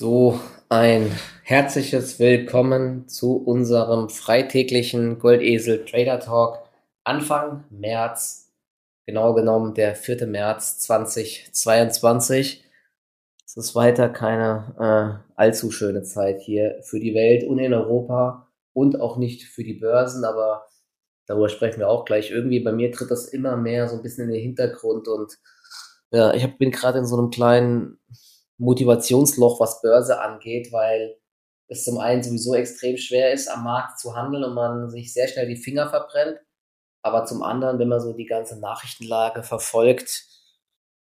So 0.00 0.40
ein 0.70 1.12
herzliches 1.42 2.18
Willkommen 2.18 3.06
zu 3.06 3.36
unserem 3.36 4.08
freitäglichen 4.08 5.18
Goldesel 5.18 5.84
Trader 5.84 6.20
Talk 6.20 6.60
Anfang 7.04 7.64
März, 7.68 8.50
genau 9.04 9.34
genommen 9.34 9.74
der 9.74 9.94
4. 9.94 10.26
März 10.26 10.78
2022. 10.78 12.64
Es 13.44 13.56
ist 13.58 13.74
weiter 13.74 14.08
keine 14.08 15.20
äh, 15.28 15.32
allzu 15.38 15.70
schöne 15.70 16.02
Zeit 16.02 16.40
hier 16.40 16.80
für 16.80 16.98
die 16.98 17.12
Welt 17.12 17.44
und 17.44 17.58
in 17.58 17.74
Europa 17.74 18.48
und 18.72 18.98
auch 19.02 19.18
nicht 19.18 19.42
für 19.42 19.64
die 19.64 19.74
Börsen, 19.74 20.24
aber 20.24 20.64
darüber 21.26 21.50
sprechen 21.50 21.78
wir 21.78 21.90
auch 21.90 22.06
gleich. 22.06 22.30
Irgendwie 22.30 22.60
bei 22.60 22.72
mir 22.72 22.90
tritt 22.90 23.10
das 23.10 23.26
immer 23.28 23.58
mehr 23.58 23.86
so 23.86 23.96
ein 23.96 24.02
bisschen 24.02 24.28
in 24.28 24.32
den 24.32 24.42
Hintergrund 24.42 25.08
und 25.08 25.36
ja, 26.10 26.32
ich 26.32 26.42
hab, 26.42 26.56
bin 26.56 26.70
gerade 26.70 27.00
in 27.00 27.06
so 27.06 27.18
einem 27.18 27.28
kleinen 27.28 27.98
Motivationsloch, 28.60 29.58
was 29.58 29.80
Börse 29.82 30.20
angeht, 30.20 30.72
weil 30.72 31.16
es 31.68 31.84
zum 31.84 31.98
einen 31.98 32.22
sowieso 32.22 32.54
extrem 32.54 32.96
schwer 32.96 33.32
ist, 33.32 33.48
am 33.48 33.64
Markt 33.64 33.98
zu 33.98 34.14
handeln 34.14 34.44
und 34.44 34.54
man 34.54 34.90
sich 34.90 35.12
sehr 35.12 35.28
schnell 35.28 35.48
die 35.48 35.56
Finger 35.56 35.88
verbrennt. 35.88 36.38
Aber 37.02 37.24
zum 37.24 37.42
anderen, 37.42 37.78
wenn 37.78 37.88
man 37.88 38.00
so 38.00 38.12
die 38.12 38.26
ganze 38.26 38.60
Nachrichtenlage 38.60 39.42
verfolgt, 39.42 40.26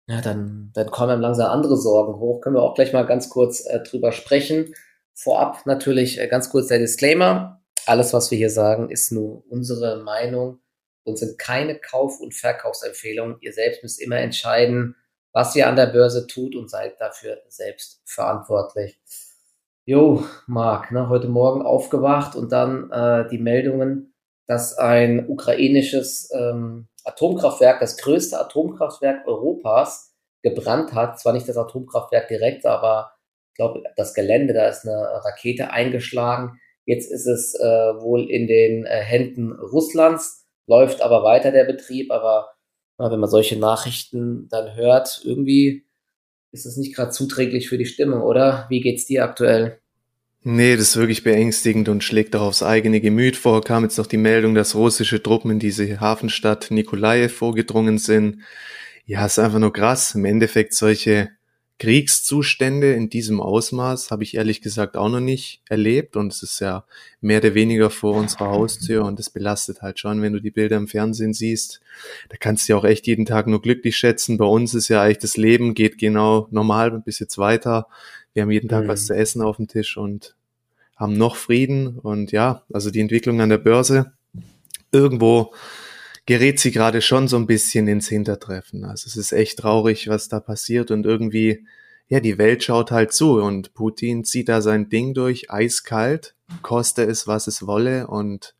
ja, 0.09 0.21
dann, 0.21 0.71
dann 0.73 0.89
kommen 0.89 1.11
einem 1.11 1.21
langsam 1.21 1.51
andere 1.51 1.77
Sorgen 1.77 2.19
hoch. 2.19 2.41
Können 2.41 2.55
wir 2.55 2.63
auch 2.63 2.75
gleich 2.75 2.93
mal 2.93 3.05
ganz 3.05 3.29
kurz 3.29 3.65
äh, 3.65 3.81
drüber 3.81 4.11
sprechen. 4.11 4.73
Vorab 5.13 5.65
natürlich 5.65 6.19
äh, 6.19 6.27
ganz 6.27 6.49
kurz 6.49 6.67
der 6.67 6.79
Disclaimer. 6.79 7.61
Alles, 7.85 8.13
was 8.13 8.31
wir 8.31 8.37
hier 8.37 8.49
sagen, 8.49 8.89
ist 8.89 9.11
nur 9.11 9.43
unsere 9.49 10.03
Meinung 10.03 10.59
und 11.03 11.17
sind 11.17 11.37
keine 11.37 11.77
Kauf- 11.77 12.19
und 12.19 12.33
Verkaufsempfehlungen. 12.33 13.37
Ihr 13.41 13.53
selbst 13.53 13.83
müsst 13.83 14.01
immer 14.01 14.17
entscheiden, 14.17 14.95
was 15.37 15.55
ihr 15.55 15.67
an 15.67 15.75
der 15.75 15.85
Börse 15.85 16.25
tut 16.25 16.55
und 16.55 16.67
seid 16.67 16.99
dafür 16.99 17.37
selbst 17.47 18.01
verantwortlich. 18.05 18.99
Jo, 19.85 20.23
Marc, 20.47 20.91
ne, 20.91 21.09
heute 21.09 21.27
Morgen 21.27 21.61
aufgewacht 21.61 22.35
und 22.35 22.51
dann 22.51 22.89
äh, 22.89 23.27
die 23.29 23.37
Meldungen, 23.37 24.15
dass 24.47 24.79
ein 24.79 25.29
ukrainisches 25.29 26.31
ähm, 26.33 26.87
Atomkraftwerk, 27.03 27.79
das 27.79 27.97
größte 27.97 28.39
Atomkraftwerk 28.39 29.27
Europas, 29.27 30.15
gebrannt 30.41 30.95
hat. 30.95 31.19
Zwar 31.19 31.33
nicht 31.33 31.47
das 31.47 31.57
Atomkraftwerk 31.57 32.27
direkt, 32.29 32.65
aber 32.65 33.11
ich 33.51 33.57
glaube, 33.57 33.83
das 33.95 34.15
Gelände, 34.15 34.55
da 34.55 34.67
ist 34.67 34.87
eine 34.87 35.23
Rakete 35.23 35.69
eingeschlagen. 35.69 36.59
Jetzt 36.85 37.11
ist 37.11 37.27
es 37.27 37.53
äh, 37.53 37.63
wohl 37.63 38.27
in 38.31 38.47
den 38.47 38.87
äh, 38.87 39.01
Händen 39.03 39.51
Russlands, 39.51 40.47
läuft 40.65 41.03
aber 41.03 41.21
weiter 41.21 41.51
der 41.51 41.65
Betrieb, 41.65 42.11
aber 42.11 42.56
wenn 42.97 43.19
man 43.19 43.29
solche 43.29 43.57
Nachrichten 43.57 44.47
dann 44.49 44.75
hört, 44.75 45.21
irgendwie 45.23 45.85
ist 46.51 46.65
das 46.65 46.77
nicht 46.77 46.95
gerade 46.95 47.11
zuträglich 47.11 47.69
für 47.69 47.77
die 47.77 47.85
Stimmung, 47.85 48.21
oder? 48.21 48.65
Wie 48.69 48.81
geht's 48.81 49.05
dir 49.05 49.23
aktuell? 49.23 49.79
Nee, 50.41 50.77
das 50.77 50.89
ist 50.89 50.97
wirklich 50.97 51.23
beängstigend 51.23 51.89
und 51.89 52.03
schlägt 52.03 52.35
auch 52.35 52.41
aufs 52.41 52.63
eigene 52.63 53.01
Gemüt 53.01 53.35
vor. 53.35 53.61
Kam 53.61 53.83
jetzt 53.83 53.97
noch 53.97 54.07
die 54.07 54.17
Meldung, 54.17 54.55
dass 54.55 54.75
russische 54.75 55.21
Truppen 55.21 55.51
in 55.51 55.59
diese 55.59 55.99
Hafenstadt 55.99 56.71
Nikolaev 56.71 57.33
vorgedrungen 57.33 57.97
sind. 57.97 58.41
Ja, 59.05 59.25
ist 59.25 59.39
einfach 59.39 59.59
nur 59.59 59.73
krass. 59.73 60.15
Im 60.15 60.25
Endeffekt 60.25 60.73
solche 60.73 61.31
Kriegszustände 61.79 62.93
in 62.93 63.09
diesem 63.09 63.39
Ausmaß 63.39 64.09
habe 64.09 64.23
ich 64.23 64.35
ehrlich 64.35 64.61
gesagt 64.61 64.97
auch 64.97 65.09
noch 65.09 65.19
nicht 65.19 65.61
erlebt 65.69 66.15
und 66.15 66.33
es 66.33 66.41
ist 66.41 66.59
ja 66.59 66.85
mehr 67.21 67.39
oder 67.39 67.53
weniger 67.53 67.91
vor 67.91 68.15
unserer 68.15 68.49
Haustür 68.49 69.05
und 69.05 69.19
es 69.19 69.29
belastet 69.29 69.83
halt 69.83 69.99
schon, 69.99 70.21
wenn 70.23 70.33
du 70.33 70.39
die 70.39 70.49
Bilder 70.49 70.77
im 70.77 70.87
Fernsehen 70.87 71.33
siehst. 71.33 71.81
Da 72.29 72.37
kannst 72.39 72.67
du 72.67 72.73
ja 72.73 72.79
auch 72.79 72.83
echt 72.83 73.05
jeden 73.05 73.27
Tag 73.27 73.45
nur 73.45 73.61
glücklich 73.61 73.95
schätzen. 73.95 74.37
Bei 74.37 74.45
uns 74.45 74.73
ist 74.73 74.87
ja 74.87 75.03
eigentlich 75.03 75.19
das 75.19 75.37
Leben 75.37 75.75
geht 75.75 75.99
genau 75.99 76.47
normal 76.49 76.99
bis 76.99 77.19
jetzt 77.19 77.37
weiter. 77.37 77.87
Wir 78.33 78.41
haben 78.41 78.51
jeden 78.51 78.69
Tag 78.69 78.85
mhm. 78.85 78.87
was 78.87 79.05
zu 79.05 79.15
essen 79.15 79.43
auf 79.43 79.57
dem 79.57 79.67
Tisch 79.67 79.97
und 79.97 80.35
haben 80.95 81.13
noch 81.13 81.35
Frieden 81.35 81.99
und 81.99 82.31
ja, 82.31 82.63
also 82.73 82.89
die 82.89 83.01
Entwicklung 83.01 83.39
an 83.39 83.49
der 83.49 83.59
Börse 83.59 84.13
irgendwo 84.91 85.53
gerät 86.27 86.59
sie 86.59 86.71
gerade 86.71 87.01
schon 87.01 87.27
so 87.27 87.37
ein 87.37 87.47
bisschen 87.47 87.87
ins 87.87 88.07
Hintertreffen. 88.07 88.85
Also 88.85 89.07
es 89.07 89.15
ist 89.15 89.31
echt 89.31 89.57
traurig, 89.57 90.07
was 90.09 90.27
da 90.27 90.39
passiert 90.39 90.91
und 90.91 91.05
irgendwie, 91.05 91.65
ja, 92.07 92.19
die 92.19 92.37
Welt 92.37 92.63
schaut 92.63 92.91
halt 92.91 93.13
zu 93.13 93.41
und 93.41 93.73
Putin 93.73 94.23
zieht 94.23 94.49
da 94.49 94.61
sein 94.61 94.89
Ding 94.89 95.15
durch, 95.15 95.49
eiskalt, 95.49 96.35
koste 96.61 97.03
es, 97.03 97.27
was 97.27 97.47
es 97.47 97.65
wolle 97.65 98.07
und 98.07 98.53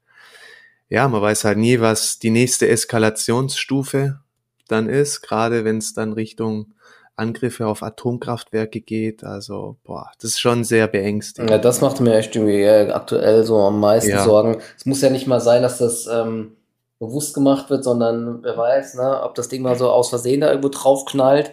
ja, 0.90 1.08
man 1.10 1.22
weiß 1.22 1.44
halt 1.44 1.58
nie, 1.58 1.82
was 1.82 2.18
die 2.18 2.30
nächste 2.30 2.70
Eskalationsstufe 2.70 4.22
dann 4.70 4.88
ist, 4.88 5.22
gerade 5.22 5.66
wenn 5.66 5.80
es 5.80 5.94
dann 5.94 6.14
Richtung 6.14 6.74
Angriffe 7.18 7.68
auf 7.68 7.84
Atomkraftwerke 7.84 8.80
geht. 8.80 9.24
Also, 9.24 9.78
boah, 9.84 10.12
das 10.22 10.32
ist 10.32 10.40
schon 10.40 10.64
sehr 10.64 10.88
beängstigend. 10.88 11.50
Ja, 11.50 11.58
das 11.58 11.82
macht 11.82 12.00
mir 12.00 12.16
echt 12.16 12.36
irgendwie 12.36 12.62
äh, 12.62 12.92
aktuell 12.92 13.44
so 13.44 13.58
am 13.58 13.80
meisten 13.80 14.12
ja. 14.12 14.24
Sorgen. 14.24 14.62
Es 14.78 14.86
muss 14.86 15.02
ja 15.02 15.10
nicht 15.10 15.26
mal 15.26 15.42
sein, 15.42 15.64
dass 15.64 15.80
das 15.80 16.06
ähm, 16.06 16.57
bewusst 17.00 17.34
gemacht 17.34 17.70
wird, 17.70 17.84
sondern 17.84 18.44
wer 18.44 18.58
weiß, 18.58 18.96
ne, 18.96 19.22
ob 19.24 19.36
das 19.36 19.50
Ding 19.50 19.62
mal 19.62 19.78
so 19.78 19.90
aus 19.90 20.10
Versehen 20.10 20.42
da 20.42 20.50
irgendwo 20.50 20.70
draufknallt. 20.70 21.52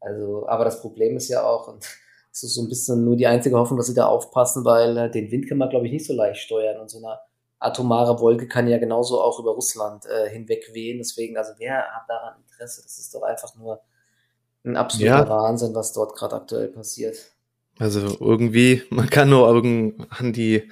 Also, 0.00 0.48
aber 0.48 0.64
das 0.64 0.80
Problem 0.80 1.16
ist 1.16 1.28
ja 1.28 1.44
auch, 1.44 1.68
und 1.68 1.84
es 2.32 2.42
ist 2.42 2.54
so 2.54 2.62
ein 2.62 2.68
bisschen 2.68 3.04
nur 3.04 3.16
die 3.16 3.26
einzige 3.26 3.56
Hoffnung, 3.56 3.78
dass 3.78 3.86
sie 3.86 3.94
da 3.94 4.06
aufpassen, 4.06 4.64
weil 4.64 4.96
äh, 4.96 5.10
den 5.10 5.30
Wind 5.30 5.48
kann 5.48 5.58
man, 5.58 5.70
glaube 5.70 5.86
ich, 5.86 5.92
nicht 5.92 6.06
so 6.06 6.14
leicht 6.14 6.40
steuern. 6.40 6.80
Und 6.80 6.90
so 6.90 6.98
eine 6.98 7.18
atomare 7.58 8.20
Wolke 8.20 8.46
kann 8.46 8.68
ja 8.68 8.78
genauso 8.78 9.20
auch 9.20 9.40
über 9.40 9.52
Russland 9.52 10.06
äh, 10.06 10.30
hinweg 10.30 10.70
wehen. 10.72 10.98
Deswegen, 10.98 11.36
also 11.36 11.52
wer 11.58 11.78
hat 11.78 12.08
daran 12.08 12.34
Interesse? 12.42 12.82
Das 12.82 12.98
ist 12.98 13.12
doch 13.14 13.22
einfach 13.22 13.54
nur 13.56 13.80
ein 14.64 14.76
absoluter 14.76 15.24
ja. 15.24 15.28
Wahnsinn, 15.28 15.74
was 15.74 15.92
dort 15.92 16.14
gerade 16.14 16.36
aktuell 16.36 16.68
passiert. 16.68 17.16
Also 17.78 18.16
irgendwie, 18.20 18.82
man 18.90 19.08
kann 19.08 19.30
nur 19.30 19.48
an 19.48 20.32
die 20.32 20.70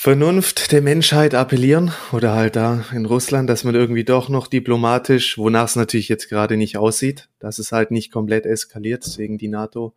Vernunft 0.00 0.70
der 0.70 0.80
Menschheit 0.80 1.34
appellieren 1.34 1.90
oder 2.12 2.32
halt 2.32 2.54
da 2.54 2.84
in 2.92 3.04
Russland, 3.04 3.50
dass 3.50 3.64
man 3.64 3.74
irgendwie 3.74 4.04
doch 4.04 4.28
noch 4.28 4.46
diplomatisch, 4.46 5.38
wonach 5.38 5.64
es 5.64 5.74
natürlich 5.74 6.08
jetzt 6.08 6.28
gerade 6.28 6.56
nicht 6.56 6.76
aussieht, 6.76 7.28
dass 7.40 7.58
es 7.58 7.72
halt 7.72 7.90
nicht 7.90 8.12
komplett 8.12 8.46
eskaliert. 8.46 9.04
Deswegen 9.04 9.38
die 9.38 9.48
NATO 9.48 9.96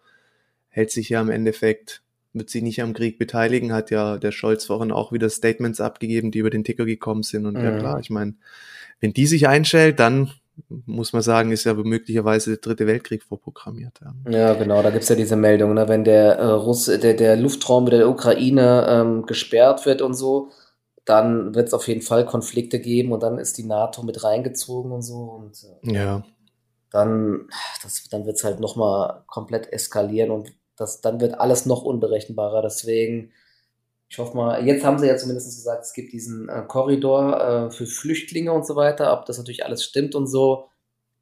hält 0.69 0.89
sich 0.89 1.09
ja 1.09 1.21
im 1.21 1.29
Endeffekt, 1.29 2.01
wird 2.33 2.49
sich 2.49 2.63
nicht 2.63 2.81
am 2.81 2.93
Krieg 2.93 3.19
beteiligen, 3.19 3.73
hat 3.73 3.91
ja 3.91 4.17
der 4.17 4.31
Scholz 4.31 4.65
vorhin 4.65 4.91
auch 4.91 5.11
wieder 5.11 5.29
Statements 5.29 5.79
abgegeben, 5.79 6.31
die 6.31 6.39
über 6.39 6.49
den 6.49 6.63
Ticker 6.63 6.85
gekommen 6.85 7.21
sind. 7.21 7.45
Und 7.45 7.59
mhm. 7.59 7.63
ja 7.63 7.77
klar, 7.77 7.99
ich 7.99 8.09
meine, 8.09 8.33
wenn 9.01 9.13
die 9.13 9.27
sich 9.27 9.47
einstellt, 9.47 9.99
dann 9.99 10.31
muss 10.85 11.13
man 11.13 11.21
sagen, 11.21 11.51
ist 11.51 11.63
ja 11.63 11.73
möglicherweise 11.73 12.51
der 12.51 12.59
dritte 12.59 12.87
Weltkrieg 12.87 13.23
vorprogrammiert. 13.23 13.99
Ja, 14.01 14.31
ja 14.31 14.53
genau, 14.53 14.81
da 14.81 14.89
gibt's 14.89 15.09
ja 15.09 15.15
diese 15.15 15.35
Meldung, 15.35 15.73
ne? 15.73 15.87
wenn 15.87 16.03
der, 16.03 16.37
äh, 16.37 16.45
Russ, 16.45 16.85
der, 16.85 17.13
der 17.13 17.35
Luftraum 17.35 17.85
der 17.85 18.09
Ukraine 18.09 18.85
ähm, 18.87 19.25
gesperrt 19.25 19.85
wird 19.85 20.01
und 20.01 20.13
so, 20.13 20.49
dann 21.05 21.55
wird 21.55 21.67
es 21.67 21.73
auf 21.73 21.87
jeden 21.87 22.01
Fall 22.01 22.25
Konflikte 22.25 22.79
geben 22.79 23.11
und 23.11 23.23
dann 23.23 23.37
ist 23.37 23.57
die 23.57 23.63
NATO 23.63 24.03
mit 24.03 24.23
reingezogen 24.23 24.91
und 24.91 25.01
so. 25.01 25.17
Und 25.17 25.65
äh, 25.83 25.93
ja. 25.93 26.23
dann, 26.91 27.47
das, 27.83 28.07
dann 28.09 28.25
wird's 28.25 28.43
halt 28.43 28.59
nochmal 28.59 29.23
komplett 29.27 29.71
eskalieren 29.73 30.31
und 30.31 30.53
das, 30.77 31.01
dann 31.01 31.19
wird 31.19 31.39
alles 31.39 31.65
noch 31.65 31.83
unberechenbarer. 31.83 32.61
Deswegen, 32.61 33.31
ich 34.11 34.19
hoffe 34.19 34.35
mal, 34.35 34.67
jetzt 34.67 34.83
haben 34.83 34.99
sie 34.99 35.07
ja 35.07 35.15
zumindest 35.15 35.55
gesagt, 35.55 35.85
es 35.85 35.93
gibt 35.93 36.11
diesen 36.11 36.49
äh, 36.49 36.63
Korridor 36.67 37.39
äh, 37.39 37.71
für 37.71 37.85
Flüchtlinge 37.85 38.51
und 38.51 38.67
so 38.67 38.75
weiter. 38.75 39.13
Ob 39.13 39.25
das 39.25 39.37
natürlich 39.37 39.63
alles 39.63 39.85
stimmt 39.85 40.15
und 40.15 40.27
so, 40.27 40.67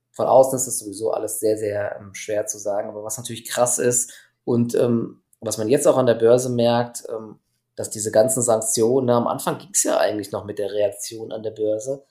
von 0.09 0.25
außen 0.25 0.55
ist 0.55 0.65
das 0.65 0.79
sowieso 0.79 1.11
alles 1.11 1.39
sehr, 1.39 1.55
sehr 1.55 1.97
ähm, 1.99 2.15
schwer 2.15 2.47
zu 2.47 2.57
sagen. 2.57 2.89
Aber 2.89 3.03
was 3.03 3.19
natürlich 3.19 3.45
krass 3.45 3.77
ist 3.77 4.11
und 4.43 4.73
ähm, 4.73 5.21
was 5.39 5.59
man 5.59 5.69
jetzt 5.69 5.87
auch 5.87 5.97
an 5.97 6.07
der 6.07 6.15
Börse 6.15 6.49
merkt, 6.49 7.03
ähm, 7.09 7.37
dass 7.75 7.91
diese 7.91 8.09
ganzen 8.11 8.41
Sanktionen, 8.41 9.05
na, 9.05 9.17
am 9.17 9.27
Anfang 9.27 9.59
ging 9.59 9.69
es 9.71 9.83
ja 9.83 9.99
eigentlich 9.99 10.31
noch 10.31 10.45
mit 10.45 10.57
der 10.57 10.71
Reaktion 10.71 11.31
an 11.31 11.43
der 11.43 11.51
Börse, 11.51 12.03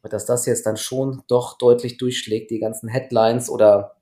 aber 0.00 0.08
dass 0.08 0.24
das 0.24 0.46
jetzt 0.46 0.64
dann 0.64 0.78
schon 0.78 1.24
doch 1.28 1.58
deutlich 1.58 1.98
durchschlägt, 1.98 2.50
die 2.50 2.58
ganzen 2.58 2.88
Headlines 2.88 3.50
oder 3.50 3.96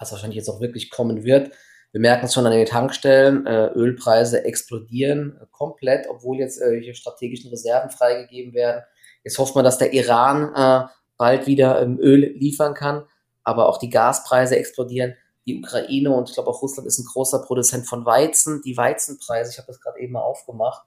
was 0.00 0.10
wahrscheinlich 0.10 0.38
jetzt 0.38 0.48
auch 0.48 0.60
wirklich 0.60 0.90
kommen 0.90 1.22
wird. 1.22 1.52
Wir 1.94 2.00
merken 2.00 2.26
es 2.26 2.34
schon 2.34 2.44
an 2.44 2.50
den 2.50 2.66
Tankstellen, 2.66 3.46
äh, 3.46 3.66
Ölpreise 3.68 4.44
explodieren 4.44 5.38
äh, 5.40 5.46
komplett, 5.52 6.08
obwohl 6.08 6.40
jetzt 6.40 6.60
äh, 6.60 6.80
hier 6.80 6.92
strategischen 6.92 7.50
Reserven 7.50 7.88
freigegeben 7.88 8.52
werden. 8.52 8.82
Jetzt 9.22 9.38
hofft 9.38 9.54
man, 9.54 9.64
dass 9.64 9.78
der 9.78 9.92
Iran 9.92 10.52
äh, 10.56 10.88
bald 11.16 11.46
wieder 11.46 11.80
ähm, 11.80 12.00
Öl 12.00 12.32
liefern 12.36 12.74
kann, 12.74 13.04
aber 13.44 13.68
auch 13.68 13.78
die 13.78 13.90
Gaspreise 13.90 14.56
explodieren. 14.56 15.14
Die 15.46 15.60
Ukraine 15.60 16.10
und 16.10 16.28
ich 16.28 16.34
glaube 16.34 16.50
auch 16.50 16.62
Russland 16.62 16.88
ist 16.88 16.98
ein 16.98 17.06
großer 17.06 17.44
Produzent 17.46 17.86
von 17.86 18.04
Weizen. 18.04 18.60
Die 18.62 18.76
Weizenpreise, 18.76 19.52
ich 19.52 19.58
habe 19.58 19.68
das 19.68 19.80
gerade 19.80 20.00
eben 20.00 20.14
mal 20.14 20.22
aufgemacht, 20.22 20.84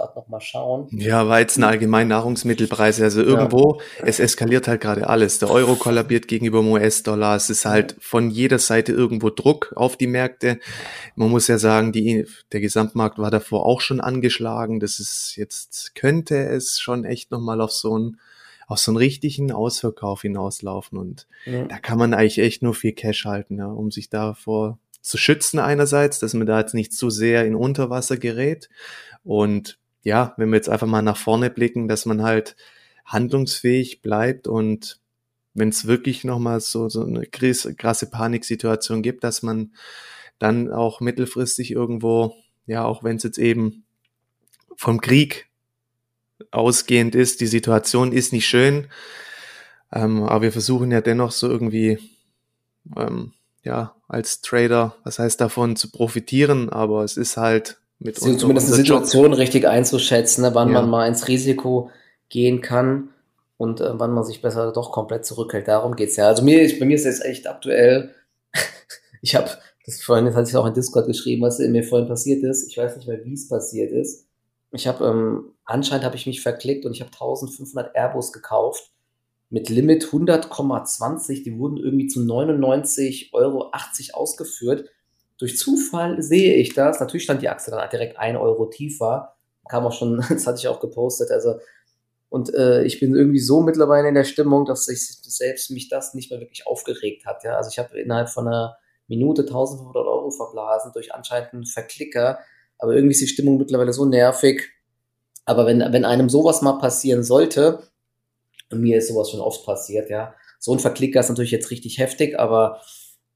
gerade 0.00 0.18
noch 0.18 0.28
mal 0.28 0.40
schauen. 0.40 0.88
Ja, 0.90 1.28
Weizen, 1.28 1.64
allgemein 1.64 2.08
Nahrungsmittelpreise. 2.08 3.04
Also 3.04 3.22
irgendwo, 3.22 3.80
ja. 3.98 4.06
es 4.06 4.20
eskaliert 4.20 4.68
halt 4.68 4.80
gerade 4.80 5.08
alles. 5.08 5.38
Der 5.38 5.50
Euro 5.50 5.76
kollabiert 5.76 6.28
gegenüber 6.28 6.60
dem 6.60 6.68
US-Dollar. 6.68 7.36
Es 7.36 7.50
ist 7.50 7.64
halt 7.64 7.96
von 8.00 8.30
jeder 8.30 8.58
Seite 8.58 8.92
irgendwo 8.92 9.30
Druck 9.30 9.72
auf 9.76 9.96
die 9.96 10.06
Märkte. 10.06 10.58
Man 11.14 11.30
muss 11.30 11.48
ja 11.48 11.58
sagen, 11.58 11.92
die, 11.92 12.26
der 12.52 12.60
Gesamtmarkt 12.60 13.18
war 13.18 13.30
davor 13.30 13.66
auch 13.66 13.80
schon 13.80 14.00
angeschlagen. 14.00 14.80
Das 14.80 14.98
ist 14.98 15.34
jetzt, 15.36 15.94
könnte 15.94 16.36
es 16.36 16.80
schon 16.80 17.04
echt 17.04 17.30
nochmal 17.30 17.60
auf 17.60 17.72
so 17.72 17.98
ein 17.98 18.16
auf 18.66 18.78
so 18.78 18.92
einen 18.92 18.98
richtigen 18.98 19.50
Ausverkauf 19.50 20.22
hinauslaufen. 20.22 20.96
Und 20.96 21.26
ja. 21.44 21.64
da 21.64 21.80
kann 21.80 21.98
man 21.98 22.14
eigentlich 22.14 22.38
echt 22.38 22.62
nur 22.62 22.72
viel 22.72 22.92
Cash 22.92 23.24
halten, 23.24 23.58
ja, 23.58 23.66
um 23.66 23.90
sich 23.90 24.10
davor 24.10 24.78
zu 25.02 25.18
schützen 25.18 25.58
einerseits, 25.58 26.20
dass 26.20 26.34
man 26.34 26.46
da 26.46 26.60
jetzt 26.60 26.74
nicht 26.74 26.92
zu 26.92 27.10
sehr 27.10 27.44
in 27.46 27.56
Unterwasser 27.56 28.16
gerät. 28.16 28.70
Und 29.24 29.79
ja, 30.02 30.34
wenn 30.36 30.50
wir 30.50 30.56
jetzt 30.56 30.68
einfach 30.68 30.86
mal 30.86 31.02
nach 31.02 31.16
vorne 31.16 31.50
blicken, 31.50 31.88
dass 31.88 32.06
man 32.06 32.22
halt 32.22 32.56
handlungsfähig 33.04 34.02
bleibt 34.02 34.46
und 34.46 35.00
wenn 35.54 35.68
es 35.68 35.86
wirklich 35.86 36.24
nochmal 36.24 36.60
so, 36.60 36.88
so 36.88 37.04
eine 37.04 37.26
krasse 37.26 38.10
Paniksituation 38.10 39.02
gibt, 39.02 39.24
dass 39.24 39.42
man 39.42 39.72
dann 40.38 40.72
auch 40.72 41.00
mittelfristig 41.00 41.72
irgendwo, 41.72 42.34
ja, 42.66 42.84
auch 42.84 43.02
wenn 43.02 43.16
es 43.16 43.24
jetzt 43.24 43.38
eben 43.38 43.84
vom 44.76 45.00
Krieg 45.00 45.48
ausgehend 46.50 47.14
ist, 47.14 47.40
die 47.40 47.46
Situation 47.46 48.12
ist 48.12 48.32
nicht 48.32 48.46
schön, 48.46 48.86
ähm, 49.92 50.22
aber 50.22 50.42
wir 50.42 50.52
versuchen 50.52 50.90
ja 50.90 51.00
dennoch 51.00 51.32
so 51.32 51.48
irgendwie, 51.48 51.98
ähm, 52.96 53.32
ja, 53.62 53.94
als 54.08 54.40
Trader, 54.40 54.96
was 55.04 55.18
heißt 55.18 55.40
davon 55.40 55.76
zu 55.76 55.90
profitieren, 55.90 56.70
aber 56.70 57.04
es 57.04 57.16
ist 57.16 57.36
halt 57.36 57.80
mit 58.00 58.18
uns. 58.20 58.40
Zumindest 58.40 58.68
eine 58.68 58.76
Situation 58.76 59.26
Job. 59.26 59.38
richtig 59.38 59.68
einzuschätzen, 59.68 60.42
ne, 60.42 60.54
wann 60.54 60.68
ja. 60.68 60.80
man 60.80 60.90
mal 60.90 61.06
ins 61.06 61.28
Risiko 61.28 61.90
gehen 62.28 62.60
kann 62.60 63.10
und 63.56 63.80
äh, 63.80 63.98
wann 63.98 64.12
man 64.12 64.24
sich 64.24 64.42
besser 64.42 64.72
doch 64.72 64.90
komplett 64.90 65.24
zurückhält. 65.24 65.68
Darum 65.68 65.94
geht's 65.94 66.16
ja. 66.16 66.26
Also 66.26 66.42
mir, 66.42 66.66
bei 66.78 66.86
mir 66.86 66.94
ist 66.94 67.04
jetzt 67.04 67.24
echt 67.24 67.46
aktuell, 67.46 68.14
ich 69.22 69.34
habe 69.34 69.50
das 69.84 70.02
vorhin, 70.02 70.26
das 70.26 70.34
hatte 70.34 70.48
ich 70.48 70.56
auch 70.56 70.66
in 70.66 70.74
Discord 70.74 71.06
geschrieben, 71.06 71.42
was 71.42 71.58
mir 71.58 71.84
vorhin 71.84 72.08
passiert 72.08 72.42
ist. 72.42 72.68
Ich 72.68 72.76
weiß 72.76 72.96
nicht 72.96 73.08
mehr, 73.08 73.24
wie 73.24 73.34
es 73.34 73.48
passiert 73.48 73.92
ist. 73.92 74.26
Ich 74.72 74.86
habe, 74.86 75.04
ähm, 75.04 75.52
anscheinend 75.64 76.04
habe 76.04 76.16
ich 76.16 76.26
mich 76.26 76.42
verklickt 76.42 76.84
und 76.86 76.92
ich 76.92 77.00
habe 77.00 77.10
1500 77.10 77.94
Airbus 77.94 78.32
gekauft 78.32 78.92
mit 79.48 79.68
Limit 79.68 80.04
100,20. 80.04 81.42
Die 81.42 81.58
wurden 81.58 81.76
irgendwie 81.76 82.06
zu 82.06 82.20
99,80 82.20 83.32
Euro 83.32 83.72
ausgeführt. 84.12 84.88
Durch 85.40 85.56
Zufall 85.56 86.22
sehe 86.22 86.54
ich 86.54 86.74
das. 86.74 87.00
Natürlich 87.00 87.24
stand 87.24 87.40
die 87.40 87.48
Aktie 87.48 87.72
dann 87.72 87.88
direkt 87.90 88.18
1 88.18 88.38
Euro 88.38 88.66
tiefer. 88.66 89.36
Kam 89.68 89.86
auch 89.86 89.92
schon, 89.92 90.18
das 90.28 90.46
hatte 90.46 90.58
ich 90.58 90.68
auch 90.68 90.80
gepostet. 90.80 91.30
Also, 91.30 91.58
und 92.28 92.54
äh, 92.54 92.84
ich 92.84 93.00
bin 93.00 93.16
irgendwie 93.16 93.40
so 93.40 93.62
mittlerweile 93.62 94.08
in 94.08 94.14
der 94.14 94.24
Stimmung, 94.24 94.66
dass 94.66 94.86
ich 94.86 95.02
selbst 95.02 95.70
mich 95.70 95.88
das 95.88 96.14
nicht 96.14 96.30
mehr 96.30 96.40
wirklich 96.40 96.66
aufgeregt 96.66 97.24
hat. 97.24 97.42
Ja? 97.42 97.56
Also 97.56 97.70
ich 97.72 97.78
habe 97.78 97.98
innerhalb 97.98 98.28
von 98.28 98.46
einer 98.46 98.76
Minute 99.08 99.42
1500 99.42 100.06
Euro 100.06 100.30
verblasen 100.30 100.92
durch 100.92 101.14
anscheinend 101.14 101.54
einen 101.54 101.66
Verklicker. 101.66 102.38
Aber 102.78 102.94
irgendwie 102.94 103.12
ist 103.12 103.22
die 103.22 103.26
Stimmung 103.26 103.56
mittlerweile 103.56 103.94
so 103.94 104.04
nervig. 104.04 104.68
Aber 105.46 105.66
wenn, 105.66 105.80
wenn 105.80 106.04
einem 106.04 106.28
sowas 106.28 106.60
mal 106.60 106.78
passieren 106.78 107.24
sollte, 107.24 107.82
und 108.70 108.82
mir 108.82 108.98
ist 108.98 109.08
sowas 109.08 109.30
schon 109.30 109.40
oft 109.40 109.64
passiert, 109.64 110.10
ja. 110.10 110.34
So 110.58 110.72
ein 110.72 110.78
Verklicker 110.78 111.20
ist 111.20 111.28
natürlich 111.28 111.50
jetzt 111.50 111.70
richtig 111.70 111.98
heftig, 111.98 112.38
aber 112.38 112.80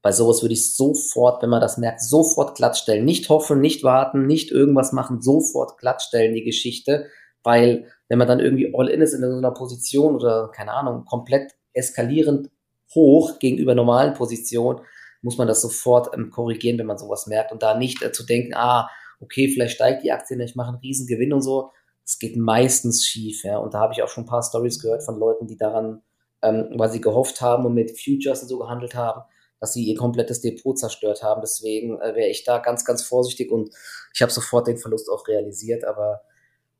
bei 0.05 0.11
sowas 0.11 0.43
würde 0.43 0.53
ich 0.53 0.75
sofort, 0.75 1.41
wenn 1.41 1.49
man 1.49 1.61
das 1.61 1.79
merkt, 1.79 1.99
sofort 1.99 2.55
glattstellen. 2.55 3.05
Nicht 3.05 3.27
hoffen, 3.27 3.59
nicht 3.59 3.83
warten, 3.83 4.27
nicht 4.27 4.51
irgendwas 4.51 4.91
machen, 4.91 5.19
sofort 5.19 5.79
glattstellen 5.79 6.35
die 6.35 6.43
Geschichte, 6.43 7.07
weil 7.41 7.87
wenn 8.07 8.19
man 8.19 8.27
dann 8.27 8.39
irgendwie 8.39 8.71
all 8.77 8.87
in 8.87 9.01
ist 9.01 9.15
in 9.15 9.21
so 9.21 9.35
einer 9.35 9.49
Position 9.49 10.13
oder 10.13 10.51
keine 10.53 10.73
Ahnung, 10.73 11.05
komplett 11.05 11.55
eskalierend 11.73 12.51
hoch 12.93 13.39
gegenüber 13.39 13.73
normalen 13.73 14.13
Positionen, 14.13 14.81
muss 15.23 15.39
man 15.39 15.47
das 15.47 15.63
sofort 15.63 16.15
ähm, 16.15 16.29
korrigieren, 16.29 16.77
wenn 16.77 16.85
man 16.85 16.99
sowas 16.99 17.25
merkt 17.25 17.51
und 17.51 17.63
da 17.63 17.75
nicht 17.75 18.03
äh, 18.03 18.11
zu 18.11 18.27
denken, 18.27 18.53
ah, 18.53 18.87
okay, 19.19 19.47
vielleicht 19.47 19.73
steigt 19.73 20.03
die 20.03 20.11
Aktie, 20.11 20.39
ich 20.39 20.55
mache 20.55 20.67
einen 20.67 20.77
riesen 20.77 21.07
Gewinn 21.07 21.33
und 21.33 21.41
so, 21.41 21.71
es 22.05 22.19
geht 22.19 22.37
meistens 22.37 23.07
schief, 23.07 23.43
ja. 23.43 23.57
Und 23.57 23.73
da 23.73 23.79
habe 23.79 23.93
ich 23.93 24.03
auch 24.03 24.09
schon 24.09 24.25
ein 24.25 24.27
paar 24.27 24.43
Stories 24.43 24.79
gehört 24.79 25.01
von 25.01 25.17
Leuten, 25.17 25.47
die 25.47 25.57
daran, 25.57 26.03
ähm, 26.43 26.67
weil 26.75 26.91
sie 26.91 27.01
gehofft 27.01 27.41
haben 27.41 27.65
und 27.65 27.73
mit 27.73 27.99
Futures 27.99 28.43
und 28.43 28.49
so 28.49 28.59
gehandelt 28.59 28.93
haben, 28.93 29.23
dass 29.65 29.73
sie 29.73 29.83
ihr 29.83 29.97
komplettes 29.97 30.41
Depot 30.41 30.77
zerstört 30.77 31.23
haben. 31.23 31.41
Deswegen 31.41 31.99
äh, 31.99 32.13
wäre 32.15 32.29
ich 32.29 32.43
da 32.43 32.59
ganz, 32.59 32.85
ganz 32.85 33.01
vorsichtig 33.01 33.51
und 33.51 33.71
ich 34.13 34.21
habe 34.21 34.31
sofort 34.31 34.67
den 34.67 34.77
Verlust 34.77 35.09
auch 35.09 35.27
realisiert. 35.27 35.85
Aber 35.85 36.21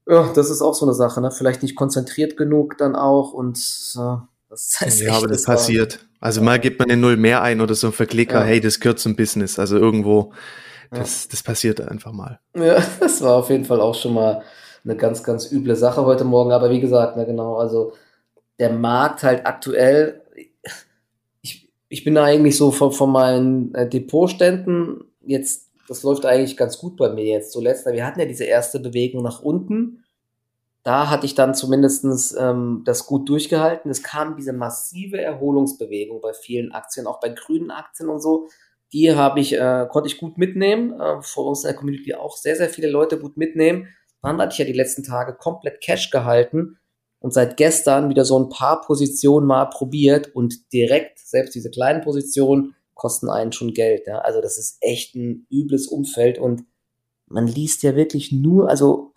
ja, 0.07 0.31
das 0.35 0.51
ist 0.51 0.61
auch 0.61 0.75
so 0.75 0.85
eine 0.85 0.93
Sache, 0.93 1.19
ne? 1.19 1.31
Vielleicht 1.31 1.63
nicht 1.63 1.75
konzentriert 1.75 2.37
genug 2.37 2.77
dann 2.77 2.95
auch 2.95 3.33
und 3.33 3.57
äh, 3.97 4.17
das 4.49 4.77
heißt 4.79 5.01
Ja, 5.01 5.13
aber 5.13 5.27
das 5.27 5.45
passiert. 5.45 6.05
Also 6.19 6.41
mal 6.41 6.59
gibt 6.59 6.77
man 6.77 6.91
eine 6.91 7.01
Null 7.01 7.17
mehr 7.17 7.41
ein 7.41 7.59
oder 7.59 7.73
so 7.73 7.87
ein 7.87 7.93
Verklicker, 7.93 8.41
ja. 8.41 8.45
hey, 8.45 8.61
das 8.61 8.79
gehört 8.79 8.99
zum 8.99 9.15
Business. 9.15 9.57
Also 9.57 9.77
irgendwo, 9.77 10.31
das, 10.91 11.23
ja. 11.23 11.29
das 11.31 11.41
passiert 11.41 11.81
einfach 11.81 12.11
mal. 12.11 12.39
Ja, 12.55 12.77
das 12.99 13.19
war 13.21 13.37
auf 13.37 13.49
jeden 13.49 13.65
Fall 13.65 13.81
auch 13.81 13.95
schon 13.95 14.13
mal 14.13 14.43
eine 14.83 14.95
ganz, 14.95 15.23
ganz 15.23 15.51
üble 15.51 15.75
Sache 15.75 16.05
heute 16.05 16.23
Morgen. 16.23 16.51
Aber 16.51 16.69
wie 16.69 16.79
gesagt, 16.79 17.17
ne, 17.17 17.25
genau, 17.25 17.55
also 17.57 17.93
der 18.59 18.71
Markt 18.71 19.23
halt 19.23 19.47
aktuell, 19.47 20.21
ich, 21.89 22.03
bin 22.03 22.17
eigentlich 22.17 22.57
so 22.57 22.71
von, 22.71 22.91
von 22.91 23.11
meinen 23.11 23.73
äh, 23.75 23.87
Depotständen 23.87 25.03
jetzt, 25.21 25.71
das 25.87 26.03
läuft 26.03 26.25
eigentlich 26.25 26.57
ganz 26.57 26.77
gut 26.77 26.97
bei 26.97 27.09
mir 27.09 27.25
jetzt 27.25 27.51
zuletzt. 27.51 27.85
Wir 27.85 28.05
hatten 28.05 28.19
ja 28.19 28.25
diese 28.25 28.45
erste 28.45 28.79
Bewegung 28.79 29.23
nach 29.23 29.41
unten. 29.41 30.03
Da 30.83 31.09
hatte 31.09 31.25
ich 31.25 31.33
dann 31.33 31.55
zumindestens 31.55 32.35
ähm, 32.37 32.83
das 32.85 33.07
gut 33.07 33.27
durchgehalten. 33.27 33.89
Es 33.89 34.03
kam 34.03 34.35
diese 34.35 34.53
massive 34.53 35.19
Erholungsbewegung 35.19 36.21
bei 36.21 36.33
vielen 36.33 36.71
Aktien, 36.71 37.07
auch 37.07 37.19
bei 37.19 37.29
grünen 37.29 37.71
Aktien 37.71 38.09
und 38.09 38.21
so. 38.21 38.47
Die 38.93 39.15
habe 39.15 39.39
ich, 39.39 39.53
äh, 39.53 39.87
konnte 39.89 40.07
ich 40.07 40.19
gut 40.19 40.37
mitnehmen. 40.37 40.99
Äh, 40.99 41.21
vor 41.21 41.47
uns 41.47 41.63
in 41.63 41.69
der 41.69 41.75
Community 41.75 42.13
auch 42.13 42.37
sehr, 42.37 42.55
sehr 42.55 42.69
viele 42.69 42.89
Leute 42.89 43.19
gut 43.19 43.35
mitnehmen. 43.35 43.87
Dann 44.21 44.39
hatte 44.39 44.53
ich 44.53 44.59
ja 44.59 44.65
die 44.65 44.73
letzten 44.73 45.03
Tage 45.03 45.33
komplett 45.33 45.81
Cash 45.81 46.11
gehalten 46.11 46.77
und 47.19 47.33
seit 47.33 47.57
gestern 47.57 48.09
wieder 48.09 48.25
so 48.25 48.37
ein 48.37 48.49
paar 48.49 48.81
Positionen 48.81 49.47
mal 49.47 49.65
probiert 49.65 50.35
und 50.35 50.71
direkt, 50.73 51.19
selbst 51.19 51.55
diese 51.55 51.71
kleinen 51.71 52.01
Positionen, 52.01 52.75
kosten 52.93 53.29
einen 53.29 53.51
schon 53.51 53.73
Geld. 53.73 54.07
Ja? 54.07 54.19
Also 54.19 54.41
das 54.41 54.57
ist 54.57 54.77
echt 54.81 55.15
ein 55.15 55.45
übles 55.49 55.87
Umfeld 55.87 56.37
und 56.37 56.63
man 57.27 57.47
liest 57.47 57.83
ja 57.83 57.95
wirklich 57.95 58.31
nur, 58.31 58.69
also 58.69 59.11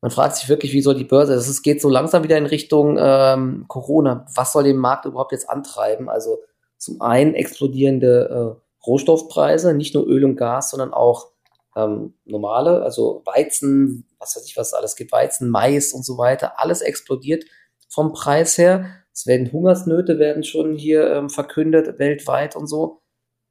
man 0.00 0.10
fragt 0.10 0.36
sich 0.36 0.48
wirklich, 0.48 0.72
wie 0.72 0.82
soll 0.82 0.94
die 0.94 1.04
Börse, 1.04 1.32
es 1.32 1.62
geht 1.62 1.80
so 1.80 1.88
langsam 1.88 2.22
wieder 2.22 2.36
in 2.36 2.46
Richtung 2.46 2.98
ähm, 3.00 3.64
Corona. 3.68 4.26
Was 4.34 4.52
soll 4.52 4.64
den 4.64 4.76
Markt 4.76 5.06
überhaupt 5.06 5.32
jetzt 5.32 5.48
antreiben? 5.48 6.10
Also 6.10 6.40
zum 6.76 7.00
einen 7.00 7.34
explodierende 7.34 8.58
äh, 8.58 8.86
Rohstoffpreise, 8.86 9.72
nicht 9.72 9.94
nur 9.94 10.06
Öl 10.06 10.24
und 10.26 10.36
Gas, 10.36 10.70
sondern 10.70 10.92
auch 10.92 11.30
ähm, 11.76 12.14
normale, 12.24 12.82
also 12.82 13.22
Weizen, 13.24 14.06
was 14.18 14.36
weiß 14.36 14.46
ich, 14.46 14.56
was 14.56 14.68
es 14.68 14.74
alles 14.74 14.96
gibt, 14.96 15.12
Weizen, 15.12 15.50
Mais 15.50 15.92
und 15.92 16.04
so 16.04 16.18
weiter, 16.18 16.60
alles 16.60 16.80
explodiert 16.80 17.44
vom 17.88 18.12
Preis 18.12 18.58
her. 18.58 18.86
Es 19.12 19.26
werden 19.26 19.52
Hungersnöte 19.52 20.18
werden 20.18 20.44
schon 20.44 20.74
hier 20.74 21.08
ähm, 21.10 21.30
verkündet 21.30 21.98
weltweit 21.98 22.56
und 22.56 22.66
so. 22.66 23.00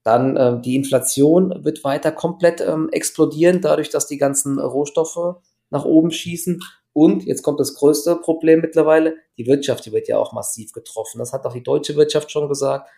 Dann 0.03 0.35
ähm, 0.37 0.61
die 0.61 0.75
Inflation 0.75 1.63
wird 1.63 1.83
weiter 1.83 2.11
komplett 2.11 2.59
ähm, 2.59 2.89
explodieren, 2.91 3.61
dadurch, 3.61 3.89
dass 3.89 4.07
die 4.07 4.17
ganzen 4.17 4.59
Rohstoffe 4.59 5.37
nach 5.69 5.85
oben 5.85 6.11
schießen. 6.11 6.61
Und 6.91 7.23
jetzt 7.23 7.41
kommt 7.41 7.59
das 7.59 7.73
größte 7.73 8.17
Problem 8.17 8.59
mittlerweile, 8.59 9.15
die 9.37 9.47
Wirtschaft, 9.47 9.85
die 9.85 9.91
wird 9.93 10.07
ja 10.07 10.17
auch 10.17 10.33
massiv 10.33 10.73
getroffen. 10.73 11.19
Das 11.19 11.33
hat 11.33 11.45
auch 11.45 11.53
die 11.53 11.63
deutsche 11.63 11.95
Wirtschaft 11.95 12.31
schon 12.31 12.49
gesagt. 12.49 12.89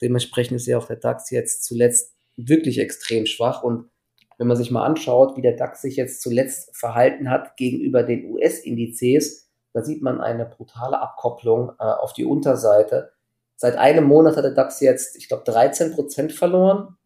Dementsprechend 0.00 0.56
ist 0.56 0.66
ja 0.66 0.78
auch 0.78 0.86
der 0.86 0.96
DAX 0.96 1.30
jetzt 1.30 1.64
zuletzt 1.64 2.14
wirklich 2.36 2.78
extrem 2.78 3.26
schwach 3.26 3.62
und 3.62 3.90
wenn 4.40 4.46
man 4.46 4.56
sich 4.56 4.70
mal 4.70 4.86
anschaut, 4.86 5.36
wie 5.36 5.42
der 5.42 5.54
DAX 5.54 5.82
sich 5.82 5.96
jetzt 5.96 6.22
zuletzt 6.22 6.74
verhalten 6.74 7.28
hat 7.28 7.58
gegenüber 7.58 8.02
den 8.02 8.32
US-Indizes, 8.32 9.50
da 9.74 9.84
sieht 9.84 10.00
man 10.00 10.18
eine 10.18 10.46
brutale 10.46 10.98
Abkopplung 10.98 11.72
äh, 11.78 11.84
auf 11.84 12.14
die 12.14 12.24
Unterseite. 12.24 13.12
Seit 13.56 13.76
einem 13.76 14.04
Monat 14.04 14.38
hat 14.38 14.44
der 14.44 14.54
DAX 14.54 14.80
jetzt, 14.80 15.14
ich 15.18 15.28
glaube, 15.28 15.44
13 15.44 15.92
Prozent 15.92 16.32
verloren, 16.32 16.96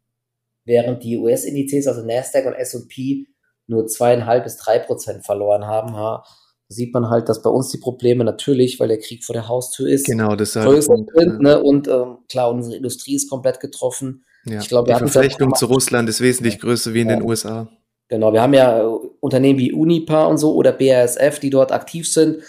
während 0.64 1.02
die 1.02 1.18
US-Indizes, 1.18 1.88
also 1.88 2.06
Nasdaq 2.06 2.46
und 2.46 2.54
S&P, 2.54 3.26
nur 3.66 3.88
zweieinhalb 3.88 4.44
bis 4.44 4.56
drei 4.56 4.78
Prozent 4.78 5.26
verloren 5.26 5.66
haben. 5.66 5.92
Ja, 5.92 6.22
da 6.68 6.74
sieht 6.74 6.94
man 6.94 7.10
halt, 7.10 7.28
dass 7.28 7.42
bei 7.42 7.50
uns 7.50 7.68
die 7.70 7.78
Probleme 7.78 8.22
natürlich, 8.22 8.78
weil 8.78 8.86
der 8.86 9.00
Krieg 9.00 9.24
vor 9.24 9.32
der 9.32 9.48
Haustür 9.48 9.88
ist, 9.88 10.06
genau, 10.06 10.36
das 10.36 10.52
größer 10.52 10.96
sind. 11.16 11.40
Ne? 11.40 11.60
Und 11.60 11.88
ähm, 11.88 12.18
klar, 12.28 12.48
unsere 12.52 12.76
Industrie 12.76 13.16
ist 13.16 13.28
komplett 13.28 13.58
getroffen. 13.58 14.24
Ja, 14.44 14.60
ich 14.60 14.68
glaube, 14.68 14.92
die 14.92 14.98
Verflechtung 14.98 15.54
zu 15.54 15.66
Russland 15.66 16.08
ist 16.08 16.20
wesentlich 16.20 16.60
größer 16.60 16.94
wie 16.94 17.00
in 17.00 17.08
ja. 17.08 17.16
den 17.16 17.24
USA. 17.24 17.68
Genau, 18.08 18.32
wir 18.32 18.42
haben 18.42 18.54
ja 18.54 18.86
Unternehmen 19.20 19.58
wie 19.58 19.72
Unipa 19.72 20.26
und 20.26 20.38
so 20.38 20.54
oder 20.54 20.72
BASF, 20.72 21.38
die 21.38 21.50
dort 21.50 21.72
aktiv 21.72 22.10
sind. 22.10 22.42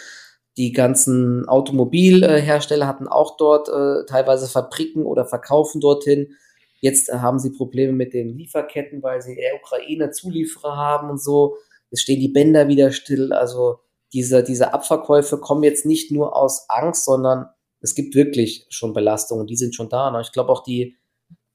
Die 0.57 0.71
ganzen 0.71 1.47
Automobilhersteller 1.47 2.87
hatten 2.87 3.07
auch 3.07 3.37
dort 3.37 3.69
äh, 3.69 4.05
teilweise 4.05 4.47
Fabriken 4.47 5.05
oder 5.05 5.25
verkaufen 5.25 5.81
dorthin. 5.81 6.35
Jetzt 6.81 7.09
äh, 7.09 7.17
haben 7.19 7.39
sie 7.39 7.51
Probleme 7.51 7.93
mit 7.93 8.13
den 8.13 8.37
Lieferketten, 8.37 9.01
weil 9.01 9.21
sie 9.21 9.35
der 9.35 9.55
Ukraine 9.55 10.11
Zulieferer 10.11 10.75
haben 10.75 11.09
und 11.09 11.21
so. 11.21 11.55
Es 11.91 12.01
stehen 12.01 12.19
die 12.19 12.29
Bänder 12.29 12.67
wieder 12.67 12.91
still. 12.91 13.33
Also 13.33 13.79
diese, 14.13 14.43
diese 14.43 14.73
Abverkäufe 14.73 15.39
kommen 15.39 15.63
jetzt 15.63 15.85
nicht 15.85 16.11
nur 16.11 16.35
aus 16.35 16.65
Angst, 16.69 17.05
sondern 17.05 17.47
es 17.81 17.95
gibt 17.95 18.15
wirklich 18.15 18.65
schon 18.69 18.93
Belastungen, 18.93 19.47
die 19.47 19.57
sind 19.57 19.75
schon 19.75 19.89
da. 19.89 20.11
Ne? 20.11 20.21
Ich 20.21 20.31
glaube 20.31 20.51
auch 20.51 20.63
die, 20.63 20.97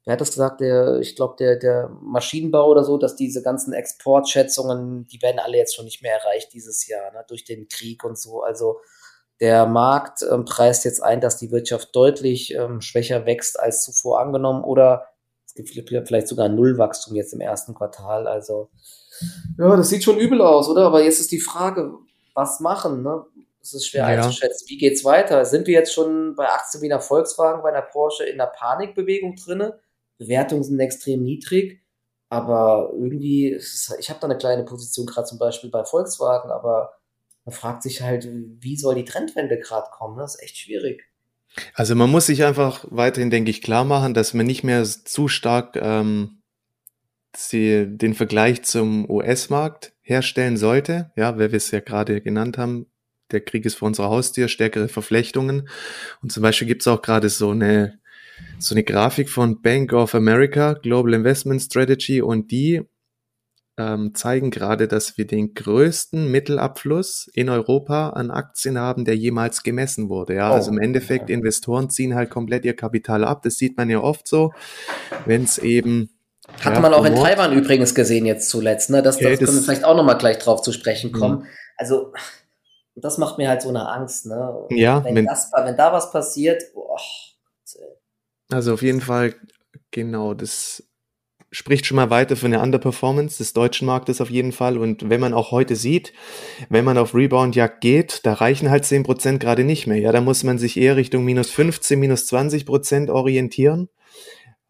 wer 0.05 0.13
hat 0.13 0.21
das 0.21 0.31
gesagt, 0.31 0.61
der, 0.61 0.99
ich 1.01 1.17
glaube, 1.17 1.37
der, 1.39 1.57
der 1.57 1.91
Maschinenbau 2.03 2.69
oder 2.69 2.85
so, 2.85 2.99
dass 2.99 3.17
diese 3.17 3.43
ganzen 3.43 3.73
Exportschätzungen, 3.73 5.07
die 5.07 5.21
werden 5.23 5.39
alle 5.39 5.59
jetzt 5.59 5.75
schon 5.75 5.85
nicht 5.85 6.03
mehr 6.03 6.15
erreicht 6.15 6.53
dieses 6.53 6.87
Jahr, 6.87 7.13
ne, 7.13 7.25
durch 7.29 7.45
den 7.45 7.69
Krieg 7.69 8.05
und 8.05 8.19
so. 8.19 8.43
Also 8.43 8.81
der 9.41 9.67
Markt 9.67 10.23
ähm, 10.23 10.45
preist 10.45 10.85
jetzt 10.85 11.03
ein, 11.03 11.21
dass 11.21 11.39
die 11.39 11.51
Wirtschaft 11.51 11.95
deutlich 11.95 12.55
ähm, 12.55 12.81
schwächer 12.81 13.25
wächst 13.25 13.59
als 13.59 13.85
zuvor 13.85 14.21
angenommen 14.21 14.65
oder 14.65 15.07
Es 15.45 15.55
gibt 15.55 15.71
vielleicht 15.71 16.29
sogar 16.29 16.49
Nullwachstum 16.49 17.17
jetzt 17.17 17.33
im 17.33 17.41
ersten 17.41 17.75
Quartal. 17.75 18.27
Also, 18.27 18.71
ja, 19.59 19.77
das 19.77 19.89
sieht 19.89 20.05
schon 20.05 20.19
übel 20.19 20.41
aus, 20.43 20.69
oder? 20.69 20.87
Aber 20.87 21.03
jetzt 21.03 21.21
ist 21.21 21.33
die 21.33 21.41
Frage, 21.41 21.93
was 22.35 22.61
machen, 22.61 23.03
ne? 23.03 23.25
Das 23.61 23.75
ist 23.75 23.87
schwer 23.87 24.03
ja. 24.03 24.23
einzuschätzen. 24.23 24.67
Wie 24.69 24.79
geht's 24.79 25.05
weiter? 25.05 25.45
Sind 25.45 25.67
wir 25.67 25.75
jetzt 25.75 25.93
schon 25.93 26.35
bei 26.35 26.49
Aktien 26.49 26.83
wie 26.83 26.91
einer 26.91 27.03
Volkswagen, 27.03 27.63
bei 27.63 27.71
einer 27.71 27.83
Porsche 27.83 28.25
in 28.25 28.39
der 28.39 28.47
Panikbewegung 28.47 29.37
drinne? 29.37 29.81
Bewertungen 30.21 30.63
sind 30.63 30.79
extrem 30.79 31.23
niedrig, 31.23 31.83
aber 32.29 32.91
irgendwie, 32.93 33.57
ich 33.99 34.11
habe 34.11 34.21
da 34.21 34.27
eine 34.27 34.37
kleine 34.37 34.65
Position 34.65 35.07
gerade 35.07 35.27
zum 35.27 35.39
Beispiel 35.39 35.71
bei 35.71 35.83
Volkswagen, 35.83 36.51
aber 36.51 36.93
man 37.47 37.55
fragt 37.55 37.83
sich 37.83 38.03
halt, 38.03 38.29
wie 38.31 38.77
soll 38.77 38.97
die 38.97 39.07
Trendwende 39.07 39.59
gerade 39.59 39.89
kommen? 39.91 40.19
Das 40.19 40.35
ist 40.35 40.43
echt 40.43 40.59
schwierig. 40.59 41.03
Also 41.75 41.95
man 41.95 42.11
muss 42.11 42.27
sich 42.27 42.45
einfach 42.45 42.85
weiterhin, 42.91 43.31
denke 43.31 43.51
ich, 43.51 43.63
klar 43.63 43.85
machen, 43.85 44.13
dass 44.13 44.35
man 44.35 44.47
nicht 44.47 44.63
mehr 44.63 44.85
zu 44.85 45.27
stark 45.27 45.75
ähm, 45.77 46.43
sie, 47.35 47.87
den 47.89 48.13
Vergleich 48.13 48.63
zum 48.63 49.09
US-Markt 49.11 49.95
herstellen 50.03 50.59
sollte, 50.59 51.13
ja, 51.17 51.39
weil 51.39 51.51
wir 51.51 51.57
es 51.57 51.71
ja 51.71 51.81
gerade 51.81 52.21
genannt 52.21 52.59
haben, 52.59 52.87
der 53.31 53.41
Krieg 53.41 53.65
ist 53.65 53.77
vor 53.77 53.87
unserer 53.87 54.11
Haustür, 54.11 54.49
stärkere 54.49 54.89
Verflechtungen. 54.89 55.69
Und 56.23 56.31
zum 56.31 56.43
Beispiel 56.43 56.69
gibt 56.69 56.83
es 56.83 56.89
auch 56.89 57.01
gerade 57.01 57.31
so 57.31 57.51
eine, 57.51 57.99
so 58.59 58.75
eine 58.75 58.85
Grafik 58.85 59.31
von 59.31 59.63
Bank 59.63 59.93
of 59.93 60.15
America, 60.15 60.75
Global 60.75 61.15
Investment 61.15 61.63
Strategy, 61.63 62.21
und 62.21 62.51
die 62.51 62.83
ähm, 63.79 64.15
zeigen 64.15 64.51
gerade, 64.51 64.89
dass 64.89 65.17
wir 65.17 65.27
den 65.27 65.55
größten 65.55 66.31
Mittelabfluss 66.31 67.31
in 67.33 67.49
Europa 67.49 68.11
an 68.11 68.31
Aktien 68.31 68.79
haben, 68.79 69.05
der 69.05 69.17
jemals 69.17 69.63
gemessen 69.63 70.09
wurde. 70.09 70.35
Ja, 70.35 70.51
oh, 70.51 70.55
also 70.55 70.71
im 70.71 70.79
Endeffekt, 70.79 71.31
Investoren 71.31 71.89
ziehen 71.89 72.15
halt 72.15 72.31
komplett 72.31 72.65
ihr 72.65 72.77
Kapital 72.77 73.25
ab. 73.25 73.43
Das 73.43 73.55
sieht 73.55 73.77
man 73.77 73.89
ja 73.89 74.01
oft 74.01 74.29
so, 74.29 74.53
wenn 75.25 75.45
es 75.45 75.59
eben 75.59 76.11
hatte 76.59 76.75
ja, 76.75 76.81
man 76.81 76.95
auch 76.95 77.05
in 77.05 77.15
Taiwan 77.15 77.53
übrigens 77.53 77.95
gesehen 77.95 78.27
jetzt 78.27 78.49
zuletzt, 78.49 78.91
ne? 78.91 79.03
Das, 79.03 79.17
okay, 79.17 79.31
das 79.31 79.39
können 79.39 79.57
wir 79.57 79.63
vielleicht 79.63 79.85
auch 79.85 79.97
nochmal 79.97 80.19
gleich 80.19 80.39
drauf 80.39 80.63
zu 80.63 80.73
sprechen 80.73 81.13
kommen. 81.13 81.41
Mhm. 81.41 81.47
Also, 81.77 82.13
das 82.97 83.19
macht 83.19 83.39
mir 83.39 83.49
halt 83.49 83.63
so 83.63 83.69
eine 83.69 83.89
Angst, 83.89 84.27
ne? 84.27 84.67
Ja, 84.71 85.05
wenn, 85.05 85.15
wenn, 85.15 85.27
das, 85.27 85.51
wenn 85.55 85.77
da 85.77 85.93
was 85.93 86.11
passiert, 86.11 86.63
boah. 86.75 86.99
Also 88.51 88.75
auf 88.75 88.83
jeden 88.83 89.01
Fall, 89.01 89.35
genau, 89.91 90.35
das 90.35 90.85
spricht 91.53 91.87
schon 91.87 91.97
mal 91.97 92.11
weiter 92.11 92.37
für 92.37 92.47
eine 92.47 92.61
Underperformance 92.61 93.39
des 93.39 93.53
deutschen 93.53 93.87
Marktes 93.87 94.21
auf 94.21 94.31
jeden 94.31 94.53
Fall. 94.53 94.79
Und 94.79 95.09
wenn 95.11 95.21
man 95.21 95.35
auch 95.35 95.51
heute 95.51 95.75
sieht, 95.75 96.13
wenn 96.69 96.85
man 96.85 96.97
auf 96.97 97.15
Rebound-Jagd 97.15 97.81
geht, 97.81 98.21
da 98.25 98.35
reichen 98.35 98.71
halt 98.71 98.85
10% 98.85 99.39
gerade 99.39 99.65
nicht 99.65 99.87
mehr. 99.87 99.99
Ja, 99.99 100.13
da 100.13 100.21
muss 100.21 100.45
man 100.45 100.59
sich 100.59 100.77
eher 100.77 100.97
Richtung 100.97 101.25
minus 101.25 101.51
15, 101.51 101.99
minus 101.99 102.33
20% 102.33 103.11
orientieren. 103.11 103.89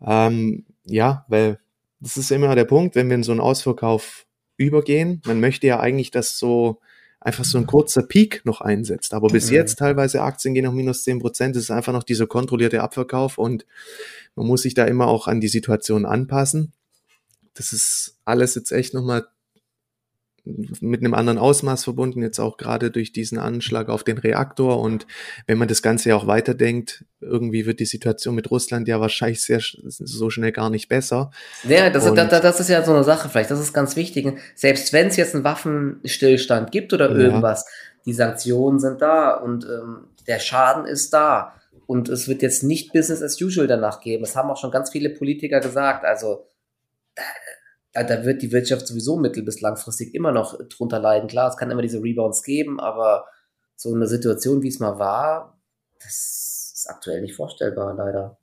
Ähm, 0.00 0.64
ja, 0.84 1.26
weil 1.28 1.58
das 2.00 2.16
ist 2.16 2.30
immer 2.30 2.54
der 2.54 2.64
Punkt, 2.64 2.94
wenn 2.94 3.08
wir 3.08 3.16
in 3.16 3.22
so 3.22 3.32
einen 3.32 3.42
Ausverkauf 3.42 4.26
übergehen. 4.56 5.20
Man 5.26 5.40
möchte 5.40 5.66
ja 5.66 5.80
eigentlich, 5.80 6.10
dass 6.10 6.38
so 6.38 6.80
einfach 7.20 7.44
so 7.44 7.58
ein 7.58 7.66
kurzer 7.66 8.02
Peak 8.02 8.42
noch 8.44 8.60
einsetzt. 8.60 9.12
Aber 9.14 9.28
bis 9.28 9.48
mhm. 9.48 9.56
jetzt 9.56 9.78
teilweise 9.78 10.22
Aktien 10.22 10.54
gehen 10.54 10.64
noch 10.64 10.72
minus 10.72 11.04
zehn 11.04 11.18
Prozent. 11.18 11.54
Das 11.54 11.64
ist 11.64 11.70
einfach 11.70 11.92
noch 11.92 12.02
dieser 12.02 12.26
kontrollierte 12.26 12.82
Abverkauf 12.82 13.38
und 13.38 13.66
man 14.34 14.46
muss 14.46 14.62
sich 14.62 14.74
da 14.74 14.84
immer 14.86 15.06
auch 15.06 15.26
an 15.26 15.40
die 15.40 15.48
Situation 15.48 16.06
anpassen. 16.06 16.72
Das 17.54 17.72
ist 17.72 18.16
alles 18.24 18.54
jetzt 18.54 18.72
echt 18.72 18.94
nochmal 18.94 19.26
mit 20.44 21.00
einem 21.00 21.14
anderen 21.14 21.38
Ausmaß 21.38 21.84
verbunden, 21.84 22.22
jetzt 22.22 22.38
auch 22.38 22.56
gerade 22.56 22.90
durch 22.90 23.12
diesen 23.12 23.38
Anschlag 23.38 23.88
auf 23.88 24.04
den 24.04 24.18
Reaktor. 24.18 24.80
Und 24.80 25.06
wenn 25.46 25.58
man 25.58 25.68
das 25.68 25.82
Ganze 25.82 26.10
ja 26.10 26.16
auch 26.16 26.26
weiterdenkt, 26.26 27.04
irgendwie 27.20 27.66
wird 27.66 27.80
die 27.80 27.86
Situation 27.86 28.34
mit 28.34 28.50
Russland 28.50 28.88
ja 28.88 29.00
wahrscheinlich 29.00 29.42
sehr 29.42 29.60
so 29.60 30.30
schnell 30.30 30.52
gar 30.52 30.70
nicht 30.70 30.88
besser. 30.88 31.30
Ja, 31.64 31.90
das, 31.90 32.04
das, 32.12 32.42
das 32.42 32.60
ist 32.60 32.70
ja 32.70 32.82
so 32.82 32.92
eine 32.92 33.04
Sache 33.04 33.28
vielleicht, 33.28 33.50
das 33.50 33.60
ist 33.60 33.72
ganz 33.72 33.96
wichtig. 33.96 34.26
Selbst 34.54 34.92
wenn 34.92 35.08
es 35.08 35.16
jetzt 35.16 35.34
einen 35.34 35.44
Waffenstillstand 35.44 36.72
gibt 36.72 36.92
oder 36.92 37.10
irgendwas, 37.10 37.64
ja. 37.66 38.02
die 38.06 38.12
Sanktionen 38.12 38.78
sind 38.78 39.02
da 39.02 39.32
und 39.32 39.64
ähm, 39.64 40.08
der 40.26 40.38
Schaden 40.38 40.86
ist 40.86 41.12
da. 41.12 41.54
Und 41.86 42.08
es 42.08 42.28
wird 42.28 42.40
jetzt 42.42 42.62
nicht 42.62 42.92
Business 42.92 43.20
as 43.20 43.40
usual 43.42 43.66
danach 43.66 44.00
geben. 44.00 44.22
Das 44.22 44.36
haben 44.36 44.48
auch 44.48 44.56
schon 44.56 44.70
ganz 44.70 44.90
viele 44.90 45.10
Politiker 45.10 45.58
gesagt. 45.58 46.04
Also 46.04 46.46
da 47.92 48.24
wird 48.24 48.42
die 48.42 48.52
Wirtschaft 48.52 48.86
sowieso 48.86 49.16
mittel- 49.16 49.44
bis 49.44 49.60
langfristig 49.60 50.14
immer 50.14 50.32
noch 50.32 50.58
drunter 50.68 51.00
leiden. 51.00 51.28
Klar, 51.28 51.50
es 51.50 51.56
kann 51.56 51.70
immer 51.70 51.82
diese 51.82 52.02
Rebounds 52.02 52.42
geben, 52.42 52.80
aber 52.80 53.26
so 53.76 53.92
eine 53.94 54.06
Situation, 54.06 54.62
wie 54.62 54.68
es 54.68 54.78
mal 54.78 54.98
war, 54.98 55.58
das 55.98 56.72
ist 56.74 56.86
aktuell 56.88 57.20
nicht 57.20 57.34
vorstellbar, 57.34 57.94
leider. 57.94 58.38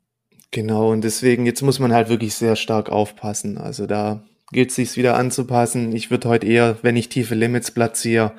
Genau, 0.51 0.91
und 0.91 1.03
deswegen, 1.03 1.45
jetzt 1.45 1.61
muss 1.61 1.79
man 1.79 1.93
halt 1.93 2.09
wirklich 2.09 2.35
sehr 2.35 2.55
stark 2.55 2.89
aufpassen. 2.89 3.57
Also 3.57 3.85
da 3.85 4.23
gilt 4.51 4.69
es 4.69 4.75
sich 4.75 4.95
wieder 4.95 5.15
anzupassen. 5.15 5.93
Ich 5.95 6.09
würde 6.09 6.29
heute 6.29 6.47
eher, 6.47 6.77
wenn 6.81 6.95
ich 6.95 7.09
tiefe 7.09 7.35
Limits 7.35 7.71
platziere, 7.71 8.33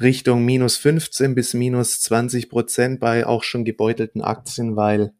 Richtung 0.00 0.44
minus 0.44 0.76
15 0.76 1.34
bis 1.34 1.54
minus 1.54 2.00
20 2.00 2.48
Prozent 2.48 3.00
bei 3.00 3.26
auch 3.26 3.42
schon 3.42 3.64
gebeutelten 3.64 4.22
Aktien, 4.22 4.76
weil 4.76 5.12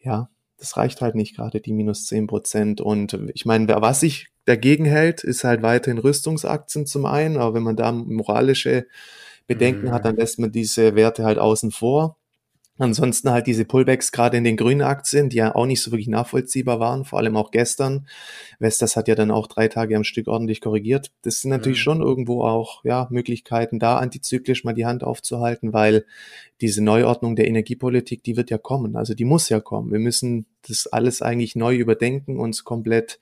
ja, 0.00 0.28
das 0.58 0.76
reicht 0.76 1.00
halt 1.00 1.14
nicht 1.14 1.34
gerade 1.36 1.60
die 1.60 1.72
minus 1.72 2.06
10 2.06 2.26
Prozent. 2.26 2.80
Und 2.80 3.18
ich 3.34 3.46
meine, 3.46 3.68
was 3.68 4.02
ich 4.02 4.28
dagegen 4.44 4.84
hält, 4.84 5.24
ist 5.24 5.44
halt 5.44 5.62
weiterhin 5.62 5.98
Rüstungsaktien 5.98 6.86
zum 6.86 7.06
einen, 7.06 7.36
aber 7.36 7.54
wenn 7.54 7.62
man 7.62 7.76
da 7.76 7.92
moralische 7.92 8.86
Bedenken 9.46 9.86
mhm. 9.86 9.92
hat, 9.92 10.04
dann 10.04 10.16
lässt 10.16 10.38
man 10.38 10.52
diese 10.52 10.94
Werte 10.94 11.24
halt 11.24 11.38
außen 11.38 11.70
vor. 11.70 12.16
Ansonsten 12.76 13.30
halt 13.30 13.46
diese 13.46 13.64
Pullbacks 13.64 14.10
gerade 14.10 14.36
in 14.36 14.42
den 14.42 14.56
grünen 14.56 14.82
Aktien, 14.82 15.28
die 15.28 15.36
ja 15.36 15.54
auch 15.54 15.64
nicht 15.64 15.80
so 15.80 15.92
wirklich 15.92 16.08
nachvollziehbar 16.08 16.80
waren, 16.80 17.04
vor 17.04 17.20
allem 17.20 17.36
auch 17.36 17.52
gestern. 17.52 18.08
Vestas 18.58 18.96
hat 18.96 19.06
ja 19.06 19.14
dann 19.14 19.30
auch 19.30 19.46
drei 19.46 19.68
Tage 19.68 19.96
am 19.96 20.02
Stück 20.02 20.26
ordentlich 20.26 20.60
korrigiert. 20.60 21.12
Das 21.22 21.40
sind 21.40 21.52
natürlich 21.52 21.78
mhm. 21.78 21.82
schon 21.82 22.02
irgendwo 22.02 22.42
auch 22.42 22.84
ja 22.84 23.06
Möglichkeiten, 23.10 23.78
da 23.78 23.98
antizyklisch 23.98 24.64
mal 24.64 24.72
die 24.72 24.86
Hand 24.86 25.04
aufzuhalten, 25.04 25.72
weil 25.72 26.04
diese 26.60 26.82
Neuordnung 26.82 27.36
der 27.36 27.46
Energiepolitik, 27.46 28.24
die 28.24 28.36
wird 28.36 28.50
ja 28.50 28.58
kommen. 28.58 28.96
Also 28.96 29.14
die 29.14 29.24
muss 29.24 29.48
ja 29.48 29.60
kommen. 29.60 29.92
Wir 29.92 30.00
müssen 30.00 30.46
das 30.66 30.88
alles 30.88 31.22
eigentlich 31.22 31.54
neu 31.54 31.76
überdenken, 31.76 32.40
uns 32.40 32.64
komplett 32.64 33.20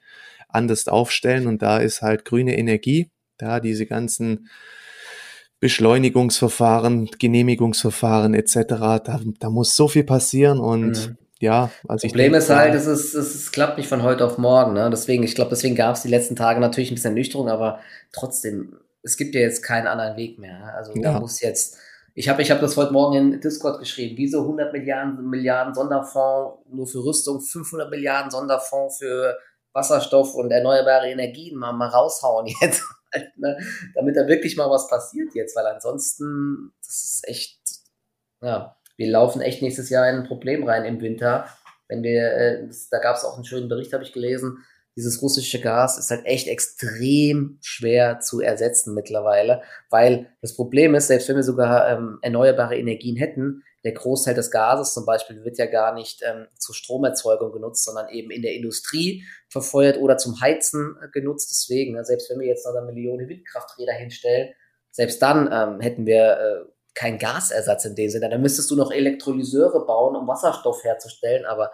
anders 0.52 0.88
aufstellen. 0.88 1.47
Und 1.47 1.62
da 1.62 1.78
ist 1.78 2.02
halt 2.02 2.25
grüne 2.25 2.56
Energie, 2.56 3.11
da 3.38 3.61
diese 3.61 3.87
ganzen 3.87 4.49
Beschleunigungsverfahren, 5.61 7.11
Genehmigungsverfahren 7.18 8.35
etc. 8.35 8.54
Da, 8.68 9.21
da 9.38 9.50
muss 9.50 9.76
so 9.76 9.87
viel 9.87 10.02
passieren 10.02 10.59
und 10.59 11.09
mhm. 11.09 11.18
ja, 11.38 11.71
also 11.87 12.04
ich 12.04 12.12
Problem 12.12 12.32
denke, 12.32 12.38
ist 12.38 12.50
halt, 12.50 12.75
es 12.75 12.87
ist, 12.87 13.14
es 13.14 13.52
klappt 13.52 13.78
nicht 13.78 13.88
von 13.88 14.02
heute 14.02 14.25
auf 14.25 14.38
morgen. 14.38 14.73
Ne? 14.73 14.90
Deswegen, 14.90 15.23
ich 15.23 15.37
glaube, 15.37 15.50
deswegen 15.50 15.76
gab 15.76 15.94
es 15.94 16.02
die 16.02 16.09
letzten 16.09 16.35
Tage 16.35 16.59
natürlich 16.59 16.90
ein 16.90 16.97
bisschen 16.97 17.14
Nüchterung, 17.14 17.49
aber 17.49 17.78
trotzdem, 18.12 18.76
es 19.04 19.16
gibt 19.16 19.37
ja 19.37 19.40
jetzt 19.40 19.62
keinen 19.62 19.87
anderen 19.87 20.16
Weg 20.16 20.40
mehr. 20.40 20.59
Ne? 20.59 20.75
Also 20.75 20.94
ja. 20.97 21.12
da 21.12 21.21
muss 21.21 21.40
jetzt 21.40 21.78
ich 22.14 22.28
habe 22.28 22.42
ich 22.42 22.50
hab 22.50 22.61
das 22.61 22.76
heute 22.76 22.92
Morgen 22.92 23.16
in 23.16 23.40
Discord 23.40 23.78
geschrieben. 23.78 24.16
Wieso 24.18 24.42
100 24.42 24.73
Milliarden, 24.73 25.30
Milliarden 25.30 25.75
Sonderfonds 25.75 26.59
nur 26.71 26.87
für 26.87 27.04
Rüstung, 27.04 27.40
500 27.40 27.90
Milliarden 27.90 28.30
Sonderfonds 28.30 28.99
für 28.99 29.38
Wasserstoff 29.72 30.34
und 30.34 30.50
erneuerbare 30.50 31.10
Energien 31.10 31.56
mal, 31.56 31.72
mal 31.72 31.88
raushauen 31.88 32.46
jetzt, 32.60 32.82
halt, 33.12 33.36
ne? 33.38 33.58
damit 33.94 34.16
da 34.16 34.26
wirklich 34.26 34.56
mal 34.56 34.70
was 34.70 34.88
passiert 34.88 35.34
jetzt, 35.34 35.56
weil 35.56 35.66
ansonsten, 35.66 36.72
das 36.84 37.02
ist 37.02 37.28
echt, 37.28 37.60
ja, 38.40 38.76
wir 38.96 39.10
laufen 39.10 39.40
echt 39.40 39.62
nächstes 39.62 39.90
Jahr 39.90 40.08
in 40.08 40.16
ein 40.16 40.28
Problem 40.28 40.64
rein 40.64 40.84
im 40.84 41.00
Winter. 41.00 41.46
Wenn 41.88 42.02
wir, 42.02 42.32
äh, 42.32 42.68
da 42.90 42.98
gab 42.98 43.16
es 43.16 43.24
auch 43.24 43.34
einen 43.34 43.44
schönen 43.44 43.68
Bericht, 43.68 43.92
habe 43.92 44.04
ich 44.04 44.12
gelesen, 44.12 44.64
dieses 44.96 45.22
russische 45.22 45.60
Gas 45.60 45.98
ist 45.98 46.10
halt 46.10 46.26
echt 46.26 46.48
extrem 46.48 47.58
schwer 47.62 48.20
zu 48.20 48.40
ersetzen 48.40 48.94
mittlerweile, 48.94 49.62
weil 49.88 50.28
das 50.42 50.54
Problem 50.54 50.94
ist, 50.94 51.06
selbst 51.06 51.28
wenn 51.28 51.36
wir 51.36 51.42
sogar 51.42 51.88
ähm, 51.88 52.18
erneuerbare 52.20 52.76
Energien 52.76 53.16
hätten, 53.16 53.62
der 53.84 53.92
Großteil 53.92 54.34
des 54.34 54.50
Gases 54.50 54.94
zum 54.94 55.04
Beispiel 55.04 55.44
wird 55.44 55.58
ja 55.58 55.66
gar 55.66 55.92
nicht 55.92 56.22
ähm, 56.22 56.46
zur 56.58 56.74
Stromerzeugung 56.74 57.52
genutzt, 57.52 57.84
sondern 57.84 58.08
eben 58.10 58.30
in 58.30 58.42
der 58.42 58.54
Industrie 58.54 59.24
verfeuert 59.48 59.98
oder 59.98 60.16
zum 60.16 60.40
Heizen 60.40 60.96
äh, 61.02 61.08
genutzt. 61.08 61.50
Deswegen, 61.50 61.96
äh, 61.96 62.04
selbst 62.04 62.30
wenn 62.30 62.38
wir 62.38 62.46
jetzt 62.46 62.64
noch 62.64 62.74
eine 62.74 62.86
Million 62.86 63.18
Windkrafträder 63.18 63.92
hinstellen, 63.92 64.54
selbst 64.90 65.20
dann 65.22 65.48
ähm, 65.52 65.80
hätten 65.80 66.06
wir 66.06 66.38
äh, 66.38 66.72
keinen 66.94 67.18
Gasersatz 67.18 67.84
in 67.84 67.96
dem 67.96 68.10
Sinne. 68.10 68.28
Dann 68.28 68.42
müsstest 68.42 68.70
du 68.70 68.76
noch 68.76 68.92
Elektrolyseure 68.92 69.84
bauen, 69.86 70.14
um 70.14 70.28
Wasserstoff 70.28 70.84
herzustellen, 70.84 71.44
aber 71.46 71.72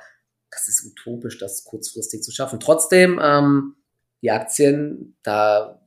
das 0.51 0.69
ist 0.69 0.85
utopisch, 0.87 1.39
das 1.39 1.65
kurzfristig 1.65 2.23
zu 2.23 2.31
schaffen. 2.31 2.61
Trotzdem, 2.61 3.21
ähm, 3.23 3.75
die 4.23 4.31
Aktien, 4.31 5.17
da 5.23 5.81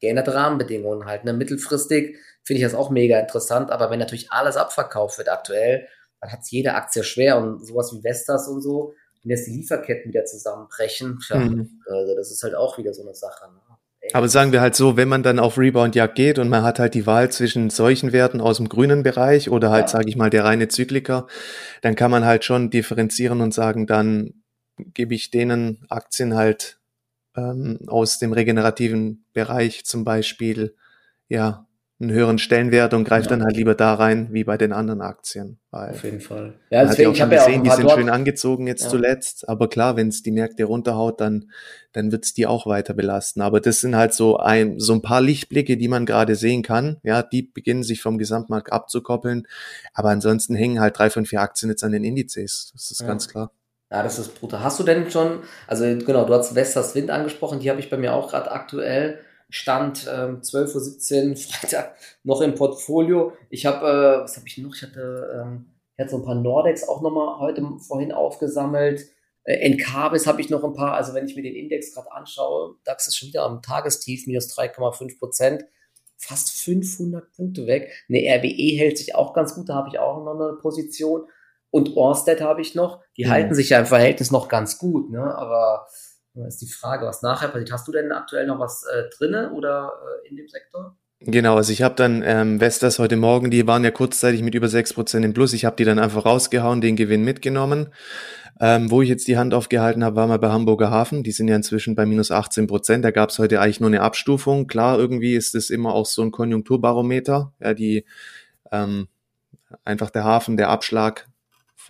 geänderte 0.00 0.34
Rahmenbedingungen 0.34 1.06
halt. 1.06 1.24
Ne? 1.24 1.32
Mittelfristig 1.32 2.16
finde 2.42 2.58
ich 2.58 2.64
das 2.64 2.74
auch 2.74 2.90
mega 2.90 3.18
interessant, 3.18 3.70
aber 3.70 3.90
wenn 3.90 3.98
natürlich 3.98 4.32
alles 4.32 4.56
abverkauft 4.56 5.18
wird 5.18 5.28
aktuell, 5.28 5.86
dann 6.20 6.32
hat 6.32 6.40
es 6.42 6.50
jede 6.50 6.74
Aktie 6.74 7.04
schwer 7.04 7.38
und 7.38 7.66
sowas 7.66 7.92
wie 7.94 8.02
Vestas 8.02 8.48
und 8.48 8.62
so, 8.62 8.94
wenn 9.22 9.30
jetzt 9.30 9.46
die 9.46 9.52
Lieferketten 9.52 10.10
wieder 10.10 10.24
zusammenbrechen, 10.24 11.18
tja, 11.26 11.38
mhm. 11.38 11.82
also 11.86 12.14
das 12.16 12.30
ist 12.30 12.42
halt 12.42 12.54
auch 12.54 12.78
wieder 12.78 12.94
so 12.94 13.02
eine 13.02 13.14
Sache. 13.14 13.46
Ne? 13.52 13.60
Aber 14.12 14.28
sagen 14.28 14.52
wir 14.52 14.60
halt 14.60 14.74
so, 14.74 14.96
wenn 14.96 15.08
man 15.08 15.22
dann 15.22 15.38
auf 15.38 15.58
Rebound-Jagd 15.58 16.14
geht 16.14 16.38
und 16.38 16.48
man 16.48 16.62
hat 16.62 16.78
halt 16.78 16.94
die 16.94 17.06
Wahl 17.06 17.30
zwischen 17.30 17.68
solchen 17.68 18.12
Werten 18.12 18.40
aus 18.40 18.56
dem 18.56 18.68
grünen 18.68 19.02
Bereich 19.02 19.50
oder 19.50 19.70
halt, 19.70 19.84
ja. 19.84 19.88
sage 19.88 20.08
ich 20.08 20.16
mal, 20.16 20.30
der 20.30 20.44
reine 20.44 20.68
Zykliker, 20.68 21.26
dann 21.82 21.96
kann 21.96 22.10
man 22.10 22.24
halt 22.24 22.44
schon 22.44 22.70
differenzieren 22.70 23.42
und 23.42 23.52
sagen, 23.52 23.86
dann 23.86 24.42
gebe 24.78 25.14
ich 25.14 25.30
denen 25.30 25.84
Aktien 25.90 26.34
halt 26.34 26.79
ähm, 27.40 27.78
aus 27.86 28.18
dem 28.18 28.32
regenerativen 28.32 29.24
Bereich 29.32 29.84
zum 29.84 30.04
Beispiel 30.04 30.74
ja 31.28 31.66
einen 32.00 32.12
höheren 32.12 32.38
Stellenwert 32.38 32.94
und 32.94 33.04
greift 33.04 33.30
ja. 33.30 33.36
dann 33.36 33.44
halt 33.44 33.56
lieber 33.56 33.74
da 33.74 33.92
rein 33.92 34.28
wie 34.32 34.42
bei 34.42 34.56
den 34.56 34.72
anderen 34.72 35.02
Aktien. 35.02 35.58
Auf 35.70 36.02
jeden 36.02 36.20
Fall. 36.20 36.54
Ja, 36.70 36.84
deswegen, 36.86 37.12
ich 37.12 37.20
habe 37.20 37.34
ja 37.34 37.44
gesehen, 37.44 37.62
die 37.62 37.70
sind 37.70 37.90
schön 37.90 38.08
angezogen 38.08 38.66
jetzt 38.66 38.84
ja. 38.84 38.88
zuletzt, 38.88 39.48
aber 39.48 39.68
klar, 39.68 39.96
wenn 39.96 40.08
es 40.08 40.22
die 40.22 40.30
Märkte 40.30 40.64
runterhaut, 40.64 41.20
dann 41.20 41.50
dann 41.92 42.10
wird's 42.10 42.32
die 42.32 42.46
auch 42.46 42.66
weiter 42.66 42.94
belasten. 42.94 43.42
Aber 43.42 43.60
das 43.60 43.80
sind 43.80 43.96
halt 43.96 44.14
so 44.14 44.38
ein 44.38 44.80
so 44.80 44.94
ein 44.94 45.02
paar 45.02 45.20
Lichtblicke, 45.20 45.76
die 45.76 45.88
man 45.88 46.06
gerade 46.06 46.36
sehen 46.36 46.62
kann. 46.62 46.96
Ja, 47.02 47.22
die 47.22 47.42
beginnen 47.42 47.82
sich 47.82 48.00
vom 48.00 48.16
Gesamtmarkt 48.16 48.72
abzukoppeln, 48.72 49.46
aber 49.92 50.08
ansonsten 50.08 50.54
hängen 50.54 50.80
halt 50.80 50.98
drei 50.98 51.10
von 51.10 51.26
vier 51.26 51.42
Aktien 51.42 51.68
jetzt 51.68 51.84
an 51.84 51.92
den 51.92 52.04
Indizes. 52.04 52.70
Das 52.72 52.90
ist 52.90 53.00
ja. 53.02 53.06
ganz 53.06 53.28
klar. 53.28 53.52
Ja, 53.90 54.04
das 54.04 54.18
ist 54.20 54.38
brutal. 54.38 54.62
Hast 54.62 54.78
du 54.78 54.84
denn 54.84 55.10
schon, 55.10 55.42
also 55.66 55.84
genau, 55.84 56.24
du 56.24 56.32
hast 56.34 56.54
Vestas 56.54 56.94
Wind 56.94 57.10
angesprochen, 57.10 57.58
die 57.58 57.70
habe 57.70 57.80
ich 57.80 57.90
bei 57.90 57.96
mir 57.96 58.14
auch 58.14 58.30
gerade 58.30 58.50
aktuell. 58.52 59.20
Stand 59.48 60.06
ähm, 60.08 60.42
12.17 60.42 61.30
Uhr 61.30 61.36
Freitag 61.52 61.96
noch 62.22 62.40
im 62.40 62.54
Portfolio. 62.54 63.32
Ich 63.48 63.66
habe, 63.66 63.86
äh, 63.86 64.22
was 64.22 64.36
habe 64.36 64.46
ich 64.46 64.58
noch? 64.58 64.74
Ich 64.76 64.82
hatte, 64.82 65.42
ähm, 65.42 65.66
ich 65.96 66.02
hatte 66.02 66.10
so 66.12 66.18
ein 66.18 66.24
paar 66.24 66.36
Nordex 66.36 66.88
auch 66.88 67.02
nochmal 67.02 67.40
heute 67.40 67.66
vorhin 67.80 68.12
aufgesammelt. 68.12 69.06
Äh, 69.42 69.54
Encarvis 69.54 70.28
habe 70.28 70.40
ich 70.40 70.50
noch 70.50 70.62
ein 70.62 70.74
paar. 70.74 70.94
Also 70.94 71.12
wenn 71.14 71.26
ich 71.26 71.34
mir 71.34 71.42
den 71.42 71.56
Index 71.56 71.92
gerade 71.92 72.12
anschaue, 72.12 72.76
DAX 72.84 73.08
ist 73.08 73.16
schon 73.16 73.30
wieder 73.30 73.42
am 73.42 73.60
Tagestief, 73.60 74.28
minus 74.28 74.56
3,5 74.56 75.18
Prozent. 75.18 75.64
Fast 76.16 76.52
500 76.62 77.32
Punkte 77.32 77.66
weg. 77.66 77.90
Eine 78.08 78.20
RWE 78.20 78.78
hält 78.78 78.98
sich 78.98 79.16
auch 79.16 79.32
ganz 79.32 79.54
gut, 79.56 79.68
da 79.68 79.74
habe 79.74 79.88
ich 79.88 79.98
auch 79.98 80.22
noch 80.22 80.34
eine 80.34 80.58
Position. 80.60 81.24
Und 81.70 81.96
Orsted 81.96 82.40
habe 82.40 82.60
ich 82.60 82.74
noch. 82.74 83.00
Die 83.16 83.26
mhm. 83.26 83.30
halten 83.30 83.54
sich 83.54 83.70
ja 83.70 83.78
im 83.78 83.86
Verhältnis 83.86 84.30
noch 84.30 84.48
ganz 84.48 84.78
gut, 84.78 85.10
ne? 85.10 85.22
aber 85.22 85.86
da 86.34 86.46
ist 86.46 86.58
die 86.58 86.68
Frage, 86.68 87.06
was 87.06 87.22
nachher 87.22 87.48
passiert. 87.48 87.72
Hast 87.72 87.88
du 87.88 87.92
denn 87.92 88.12
aktuell 88.12 88.46
noch 88.46 88.58
was 88.58 88.84
äh, 88.84 89.04
drinne 89.16 89.52
oder 89.52 89.92
äh, 90.24 90.28
in 90.28 90.36
dem 90.36 90.48
Sektor? 90.48 90.96
Genau, 91.22 91.56
also 91.56 91.70
ich 91.72 91.82
habe 91.82 91.96
dann 91.96 92.22
ähm, 92.24 92.60
Vestas 92.60 92.98
heute 92.98 93.16
Morgen, 93.16 93.50
die 93.50 93.66
waren 93.66 93.84
ja 93.84 93.90
kurzzeitig 93.90 94.42
mit 94.42 94.54
über 94.54 94.68
6% 94.68 95.22
im 95.22 95.34
Plus. 95.34 95.52
Ich 95.52 95.66
habe 95.66 95.76
die 95.76 95.84
dann 95.84 95.98
einfach 95.98 96.24
rausgehauen, 96.24 96.80
den 96.80 96.96
Gewinn 96.96 97.24
mitgenommen. 97.24 97.92
Ähm, 98.58 98.90
wo 98.90 99.02
ich 99.02 99.08
jetzt 99.08 99.28
die 99.28 99.36
Hand 99.36 99.52
aufgehalten 99.52 100.02
habe, 100.02 100.16
war 100.16 100.26
mal 100.26 100.38
bei 100.38 100.50
Hamburger 100.50 100.90
Hafen. 100.90 101.22
Die 101.22 101.32
sind 101.32 101.48
ja 101.48 101.56
inzwischen 101.56 101.94
bei 101.94 102.06
minus 102.06 102.30
18 102.30 102.66
Prozent. 102.66 103.04
Da 103.04 103.10
gab 103.10 103.30
es 103.30 103.38
heute 103.38 103.60
eigentlich 103.60 103.80
nur 103.80 103.88
eine 103.88 104.00
Abstufung. 104.00 104.66
Klar, 104.66 104.98
irgendwie 104.98 105.34
ist 105.34 105.54
es 105.54 105.68
immer 105.68 105.94
auch 105.94 106.06
so 106.06 106.22
ein 106.22 106.30
Konjunkturbarometer. 106.30 107.52
Ja, 107.60 107.74
die 107.74 108.04
ähm, 108.72 109.08
einfach 109.84 110.10
der 110.10 110.24
Hafen, 110.24 110.56
der 110.56 110.70
Abschlag 110.70 111.26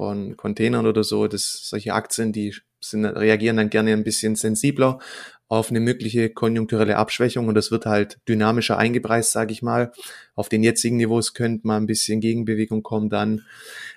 von 0.01 0.35
Containern 0.35 0.87
oder 0.87 1.05
so, 1.05 1.27
das 1.27 1.69
solche 1.69 1.93
Aktien, 1.93 2.33
die 2.33 2.57
sind, 2.81 3.05
reagieren 3.05 3.59
dann 3.59 3.69
gerne 3.69 3.93
ein 3.93 4.03
bisschen 4.03 4.35
sensibler 4.35 4.99
auf 5.47 5.69
eine 5.69 5.81
mögliche 5.81 6.31
konjunkturelle 6.31 6.97
Abschwächung 6.97 7.49
und 7.49 7.55
das 7.55 7.71
wird 7.71 7.85
halt 7.85 8.19
dynamischer 8.27 8.79
eingepreist, 8.79 9.33
sage 9.33 9.53
ich 9.53 9.61
mal. 9.61 9.93
Auf 10.35 10.49
den 10.49 10.63
jetzigen 10.63 10.97
Niveaus 10.97 11.35
könnte 11.35 11.67
mal 11.67 11.77
ein 11.77 11.85
bisschen 11.85 12.21
Gegenbewegung 12.23 12.83
kommen, 12.83 13.11
dann 13.11 13.45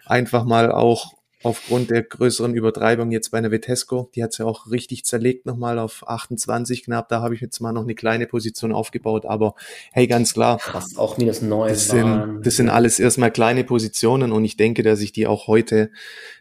einfach 0.05 0.43
mal 0.43 0.73
auch 0.73 1.13
aufgrund 1.43 1.91
der 1.91 2.03
größeren 2.03 2.55
Übertreibung 2.55 3.11
jetzt 3.11 3.29
bei 3.31 3.37
einer 3.37 3.51
Vitesco. 3.51 4.09
Die 4.15 4.23
hat 4.23 4.31
es 4.31 4.37
ja 4.37 4.45
auch 4.45 4.71
richtig 4.71 5.05
zerlegt 5.05 5.45
nochmal 5.45 5.77
auf 5.77 6.07
28 6.07 6.83
knapp. 6.83 7.09
Da 7.09 7.21
habe 7.21 7.35
ich 7.35 7.41
jetzt 7.41 7.59
mal 7.59 7.73
noch 7.73 7.83
eine 7.83 7.95
kleine 7.95 8.27
Position 8.27 8.71
aufgebaut. 8.71 9.25
Aber 9.25 9.55
hey, 9.91 10.07
ganz 10.07 10.33
klar. 10.33 10.59
Was 10.71 10.97
auch 10.97 11.17
minus 11.17 11.41
neun 11.41 11.69
das 11.69 11.89
sind, 11.89 12.41
das 12.43 12.55
sind 12.55 12.69
alles 12.69 12.99
erstmal 12.99 13.31
kleine 13.31 13.63
Positionen 13.63 14.31
und 14.31 14.45
ich 14.45 14.57
denke, 14.57 14.83
dass 14.83 15.01
ich 15.01 15.11
die 15.11 15.27
auch 15.27 15.47
heute 15.47 15.91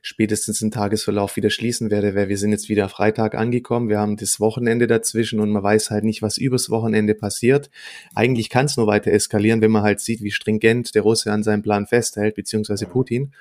spätestens 0.00 0.62
im 0.62 0.70
Tagesverlauf 0.70 1.36
wieder 1.36 1.50
schließen 1.50 1.90
werde, 1.90 2.14
weil 2.14 2.28
wir 2.28 2.38
sind 2.38 2.52
jetzt 2.52 2.68
wieder 2.68 2.88
Freitag 2.88 3.34
angekommen. 3.34 3.88
Wir 3.88 3.98
haben 3.98 4.16
das 4.16 4.40
Wochenende 4.40 4.86
dazwischen 4.86 5.40
und 5.40 5.50
man 5.50 5.62
weiß 5.62 5.90
halt 5.90 6.04
nicht, 6.04 6.22
was 6.22 6.38
übers 6.38 6.70
Wochenende 6.70 7.14
passiert. 7.14 7.70
Eigentlich 8.14 8.50
kann 8.50 8.66
es 8.66 8.76
nur 8.76 8.86
weiter 8.86 9.10
eskalieren, 9.10 9.60
wenn 9.60 9.70
man 9.70 9.82
halt 9.82 10.00
sieht, 10.00 10.22
wie 10.22 10.30
stringent 10.30 10.94
der 10.94 11.02
Russe 11.02 11.32
an 11.32 11.42
seinem 11.42 11.62
Plan 11.62 11.86
festhält, 11.86 12.34
beziehungsweise 12.36 12.86
Putin. 12.86 13.32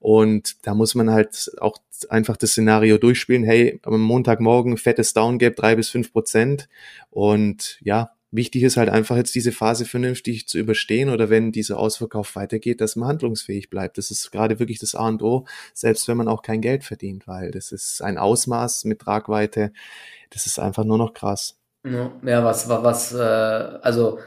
Und 0.00 0.66
da 0.66 0.74
muss 0.74 0.94
man 0.94 1.10
halt 1.10 1.52
auch 1.60 1.76
einfach 2.08 2.36
das 2.36 2.50
Szenario 2.50 2.98
durchspielen. 2.98 3.44
Hey, 3.44 3.78
am 3.84 4.00
Montagmorgen 4.00 4.76
fettes 4.78 5.12
Downgap, 5.12 5.54
drei 5.54 5.76
bis 5.76 5.90
fünf 5.90 6.12
Prozent. 6.12 6.68
Und 7.10 7.78
ja, 7.82 8.10
wichtig 8.30 8.62
ist 8.62 8.78
halt 8.78 8.88
einfach 8.88 9.16
jetzt 9.16 9.34
diese 9.34 9.52
Phase 9.52 9.84
vernünftig 9.84 10.48
zu 10.48 10.58
überstehen 10.58 11.10
oder 11.10 11.30
wenn 11.30 11.52
dieser 11.52 11.78
Ausverkauf 11.78 12.34
weitergeht, 12.34 12.80
dass 12.80 12.96
man 12.96 13.10
handlungsfähig 13.10 13.68
bleibt. 13.68 13.98
Das 13.98 14.10
ist 14.10 14.30
gerade 14.30 14.58
wirklich 14.58 14.78
das 14.78 14.94
A 14.94 15.08
und 15.08 15.22
O, 15.22 15.46
selbst 15.74 16.08
wenn 16.08 16.16
man 16.16 16.28
auch 16.28 16.42
kein 16.42 16.62
Geld 16.62 16.82
verdient, 16.84 17.28
weil 17.28 17.50
das 17.50 17.70
ist 17.70 18.02
ein 18.02 18.18
Ausmaß 18.18 18.84
mit 18.84 19.00
Tragweite. 19.00 19.72
Das 20.30 20.46
ist 20.46 20.58
einfach 20.58 20.84
nur 20.84 20.98
noch 20.98 21.12
krass. 21.12 21.56
Ja, 21.84 22.44
was, 22.44 22.68
was, 22.68 23.12
äh, 23.12 23.18
also 23.18 24.18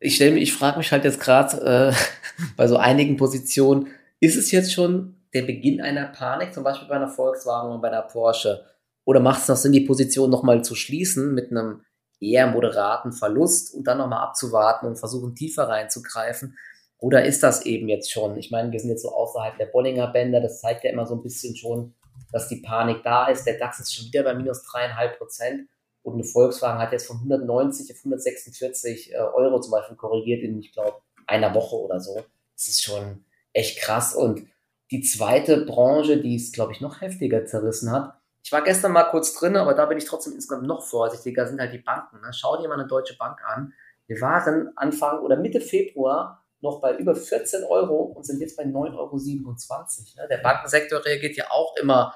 ich 0.00 0.16
stelle 0.16 0.32
mich, 0.32 0.42
ich 0.44 0.52
frage 0.52 0.78
mich 0.78 0.92
halt 0.92 1.04
jetzt 1.04 1.20
gerade 1.20 1.92
äh, 1.92 2.42
bei 2.56 2.66
so 2.66 2.76
einigen 2.76 3.16
Positionen, 3.16 3.88
ist 4.20 4.36
es 4.36 4.50
jetzt 4.50 4.72
schon 4.72 5.16
der 5.34 5.42
Beginn 5.42 5.80
einer 5.80 6.06
Panik, 6.06 6.54
zum 6.54 6.64
Beispiel 6.64 6.88
bei 6.88 6.96
einer 6.96 7.08
Volkswagen 7.08 7.72
und 7.72 7.80
bei 7.80 7.88
einer 7.88 8.02
Porsche? 8.02 8.64
Oder 9.04 9.20
macht 9.20 9.42
es 9.42 9.48
noch 9.48 9.56
Sinn, 9.56 9.72
die 9.72 9.80
Position 9.80 10.30
nochmal 10.30 10.62
zu 10.64 10.74
schließen 10.74 11.34
mit 11.34 11.50
einem 11.50 11.82
eher 12.20 12.46
moderaten 12.46 13.12
Verlust 13.12 13.74
und 13.74 13.84
dann 13.84 13.98
nochmal 13.98 14.22
abzuwarten 14.22 14.86
und 14.86 14.96
versuchen, 14.96 15.34
tiefer 15.34 15.68
reinzugreifen? 15.68 16.56
Oder 16.98 17.24
ist 17.24 17.42
das 17.42 17.64
eben 17.64 17.88
jetzt 17.88 18.10
schon? 18.10 18.36
Ich 18.36 18.50
meine, 18.50 18.72
wir 18.72 18.80
sind 18.80 18.90
jetzt 18.90 19.02
so 19.02 19.14
außerhalb 19.14 19.56
der 19.56 19.66
Bollinger 19.66 20.08
Bänder. 20.08 20.40
Das 20.40 20.60
zeigt 20.60 20.84
ja 20.84 20.90
immer 20.90 21.06
so 21.06 21.14
ein 21.14 21.22
bisschen 21.22 21.54
schon, 21.56 21.94
dass 22.32 22.48
die 22.48 22.60
Panik 22.60 23.02
da 23.04 23.28
ist. 23.28 23.44
Der 23.44 23.56
DAX 23.56 23.78
ist 23.78 23.94
schon 23.94 24.06
wieder 24.06 24.24
bei 24.24 24.34
minus 24.34 24.64
dreieinhalb 24.64 25.16
Prozent. 25.16 25.68
Und 26.02 26.14
eine 26.14 26.24
Volkswagen 26.24 26.80
hat 26.80 26.92
jetzt 26.92 27.06
von 27.06 27.18
190 27.18 27.92
auf 27.92 27.98
146 27.98 29.12
äh, 29.12 29.16
Euro 29.16 29.60
zum 29.60 29.72
Beispiel 29.72 29.96
korrigiert 29.96 30.42
in, 30.42 30.58
ich 30.58 30.72
glaube, 30.72 31.00
einer 31.26 31.54
Woche 31.54 31.76
oder 31.76 32.00
so. 32.00 32.14
Das 32.54 32.66
ist 32.66 32.82
schon, 32.82 33.24
echt 33.52 33.80
krass. 33.80 34.14
Und 34.14 34.46
die 34.90 35.02
zweite 35.02 35.64
Branche, 35.64 36.20
die 36.20 36.36
es, 36.36 36.52
glaube 36.52 36.72
ich, 36.72 36.80
noch 36.80 37.00
heftiger 37.00 37.44
zerrissen 37.44 37.90
hat, 37.90 38.18
ich 38.42 38.52
war 38.52 38.62
gestern 38.62 38.92
mal 38.92 39.04
kurz 39.04 39.34
drin, 39.34 39.56
aber 39.56 39.74
da 39.74 39.84
bin 39.84 39.98
ich 39.98 40.06
trotzdem 40.06 40.32
insgesamt 40.32 40.66
noch 40.66 40.82
vorsichtiger, 40.82 41.46
sind 41.46 41.60
halt 41.60 41.74
die 41.74 41.78
Banken. 41.78 42.20
Ne? 42.20 42.32
Schau 42.32 42.56
dir 42.56 42.66
mal 42.66 42.78
eine 42.78 42.86
deutsche 42.86 43.16
Bank 43.18 43.40
an. 43.46 43.74
Wir 44.06 44.20
waren 44.22 44.72
Anfang 44.76 45.20
oder 45.20 45.36
Mitte 45.36 45.60
Februar 45.60 46.42
noch 46.60 46.80
bei 46.80 46.96
über 46.96 47.14
14 47.14 47.64
Euro 47.64 47.96
und 47.96 48.24
sind 48.24 48.40
jetzt 48.40 48.56
bei 48.56 48.64
9,27 48.64 48.96
Euro. 48.96 49.16
Ne? 49.18 50.28
Der 50.30 50.38
Bankensektor 50.38 51.04
reagiert 51.04 51.36
ja 51.36 51.50
auch 51.50 51.76
immer 51.76 52.14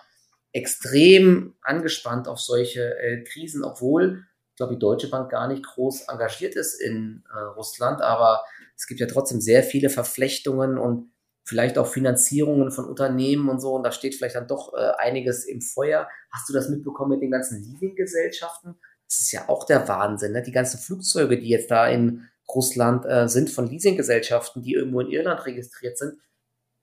extrem 0.53 1.55
angespannt 1.63 2.29
auf 2.29 2.41
solche 2.41 2.99
äh, 2.99 3.25
Krisen, 3.25 3.63
obwohl, 3.63 4.25
ich 4.51 4.57
glaube, 4.57 4.73
die 4.73 4.79
Deutsche 4.79 5.09
Bank 5.09 5.31
gar 5.31 5.49
nicht 5.49 5.65
groß 5.65 6.09
engagiert 6.09 6.57
ist 6.57 6.81
in 6.81 7.25
äh, 7.31 7.39
Russland, 7.39 8.01
aber 8.01 8.43
es 8.75 8.87
gibt 8.87 9.01
ja 9.01 9.07
trotzdem 9.07 9.41
sehr 9.41 9.63
viele 9.63 9.91
Verflechtungen 9.91 10.79
und 10.79 11.12
vielleicht 11.45 11.79
auch 11.79 11.87
Finanzierungen 11.87 12.71
von 12.71 12.85
Unternehmen 12.85 13.49
und 13.49 13.61
so, 13.61 13.75
und 13.75 13.83
da 13.83 13.93
steht 13.93 14.15
vielleicht 14.15 14.37
dann 14.37 14.47
doch 14.47 14.75
äh, 14.75 14.93
einiges 14.99 15.45
im 15.45 15.61
Feuer. 15.61 16.09
Hast 16.31 16.49
du 16.49 16.53
das 16.53 16.69
mitbekommen 16.69 17.11
mit 17.11 17.23
den 17.23 17.31
ganzen 17.31 17.63
Leasinggesellschaften? 17.63 18.77
Das 19.09 19.21
ist 19.21 19.33
ja 19.33 19.49
auch 19.49 19.65
der 19.65 19.89
Wahnsinn, 19.89 20.33
ne? 20.33 20.43
Die 20.43 20.53
ganzen 20.53 20.79
Flugzeuge, 20.79 21.39
die 21.39 21.49
jetzt 21.49 21.71
da 21.71 21.89
in 21.89 22.29
Russland 22.49 23.05
äh, 23.07 23.29
sind 23.29 23.51
von 23.51 23.67
Leasinggesellschaften, 23.67 24.63
die 24.63 24.75
irgendwo 24.75 25.01
in 25.01 25.11
Irland 25.11 25.45
registriert 25.47 25.99
sind, 25.99 26.19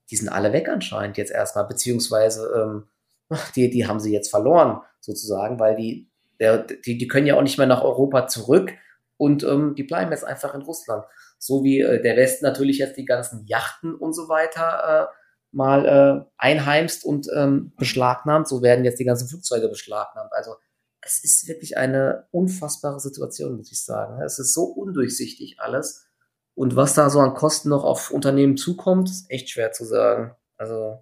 die 0.09 0.15
sind 0.15 0.29
alle 0.29 0.53
weg 0.53 0.69
anscheinend 0.69 1.17
jetzt 1.17 1.31
erstmal, 1.31 1.65
beziehungsweise 1.65 2.51
ähm, 2.55 2.87
die, 3.55 3.69
die 3.69 3.87
haben 3.87 3.99
sie 3.99 4.13
jetzt 4.13 4.29
verloren, 4.29 4.81
sozusagen, 4.99 5.59
weil 5.59 5.75
die, 5.75 6.09
der, 6.39 6.59
die, 6.59 6.97
die 6.97 7.07
können 7.07 7.27
ja 7.27 7.35
auch 7.35 7.41
nicht 7.41 7.57
mehr 7.57 7.67
nach 7.67 7.83
Europa 7.83 8.27
zurück 8.27 8.73
und 9.17 9.43
ähm, 9.43 9.75
die 9.75 9.83
bleiben 9.83 10.11
jetzt 10.11 10.23
einfach 10.23 10.53
in 10.55 10.61
Russland 10.61 11.05
so 11.39 11.63
wie 11.63 11.79
äh, 11.79 12.01
der 12.01 12.17
Westen 12.17 12.45
natürlich 12.45 12.77
jetzt 12.77 12.97
die 12.97 13.05
ganzen 13.05 13.45
Yachten 13.47 13.95
und 13.95 14.13
so 14.13 14.29
weiter 14.29 15.09
äh, 15.09 15.15
mal 15.51 15.85
äh, 15.85 16.31
einheimst 16.37 17.03
und 17.03 17.27
ähm, 17.35 17.73
beschlagnahmt, 17.77 18.47
so 18.47 18.61
werden 18.61 18.85
jetzt 18.85 18.99
die 18.99 19.05
ganzen 19.05 19.27
Flugzeuge 19.27 19.67
beschlagnahmt. 19.67 20.31
Also 20.33 20.55
es 21.01 21.23
ist 21.23 21.47
wirklich 21.47 21.77
eine 21.77 22.27
unfassbare 22.31 22.99
Situation, 22.99 23.57
muss 23.57 23.71
ich 23.71 23.83
sagen. 23.83 24.21
Es 24.21 24.37
ist 24.37 24.53
so 24.53 24.65
undurchsichtig 24.65 25.59
alles. 25.59 26.05
Und 26.53 26.75
was 26.75 26.93
da 26.93 27.09
so 27.09 27.19
an 27.19 27.33
Kosten 27.33 27.69
noch 27.69 27.83
auf 27.83 28.11
Unternehmen 28.11 28.57
zukommt, 28.57 29.09
ist 29.09 29.31
echt 29.31 29.49
schwer 29.49 29.71
zu 29.71 29.85
sagen. 29.85 30.35
Also 30.57 31.01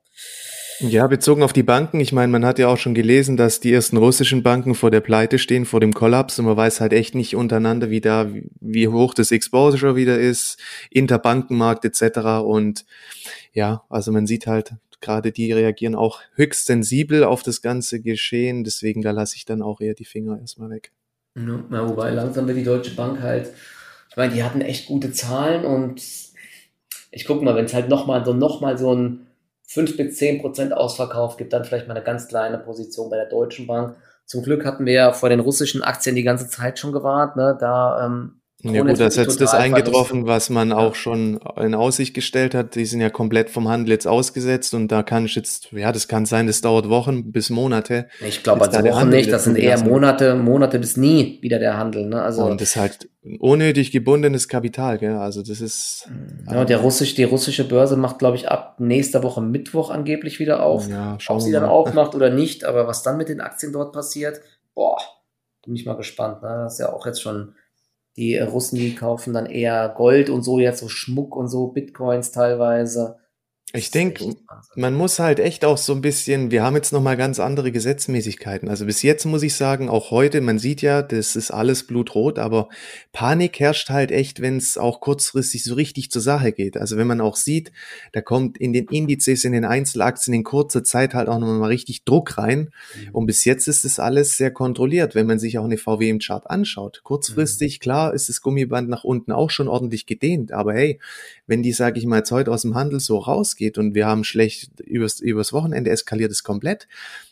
ja, 0.79 1.07
bezogen 1.07 1.43
auf 1.43 1.53
die 1.53 1.63
Banken, 1.63 1.99
ich 1.99 2.11
meine, 2.11 2.31
man 2.31 2.45
hat 2.45 2.59
ja 2.59 2.67
auch 2.67 2.77
schon 2.77 2.93
gelesen, 2.93 3.37
dass 3.37 3.59
die 3.59 3.73
ersten 3.73 3.97
russischen 3.97 4.43
Banken 4.43 4.75
vor 4.75 4.91
der 4.91 5.01
Pleite 5.01 5.39
stehen, 5.39 5.65
vor 5.65 5.79
dem 5.79 5.93
Kollaps 5.93 6.39
und 6.39 6.45
man 6.45 6.57
weiß 6.57 6.81
halt 6.81 6.93
echt 6.93 7.15
nicht 7.15 7.35
untereinander, 7.35 7.89
wie 7.89 8.01
da, 8.01 8.27
wie 8.59 8.87
hoch 8.87 9.13
das 9.13 9.31
Exposure 9.31 9.95
wieder 9.95 10.19
ist, 10.19 10.59
Interbankenmarkt 10.91 11.85
etc. 11.85 12.43
Und 12.43 12.85
ja, 13.53 13.83
also 13.89 14.11
man 14.11 14.27
sieht 14.27 14.47
halt, 14.47 14.73
gerade 15.01 15.31
die 15.31 15.51
reagieren 15.51 15.95
auch 15.95 16.21
höchst 16.35 16.65
sensibel 16.65 17.23
auf 17.23 17.43
das 17.43 17.61
ganze 17.61 18.01
Geschehen, 18.01 18.63
deswegen 18.63 19.01
da 19.01 19.11
lasse 19.11 19.35
ich 19.35 19.45
dann 19.45 19.61
auch 19.61 19.81
eher 19.81 19.93
die 19.93 20.05
Finger 20.05 20.39
erstmal 20.39 20.69
weg. 20.69 20.91
Ja, 21.35 21.87
wobei 21.87 22.11
langsam 22.11 22.47
wird 22.47 22.57
die 22.57 22.63
Deutsche 22.63 22.95
Bank 22.95 23.21
halt, 23.21 23.51
ich 24.09 24.17
meine, 24.17 24.33
die 24.33 24.43
hatten 24.43 24.61
echt 24.61 24.87
gute 24.87 25.11
Zahlen 25.11 25.65
und 25.65 26.01
ich 27.11 27.25
guck 27.25 27.43
mal, 27.43 27.55
wenn 27.55 27.65
es 27.65 27.73
halt 27.73 27.89
nochmal 27.89 28.25
so, 28.25 28.33
noch 28.33 28.77
so 28.77 28.93
ein 28.93 29.26
fünf 29.67 29.97
bis 29.97 30.17
zehn 30.17 30.41
Prozent 30.41 30.73
Ausverkauf, 30.73 31.37
gibt 31.37 31.53
dann 31.53 31.65
vielleicht 31.65 31.87
mal 31.87 31.95
eine 31.95 32.03
ganz 32.03 32.27
kleine 32.27 32.57
Position 32.57 33.09
bei 33.09 33.17
der 33.17 33.27
Deutschen 33.27 33.67
Bank. 33.67 33.97
Zum 34.25 34.41
Glück 34.41 34.65
hatten 34.65 34.85
wir 34.85 34.93
ja 34.93 35.11
vor 35.11 35.29
den 35.29 35.39
russischen 35.39 35.83
Aktien 35.83 36.15
die 36.15 36.23
ganze 36.23 36.49
Zeit 36.49 36.79
schon 36.79 36.91
gewarnt. 36.91 37.35
Ne? 37.35 37.55
Da 37.59 38.05
ähm, 38.05 38.41
ja 38.63 38.81
gut, 38.81 38.99
das 38.99 39.17
ist 39.17 39.39
das 39.39 39.53
eingetroffen, 39.53 40.25
was 40.25 40.49
man 40.49 40.71
auch 40.71 40.95
schon 40.95 41.39
in 41.57 41.75
Aussicht 41.75 42.15
gestellt 42.15 42.55
hat. 42.55 42.73
Die 42.73 42.85
sind 42.85 43.01
ja 43.01 43.11
komplett 43.11 43.51
vom 43.51 43.67
Handel 43.67 43.91
jetzt 43.91 44.07
ausgesetzt 44.07 44.73
und 44.73 44.91
da 44.91 45.03
kann 45.03 45.25
ich 45.25 45.35
jetzt, 45.35 45.71
ja, 45.71 45.91
das 45.91 46.07
kann 46.07 46.25
sein, 46.25 46.47
das 46.47 46.61
dauert 46.61 46.89
Wochen 46.89 47.31
bis 47.31 47.51
Monate. 47.51 48.07
Ich 48.25 48.41
glaube, 48.41 48.65
also 48.65 48.83
Wochen 48.83 49.09
nicht, 49.09 49.31
das 49.31 49.43
sind 49.43 49.57
eher 49.57 49.83
Monate, 49.83 50.33
Monate 50.35 50.79
bis 50.79 50.97
nie 50.97 51.37
wieder 51.41 51.59
der 51.59 51.77
Handel. 51.77 52.07
Ne? 52.07 52.19
Also 52.19 52.45
und 52.45 52.59
das 52.59 52.69
ist 52.69 52.75
halt 52.77 53.09
unnötig 53.39 53.91
gebundenes 53.91 54.47
Kapital, 54.47 54.97
gell? 54.97 55.17
Also 55.17 55.43
das 55.43 55.61
ist. 55.61 56.09
Ja, 56.49 56.65
der 56.65 56.77
russisch, 56.79 57.13
die 57.13 57.25
russische 57.25 57.67
Börse 57.67 57.95
macht, 57.95 58.17
glaube 58.17 58.37
ich, 58.37 58.49
ab 58.49 58.79
nächster 58.79 59.21
Woche 59.21 59.41
Mittwoch 59.41 59.91
angeblich 59.91 60.39
wieder 60.39 60.63
auf. 60.63 60.89
Ja, 60.89 61.17
Ob 61.27 61.41
sie 61.41 61.51
dann 61.51 61.65
aufmacht 61.65 62.15
oder 62.15 62.31
nicht, 62.31 62.65
aber 62.65 62.87
was 62.87 63.03
dann 63.03 63.17
mit 63.17 63.29
den 63.29 63.41
Aktien 63.41 63.71
dort 63.71 63.93
passiert, 63.93 64.41
boah, 64.73 64.97
bin 65.63 65.75
ich 65.75 65.85
mal 65.85 65.95
gespannt. 65.95 66.41
Ne? 66.41 66.61
Das 66.63 66.73
ist 66.73 66.79
ja 66.79 66.91
auch 66.91 67.05
jetzt 67.05 67.21
schon 67.21 67.53
die 68.17 68.37
Russen, 68.37 68.77
die 68.77 68.95
kaufen 68.95 69.33
dann 69.33 69.45
eher 69.45 69.89
Gold 69.89 70.29
und 70.29 70.43
so, 70.43 70.59
jetzt 70.59 70.79
so 70.79 70.89
Schmuck 70.89 71.35
und 71.35 71.47
so, 71.47 71.67
Bitcoins 71.67 72.31
teilweise. 72.31 73.17
Ich 73.73 73.91
denke, 73.91 74.35
man 74.75 74.93
muss 74.93 75.19
halt 75.19 75.39
echt 75.39 75.65
auch 75.65 75.77
so 75.77 75.93
ein 75.93 76.01
bisschen, 76.01 76.51
wir 76.51 76.63
haben 76.63 76.75
jetzt 76.75 76.93
nochmal 76.93 77.17
ganz 77.17 77.39
andere 77.39 77.71
Gesetzmäßigkeiten. 77.71 78.69
Also 78.69 78.85
bis 78.85 79.01
jetzt 79.01 79.25
muss 79.25 79.43
ich 79.43 79.55
sagen, 79.55 79.89
auch 79.89 80.11
heute, 80.11 80.41
man 80.41 80.59
sieht 80.59 80.81
ja, 80.81 81.01
das 81.01 81.35
ist 81.35 81.51
alles 81.51 81.87
blutrot, 81.87 82.39
aber 82.39 82.69
Panik 83.13 83.59
herrscht 83.59 83.89
halt 83.89 84.11
echt, 84.11 84.41
wenn 84.41 84.57
es 84.57 84.77
auch 84.77 85.01
kurzfristig 85.01 85.63
so 85.63 85.75
richtig 85.75 86.11
zur 86.11 86.21
Sache 86.21 86.51
geht. 86.51 86.77
Also 86.77 86.97
wenn 86.97 87.07
man 87.07 87.21
auch 87.21 87.35
sieht, 87.35 87.71
da 88.11 88.21
kommt 88.21 88.57
in 88.57 88.73
den 88.73 88.85
Indizes, 88.85 89.43
in 89.43 89.53
den 89.53 89.65
Einzelaktien 89.65 90.33
in 90.33 90.43
kurzer 90.43 90.83
Zeit 90.83 91.13
halt 91.13 91.29
auch 91.29 91.39
nochmal 91.39 91.69
richtig 91.69 92.03
Druck 92.03 92.37
rein. 92.37 92.59
Mhm. 92.95 93.09
Und 93.13 93.25
bis 93.27 93.45
jetzt 93.45 93.67
ist 93.67 93.85
das 93.85 93.99
alles 93.99 94.37
sehr 94.37 94.51
kontrolliert, 94.51 95.15
wenn 95.15 95.27
man 95.27 95.39
sich 95.39 95.57
auch 95.57 95.65
eine 95.65 95.77
VW 95.77 96.09
im 96.09 96.19
Chart 96.19 96.49
anschaut. 96.49 97.01
Kurzfristig, 97.03 97.79
mhm. 97.79 97.81
klar, 97.81 98.13
ist 98.13 98.29
das 98.29 98.41
Gummiband 98.41 98.89
nach 98.89 99.03
unten 99.03 99.31
auch 99.31 99.49
schon 99.49 99.67
ordentlich 99.67 100.05
gedehnt, 100.05 100.51
aber 100.51 100.73
hey, 100.73 100.99
wenn 101.45 101.63
die, 101.63 101.71
sage 101.71 101.99
ich 101.99 102.05
mal, 102.05 102.17
jetzt 102.17 102.31
heute 102.31 102.51
aus 102.51 102.63
dem 102.63 102.75
Handel 102.75 102.99
so 102.99 103.17
rausgeht 103.17 103.77
und 103.77 103.95
wir 103.95 104.05
haben 104.05 104.23
schlecht 104.23 104.46
übers, 104.83 105.19
übers 105.19 105.53
Wochenende 105.53 105.89
eskaliert 105.89 106.31
es 106.31 106.43
komplett, 106.43 106.87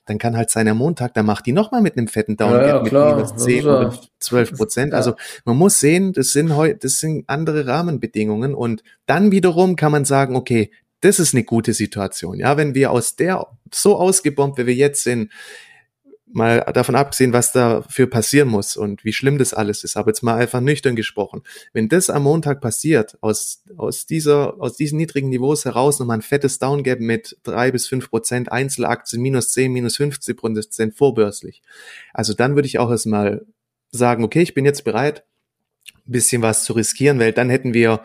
dann 0.05 0.17
kann 0.17 0.37
halt 0.37 0.49
sein, 0.49 0.67
am 0.67 0.77
Montag, 0.77 1.13
da 1.13 1.23
macht 1.23 1.45
die 1.45 1.51
nochmal 1.51 1.81
mit 1.81 1.97
einem 1.97 2.07
fetten 2.07 2.37
Down 2.37 2.51
ja, 2.51 2.67
ja, 2.67 2.83
mit 2.83 2.91
minus 2.91 3.35
10 3.35 3.65
oder 3.65 3.93
12 4.19 4.53
Prozent. 4.53 4.91
Ja. 4.91 4.97
Also 4.97 5.15
man 5.45 5.57
muss 5.57 5.79
sehen, 5.79 6.13
das 6.13 6.27
sind 6.27 6.55
heute, 6.55 6.77
das 6.77 6.99
sind 6.99 7.25
andere 7.27 7.67
Rahmenbedingungen 7.67 8.53
und 8.53 8.83
dann 9.05 9.31
wiederum 9.31 9.75
kann 9.75 9.91
man 9.91 10.05
sagen, 10.05 10.35
okay, 10.35 10.71
das 11.01 11.19
ist 11.19 11.33
eine 11.33 11.43
gute 11.43 11.73
Situation. 11.73 12.39
Ja, 12.39 12.57
wenn 12.57 12.73
wir 12.73 12.91
aus 12.91 13.15
der 13.15 13.47
so 13.73 13.97
ausgebombt, 13.97 14.57
wie 14.57 14.65
wir 14.65 14.73
jetzt 14.73 15.03
sind, 15.03 15.31
mal 16.27 16.59
davon 16.73 16.95
abgesehen, 16.95 17.33
was 17.33 17.51
dafür 17.51 18.09
passieren 18.09 18.47
muss 18.47 18.77
und 18.77 19.05
wie 19.05 19.13
schlimm 19.13 19.37
das 19.37 19.53
alles 19.53 19.83
ist, 19.83 19.95
aber 19.95 20.09
jetzt 20.09 20.23
mal 20.23 20.35
einfach 20.35 20.59
nüchtern 20.59 20.95
gesprochen. 20.95 21.43
Wenn 21.71 21.87
das 21.87 22.09
am 22.09 22.23
Montag 22.23 22.61
passiert, 22.61 23.17
aus, 23.21 23.63
aus 23.77 24.05
dieser, 24.05 24.59
aus 24.59 24.75
diesen 24.75 24.97
niedrigen 24.97 25.29
Niveaus 25.29 25.65
heraus 25.65 25.99
nochmal 25.99 26.17
ein 26.17 26.23
fettes 26.23 26.59
Downgap 26.59 26.99
mit 26.99 27.37
drei 27.43 27.71
bis 27.71 27.87
fünf 27.87 28.09
Prozent 28.09 28.51
Einzelaktien, 28.51 29.21
minus 29.21 29.51
zehn, 29.51 29.71
minus 29.71 29.97
50 29.97 30.37
Prozent 30.37 30.95
vorbörslich. 30.95 31.61
Also 32.13 32.33
dann 32.33 32.55
würde 32.55 32.67
ich 32.67 32.79
auch 32.79 32.89
erstmal 32.89 33.45
sagen, 33.91 34.23
okay, 34.23 34.41
ich 34.41 34.53
bin 34.53 34.65
jetzt 34.65 34.83
bereit, 34.83 35.23
ein 36.07 36.11
bisschen 36.11 36.41
was 36.41 36.63
zu 36.63 36.73
riskieren, 36.73 37.19
weil 37.19 37.33
dann 37.33 37.49
hätten 37.49 37.73
wir 37.73 38.01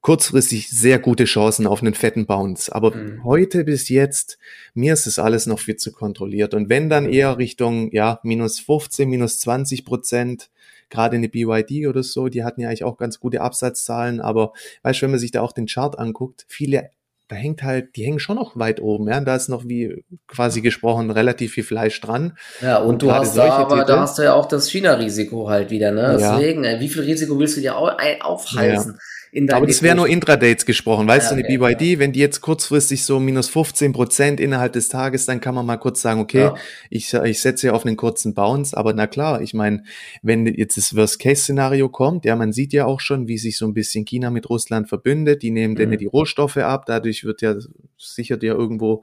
kurzfristig 0.00 0.70
sehr 0.70 0.98
gute 0.98 1.24
Chancen 1.24 1.66
auf 1.66 1.82
einen 1.82 1.94
fetten 1.94 2.26
Bounce. 2.26 2.74
Aber 2.74 2.94
mhm. 2.94 3.24
heute 3.24 3.64
bis 3.64 3.88
jetzt, 3.88 4.38
mir 4.74 4.94
ist 4.94 5.06
das 5.06 5.18
alles 5.18 5.46
noch 5.46 5.58
viel 5.58 5.76
zu 5.76 5.92
kontrolliert. 5.92 6.54
Und 6.54 6.68
wenn 6.68 6.88
dann 6.88 7.06
eher 7.06 7.38
Richtung, 7.38 7.90
ja, 7.92 8.20
minus 8.22 8.60
15, 8.60 9.08
minus 9.08 9.38
20 9.40 9.84
Prozent, 9.84 10.50
gerade 10.88 11.16
eine 11.16 11.28
BYD 11.28 11.86
oder 11.86 12.02
so, 12.02 12.28
die 12.28 12.44
hatten 12.44 12.60
ja 12.60 12.68
eigentlich 12.68 12.84
auch 12.84 12.96
ganz 12.96 13.20
gute 13.20 13.42
Absatzzahlen. 13.42 14.20
Aber 14.20 14.52
weißt 14.82 15.00
du, 15.00 15.02
wenn 15.04 15.10
man 15.12 15.20
sich 15.20 15.32
da 15.32 15.42
auch 15.42 15.52
den 15.52 15.66
Chart 15.66 15.98
anguckt, 15.98 16.44
viele 16.48 16.90
da 17.28 17.36
hängt 17.36 17.62
halt, 17.62 17.94
die 17.94 18.04
hängen 18.04 18.18
schon 18.18 18.34
noch 18.34 18.58
weit 18.58 18.80
oben, 18.80 19.08
ja. 19.08 19.20
Da 19.20 19.36
ist 19.36 19.48
noch 19.48 19.62
wie 19.68 20.02
quasi 20.26 20.62
gesprochen 20.62 21.12
relativ 21.12 21.52
viel 21.52 21.62
Fleisch 21.62 22.00
dran. 22.00 22.36
Ja, 22.60 22.78
und, 22.78 22.94
und 22.94 23.02
du 23.02 23.12
hast 23.12 23.36
da, 23.36 23.50
aber 23.50 23.76
Titel, 23.76 23.86
da 23.86 24.00
hast 24.00 24.18
du 24.18 24.22
ja 24.22 24.34
auch 24.34 24.46
das 24.46 24.68
China-Risiko 24.68 25.48
halt 25.48 25.70
wieder, 25.70 25.92
ne? 25.92 26.16
Deswegen, 26.18 26.64
ja. 26.64 26.80
wie 26.80 26.88
viel 26.88 27.02
Risiko 27.02 27.38
willst 27.38 27.56
du 27.56 27.60
dir 27.60 27.76
aufhalten? 27.76 28.94
Ja 28.94 28.98
in 29.32 29.50
Aber 29.52 29.66
das 29.66 29.82
wäre 29.82 29.94
nur 29.94 30.08
Intradates 30.08 30.66
gesprochen, 30.66 31.06
weißt 31.06 31.30
ja, 31.30 31.36
du, 31.36 31.44
eine 31.44 31.56
okay, 31.56 31.74
BYD, 31.76 31.92
ja. 31.92 31.98
wenn 32.00 32.12
die 32.12 32.18
jetzt 32.18 32.40
kurzfristig 32.40 33.04
so 33.04 33.20
minus 33.20 33.48
15 33.48 33.92
Prozent 33.92 34.40
innerhalb 34.40 34.72
des 34.72 34.88
Tages, 34.88 35.26
dann 35.26 35.40
kann 35.40 35.54
man 35.54 35.64
mal 35.64 35.76
kurz 35.76 36.02
sagen, 36.02 36.20
okay, 36.20 36.40
ja. 36.40 36.54
ich, 36.90 37.14
ich 37.14 37.40
setze 37.40 37.68
ja 37.68 37.72
auf 37.72 37.86
einen 37.86 37.96
kurzen 37.96 38.34
Bounce, 38.34 38.76
aber 38.76 38.92
na 38.92 39.06
klar, 39.06 39.40
ich 39.40 39.54
meine, 39.54 39.84
wenn 40.22 40.46
jetzt 40.46 40.76
das 40.76 40.96
Worst-Case-Szenario 40.96 41.88
kommt, 41.88 42.24
ja, 42.24 42.34
man 42.34 42.52
sieht 42.52 42.72
ja 42.72 42.86
auch 42.86 43.00
schon, 43.00 43.28
wie 43.28 43.38
sich 43.38 43.56
so 43.56 43.66
ein 43.66 43.74
bisschen 43.74 44.04
China 44.04 44.30
mit 44.30 44.50
Russland 44.50 44.88
verbündet, 44.88 45.42
die 45.42 45.52
nehmen 45.52 45.74
mhm. 45.74 45.78
denen 45.78 45.98
die 45.98 46.06
Rohstoffe 46.06 46.56
ab, 46.56 46.86
dadurch 46.86 47.24
wird 47.24 47.40
ja 47.42 47.54
sichert 47.98 48.42
ja 48.42 48.54
irgendwo 48.54 49.02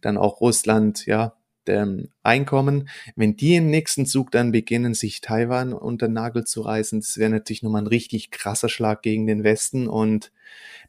dann 0.00 0.16
auch 0.16 0.40
Russland, 0.40 1.06
ja, 1.06 1.34
ähm, 1.68 2.08
Einkommen. 2.22 2.88
Wenn 3.16 3.36
die 3.36 3.56
im 3.56 3.70
nächsten 3.70 4.06
Zug 4.06 4.30
dann 4.30 4.52
beginnen, 4.52 4.94
sich 4.94 5.20
Taiwan 5.20 5.72
unter 5.72 6.08
den 6.08 6.14
Nagel 6.14 6.44
zu 6.44 6.62
reißen, 6.62 7.00
das 7.00 7.18
wäre 7.18 7.30
natürlich 7.30 7.62
nochmal 7.62 7.82
ein 7.82 7.86
richtig 7.86 8.30
krasser 8.30 8.68
Schlag 8.68 9.02
gegen 9.02 9.26
den 9.26 9.44
Westen 9.44 9.88
und 9.88 10.32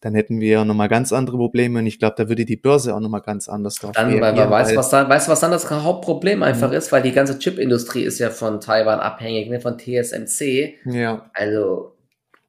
dann 0.01 0.15
hätten 0.15 0.39
wir 0.39 0.63
nochmal 0.63 0.87
ganz 0.87 1.11
andere 1.11 1.37
Probleme 1.37 1.79
und 1.79 1.85
ich 1.85 1.99
glaube, 1.99 2.15
da 2.17 2.29
würde 2.29 2.45
die 2.45 2.55
Börse 2.55 2.95
auch 2.95 3.01
nochmal 3.01 3.21
ganz 3.21 3.49
anders 3.49 3.75
drauf 3.75 3.91
Dann, 3.91 4.07
reagieren. 4.07 4.35
Weil 4.37 4.45
man 4.45 4.49
weiß, 4.49 4.75
was 4.75 4.89
dann, 4.89 5.09
weißt, 5.09 5.27
was 5.27 5.39
dann 5.41 5.51
das 5.51 5.69
Hauptproblem 5.69 6.41
einfach 6.41 6.69
mhm. 6.69 6.77
ist, 6.77 6.91
weil 6.91 7.01
die 7.01 7.11
ganze 7.11 7.37
Chipindustrie 7.37 8.03
ist 8.03 8.19
ja 8.19 8.29
von 8.29 8.61
Taiwan 8.61 8.99
abhängig, 8.99 9.49
ne, 9.49 9.59
von 9.59 9.77
TSMC. 9.77 10.75
Ja. 10.85 11.29
Also, 11.33 11.95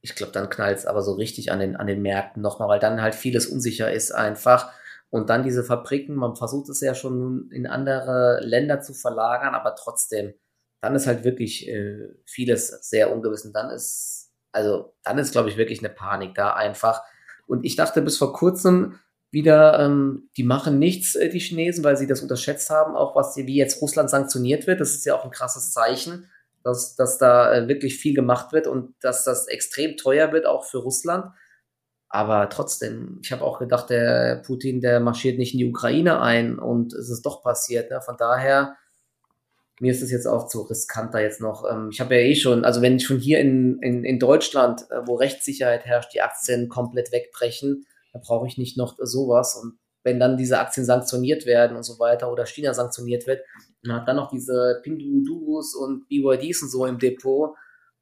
ich 0.01 0.15
glaube, 0.15 0.33
dann 0.33 0.49
knallt 0.49 0.79
es 0.79 0.87
aber 0.87 1.03
so 1.03 1.13
richtig 1.13 1.51
an 1.51 1.59
den, 1.59 1.77
an 1.77 1.89
den 1.89 2.03
Märkten 2.03 2.41
nochmal, 2.41 2.69
weil 2.69 2.81
dann 2.81 3.03
halt 3.03 3.17
vieles 3.17 3.47
unsicher 3.47 3.93
ist 3.93 4.13
einfach. 4.13 4.71
Und 5.11 5.29
dann 5.29 5.43
diese 5.43 5.65
Fabriken, 5.65 6.15
man 6.15 6.37
versucht 6.37 6.69
es 6.69 6.81
ja 6.81 6.95
schon 6.95 7.51
in 7.51 7.67
andere 7.67 8.41
Länder 8.43 8.81
zu 8.81 8.95
verlagern, 8.95 9.55
aber 9.55 9.75
trotzdem, 9.75 10.35
dann 10.81 10.95
ist 10.95 11.07
halt 11.07 11.25
wirklich 11.25 11.69
äh, 11.69 12.15
vieles 12.25 12.69
sehr 12.89 13.13
ungewiss. 13.13 13.45
Und 13.45 13.53
dann 13.53 13.71
ist, 13.71 14.31
also 14.53 14.95
dann 15.03 15.19
ist, 15.19 15.33
glaube 15.33 15.51
ich, 15.51 15.57
wirklich 15.57 15.81
eine 15.81 15.91
Panik 15.91 16.35
da 16.35 16.55
einfach. 16.55 17.03
Und 17.47 17.65
ich 17.65 17.75
dachte 17.75 18.03
bis 18.03 18.17
vor 18.17 18.33
kurzem 18.33 18.99
wieder, 19.33 19.79
ähm, 19.81 20.29
die 20.37 20.45
machen 20.45 20.79
nichts, 20.79 21.17
äh, 21.17 21.29
die 21.29 21.41
Chinesen, 21.41 21.85
weil 21.85 21.97
sie 21.97 22.07
das 22.07 22.23
unterschätzt 22.23 22.71
haben, 22.71 22.97
auch 22.97 23.15
was 23.17 23.37
wie 23.37 23.57
jetzt 23.57 23.81
Russland 23.83 24.11
sanktioniert 24.11 24.67
wird. 24.67 24.81
Das 24.81 24.91
ist 24.91 25.05
ja 25.05 25.17
auch 25.17 25.25
ein 25.25 25.31
krasses 25.31 25.73
Zeichen, 25.73 26.31
dass, 26.63 26.95
dass 26.95 27.19
da 27.19 27.53
äh, 27.53 27.69
wirklich 27.69 27.99
viel 27.99 28.15
gemacht 28.15 28.53
wird 28.53 28.67
und 28.67 28.95
dass 29.01 29.25
das 29.25 29.47
extrem 29.49 29.97
teuer 29.97 30.33
wird, 30.33 30.47
auch 30.47 30.65
für 30.65 30.79
Russland. 30.79 31.33
Aber 32.13 32.49
trotzdem, 32.51 33.21
ich 33.23 33.31
habe 33.31 33.45
auch 33.45 33.61
gedacht, 33.61 33.89
der 33.89 34.43
Putin, 34.45 34.81
der 34.81 34.99
marschiert 34.99 35.39
nicht 35.39 35.55
in 35.55 35.59
die 35.59 35.71
Ukraine 35.71 36.21
ein 36.21 36.59
und 36.59 36.93
es 36.93 37.09
ist 37.09 37.25
doch 37.25 37.41
passiert. 37.41 37.89
Ne? 37.91 38.01
Von 38.01 38.17
daher, 38.19 38.77
mir 39.81 39.93
ist 39.93 40.03
es 40.03 40.11
jetzt 40.11 40.27
auch 40.27 40.49
zu 40.49 40.63
riskant 40.63 41.15
da 41.15 41.21
jetzt 41.21 41.41
noch. 41.41 41.65
Ähm, 41.71 41.89
ich 41.93 42.01
habe 42.01 42.17
ja 42.17 42.23
eh 42.23 42.35
schon, 42.35 42.65
also 42.65 42.83
wenn 42.83 42.99
schon 42.99 43.19
hier 43.19 43.39
in, 43.39 43.79
in, 43.81 44.05
in 44.05 44.19
Deutschland, 44.19 44.83
äh, 44.91 45.07
wo 45.07 45.15
Rechtssicherheit 45.15 45.87
herrscht, 45.87 46.13
die 46.13 46.21
Aktien 46.21 46.69
komplett 46.69 47.13
wegbrechen, 47.13 47.87
da 48.13 48.19
brauche 48.19 48.49
ich 48.49 48.59
nicht 48.59 48.77
noch 48.77 48.97
sowas. 48.99 49.55
Und 49.55 49.79
wenn 50.03 50.19
dann 50.19 50.37
diese 50.37 50.59
Aktien 50.59 50.85
sanktioniert 50.85 51.47
werden 51.47 51.77
und 51.77 51.85
so 51.85 52.01
weiter 52.01 52.33
oder 52.33 52.45
China 52.45 52.75
sanktioniert 52.75 53.29
wird, 53.29 53.43
man 53.85 54.01
hat 54.01 54.09
dann 54.09 54.17
noch 54.17 54.31
diese 54.31 54.81
Pinduoduos 54.83 55.77
und 55.77 56.09
BYDs 56.09 56.63
und 56.63 56.71
so 56.71 56.87
im 56.87 56.99
Depot, 56.99 57.55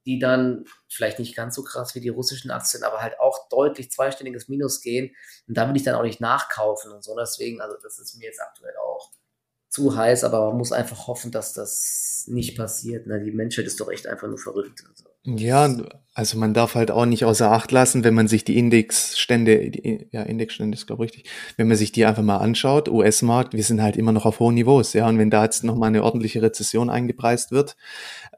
die 0.08 0.18
dann 0.18 0.64
vielleicht 0.88 1.18
nicht 1.18 1.36
ganz 1.36 1.54
so 1.54 1.62
krass 1.62 1.94
wie 1.94 2.00
die 2.00 2.08
russischen 2.08 2.50
Aktien, 2.50 2.82
aber 2.82 3.02
halt 3.02 3.20
auch 3.20 3.46
deutlich 3.50 3.90
zweistelliges 3.90 4.48
Minus 4.48 4.80
gehen. 4.80 5.14
Und 5.46 5.58
da 5.58 5.68
will 5.68 5.76
ich 5.76 5.82
dann 5.82 5.96
auch 5.96 6.02
nicht 6.02 6.18
nachkaufen 6.18 6.90
und 6.92 7.04
so. 7.04 7.14
Deswegen, 7.14 7.60
also 7.60 7.76
das 7.82 7.98
ist 7.98 8.16
mir 8.16 8.24
jetzt 8.24 8.40
aktuell 8.40 8.72
auch 8.82 9.12
zu 9.68 9.94
heiß, 9.94 10.24
aber 10.24 10.48
man 10.48 10.56
muss 10.56 10.72
einfach 10.72 11.08
hoffen, 11.08 11.30
dass 11.30 11.52
das 11.52 12.24
nicht 12.26 12.56
passiert. 12.56 13.06
Ne? 13.06 13.22
Die 13.22 13.32
Menschheit 13.32 13.66
ist 13.66 13.80
doch 13.80 13.90
echt 13.90 14.06
einfach 14.06 14.28
nur 14.28 14.38
verrückt. 14.38 14.82
Also. 14.88 15.10
Ja, 15.24 15.68
also 16.18 16.36
man 16.36 16.52
darf 16.52 16.74
halt 16.74 16.90
auch 16.90 17.06
nicht 17.06 17.24
außer 17.24 17.52
Acht 17.52 17.70
lassen, 17.70 18.02
wenn 18.02 18.12
man 18.12 18.26
sich 18.26 18.42
die 18.42 18.58
Indexstände, 18.58 19.70
die, 19.70 20.08
ja, 20.10 20.22
Indexstände 20.22 20.76
ist 20.76 20.88
glaube 20.88 21.04
ich 21.04 21.12
richtig, 21.12 21.30
wenn 21.56 21.68
man 21.68 21.76
sich 21.76 21.92
die 21.92 22.04
einfach 22.06 22.24
mal 22.24 22.38
anschaut, 22.38 22.88
US-Markt, 22.88 23.54
wir 23.54 23.62
sind 23.62 23.80
halt 23.80 23.96
immer 23.96 24.10
noch 24.10 24.26
auf 24.26 24.40
hohen 24.40 24.56
Niveaus, 24.56 24.94
ja, 24.94 25.08
und 25.08 25.18
wenn 25.18 25.30
da 25.30 25.44
jetzt 25.44 25.62
nochmal 25.62 25.90
eine 25.90 26.02
ordentliche 26.02 26.42
Rezession 26.42 26.90
eingepreist 26.90 27.52
wird, 27.52 27.76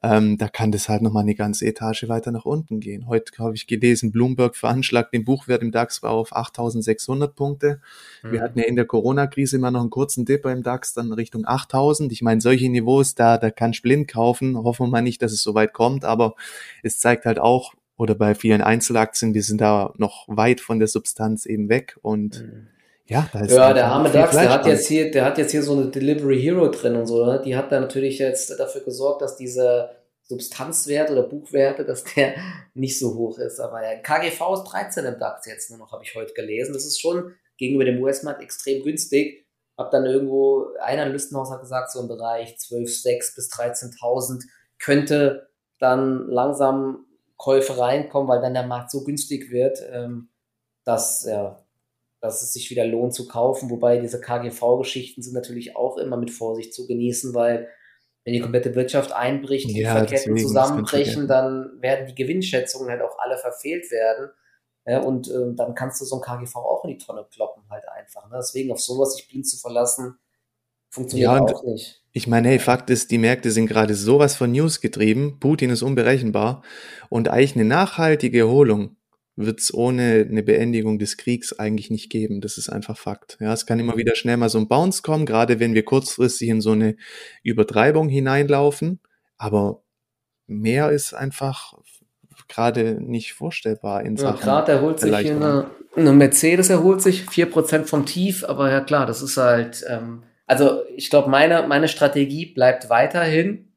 ähm, 0.03 0.39
da 0.39 0.49
kann 0.49 0.73
das 0.73 0.89
halt 0.89 1.03
nochmal 1.03 1.23
eine 1.23 1.35
ganze 1.35 1.67
Etage 1.67 2.09
weiter 2.09 2.33
nach 2.33 2.47
unten 2.47 2.81
gehen. 2.81 3.07
Heute 3.07 3.33
habe 3.39 3.55
ich 3.55 3.67
gelesen, 3.67 4.13
Bloomberg 4.13 4.57
veranschlagt 4.57 5.13
den 5.13 5.25
Buchwert 5.25 5.63
im 5.63 5.73
DAX 5.73 6.03
war 6.03 6.13
auf 6.13 6.35
8600 6.35 7.35
Punkte. 7.35 7.81
Mhm. 8.23 8.33
Wir 8.33 8.41
hatten 8.41 8.59
ja 8.59 8.65
in 8.65 8.77
der 8.77 8.87
Corona-Krise 8.87 9.57
immer 9.57 9.71
noch 9.71 9.81
einen 9.81 9.91
kurzen 9.91 10.25
Dip 10.25 10.47
im 10.47 10.63
DAX, 10.63 10.95
dann 10.95 11.13
Richtung 11.13 11.47
8000. 11.47 12.13
Ich 12.13 12.23
meine, 12.23 12.41
solche 12.41 12.71
Niveaus, 12.71 13.15
da, 13.15 13.37
da 13.37 13.51
kann 13.51 13.73
ich 13.73 13.83
blind 13.83 14.09
kaufen. 14.09 14.57
Hoffen 14.57 14.87
wir 14.87 14.91
mal 14.91 15.03
nicht, 15.03 15.21
dass 15.21 15.33
es 15.33 15.43
so 15.43 15.55
weit 15.55 15.75
kommt, 15.75 16.07
aber 16.07 16.35
es 16.83 16.99
zeigt 16.99 17.27
halt 17.27 17.39
auch, 17.39 17.70
oder 18.01 18.15
bei 18.15 18.35
vielen 18.35 18.63
Einzelaktien, 18.63 19.33
die 19.33 19.43
sind 19.43 19.61
da 19.61 19.93
noch 19.99 20.27
weit 20.27 20.61
von 20.61 20.79
der 20.79 20.89
Substanz 20.89 21.47
eben 21.47 21.69
weg 21.69 21.99
und 22.03 22.43
mhm 22.43 22.69
Ja, 23.11 23.29
da 23.33 23.41
ist 23.41 23.51
ja 23.51 23.75
der 23.75 23.87
arme 23.87 24.09
DAX, 24.09 24.37
der 24.37 24.51
hat, 24.51 24.67
jetzt 24.67 24.87
hier, 24.87 25.11
der 25.11 25.25
hat 25.25 25.37
jetzt 25.37 25.51
hier 25.51 25.65
so 25.65 25.73
eine 25.73 25.91
Delivery 25.91 26.41
Hero 26.41 26.69
drin 26.69 26.95
und 26.95 27.07
so. 27.07 27.27
Ne? 27.27 27.43
Die 27.45 27.57
hat 27.57 27.73
da 27.73 27.81
natürlich 27.81 28.21
jetzt 28.21 28.57
dafür 28.59 28.83
gesorgt, 28.83 29.21
dass 29.21 29.37
diese 29.37 29.91
Substanzwert 30.23 31.11
oder 31.11 31.25
Buchwerte, 31.25 31.85
dass 31.85 32.05
der 32.05 32.35
nicht 32.75 33.01
so 33.01 33.17
hoch 33.17 33.39
ist. 33.39 33.59
Aber 33.59 33.83
ja, 33.83 33.99
KGV 33.99 34.55
ist 34.55 34.65
13 34.65 35.05
im 35.07 35.19
DAX 35.19 35.45
jetzt 35.47 35.71
nur 35.71 35.81
noch, 35.81 35.91
habe 35.91 36.05
ich 36.05 36.15
heute 36.15 36.33
gelesen. 36.35 36.73
Das 36.73 36.87
ist 36.87 37.01
schon 37.01 37.35
gegenüber 37.59 37.85
dem 37.85 38.01
US-Markt 38.01 38.43
extrem 38.43 38.85
günstig. 38.85 39.45
Hab 39.77 39.91
dann 39.91 40.07
irgendwo, 40.07 40.69
ein 40.81 41.01
Analystenhaus 41.01 41.51
hat 41.51 41.63
gesagt, 41.63 41.91
so 41.91 42.01
im 42.01 42.07
Bereich 42.07 42.55
12,6 42.61 43.35
bis 43.35 43.51
13.000 43.51 44.45
könnte 44.79 45.49
dann 45.81 46.29
langsam 46.29 47.07
Käufe 47.41 47.79
reinkommen, 47.79 48.29
weil 48.29 48.43
dann 48.43 48.53
der 48.53 48.67
Markt 48.67 48.91
so 48.91 49.03
günstig 49.03 49.51
wird, 49.51 49.83
ähm, 49.91 50.29
dass, 50.85 51.25
ja, 51.25 51.65
dass 52.21 52.43
es 52.43 52.53
sich 52.53 52.71
wieder 52.71 52.85
lohnt 52.85 53.15
zu 53.15 53.27
kaufen. 53.27 53.71
Wobei 53.71 53.97
diese 53.97 54.21
KGV-Geschichten 54.21 55.23
sind 55.23 55.33
natürlich 55.33 55.75
auch 55.75 55.97
immer 55.97 56.19
mit 56.19 56.31
Vorsicht 56.31 56.75
zu 56.75 56.87
genießen, 56.87 57.33
weil 57.35 57.69
wenn 58.25 58.35
die 58.35 58.41
komplette 58.41 58.75
Wirtschaft 58.75 59.13
einbricht, 59.13 59.71
die 59.71 59.81
ja, 59.81 59.95
Lieferketten 59.95 60.37
zusammenbrechen, 60.37 61.29
dann 61.29 61.81
werden 61.81 62.07
die 62.07 62.15
Gewinnschätzungen 62.15 62.91
halt 62.91 63.01
auch 63.01 63.19
alle 63.19 63.39
verfehlt 63.39 63.91
werden. 63.91 64.31
Ja, 64.85 65.01
und 65.01 65.31
äh, 65.31 65.55
dann 65.55 65.75
kannst 65.75 65.99
du 66.03 66.05
so 66.05 66.17
ein 66.17 66.21
KGV 66.21 66.57
auch 66.57 66.85
in 66.85 66.91
die 66.91 66.99
Tonne 66.99 67.27
kloppen, 67.33 67.63
halt 67.71 67.89
einfach. 67.89 68.29
Ne? 68.29 68.37
Deswegen 68.39 68.71
auf 68.71 68.81
sowas 68.81 69.15
sich 69.15 69.27
blind 69.29 69.49
zu 69.49 69.57
verlassen, 69.57 70.19
funktioniert 70.91 71.31
ja, 71.33 71.41
auch 71.41 71.65
nicht. 71.65 72.03
Ich 72.13 72.27
meine, 72.27 72.49
hey, 72.49 72.59
Fakt 72.59 72.91
ist, 72.91 73.11
die 73.11 73.19
Märkte 73.19 73.53
sind 73.53 73.67
gerade 73.67 73.95
sowas 73.95 74.35
von 74.37 74.51
News 74.51 74.81
getrieben. 74.81 75.39
Putin 75.39 75.71
ist 75.71 75.83
unberechenbar. 75.83 76.63
Und 77.09 77.29
eigentlich 77.29 77.55
eine 77.55 77.65
nachhaltige 77.65 78.41
Erholung 78.41 78.97
wird 79.37 79.61
es 79.61 79.73
ohne 79.73 80.27
eine 80.29 80.43
Beendigung 80.43 80.99
des 80.99 81.17
Kriegs 81.17 81.59
eigentlich 81.59 81.91
nicht 81.91 82.11
geben. 82.11 82.41
Das 82.41 82.59
ist 82.59 82.69
einfach 82.69 82.99
Fakt. 82.99 83.39
Ja, 83.41 83.53
es 83.53 83.65
kann 83.65 83.79
immer 83.79 83.97
wieder 83.97 84.17
schnell 84.17 84.37
mal 84.37 84.49
so 84.49 84.59
ein 84.59 84.69
Bounce 84.69 85.03
kommen, 85.03 85.25
gerade 85.25 85.61
wenn 85.61 85.75
wir 85.75 85.85
kurzfristig 85.85 86.49
in 86.49 86.61
so 86.61 86.73
eine 86.73 86.97
Übertreibung 87.43 88.09
hineinlaufen. 88.09 89.01
Aber 89.39 89.83
mehr 90.47 90.91
ist 90.91 91.15
einfach 91.15 91.75
gerade 92.49 93.01
nicht 93.01 93.33
vorstellbar 93.33 94.03
in 94.03 94.17
Sachen. 94.17 94.41
Ja, 94.41 94.45
gerade 94.45 94.73
erholt 94.73 94.99
sich 94.99 95.15
eine, 95.15 95.71
eine, 95.95 96.13
Mercedes 96.13 96.69
erholt 96.69 97.01
sich 97.01 97.23
4% 97.23 97.85
vom 97.85 98.05
Tief, 98.05 98.45
aber 98.45 98.71
ja 98.71 98.81
klar, 98.81 99.07
das 99.07 99.23
ist 99.23 99.37
halt, 99.37 99.85
ähm, 99.89 100.25
also 100.51 100.83
ich 100.97 101.11
glaube, 101.11 101.31
meine, 101.31 101.65
meine 101.69 101.87
Strategie 101.87 102.47
bleibt 102.47 102.91
weiterhin 102.91 103.73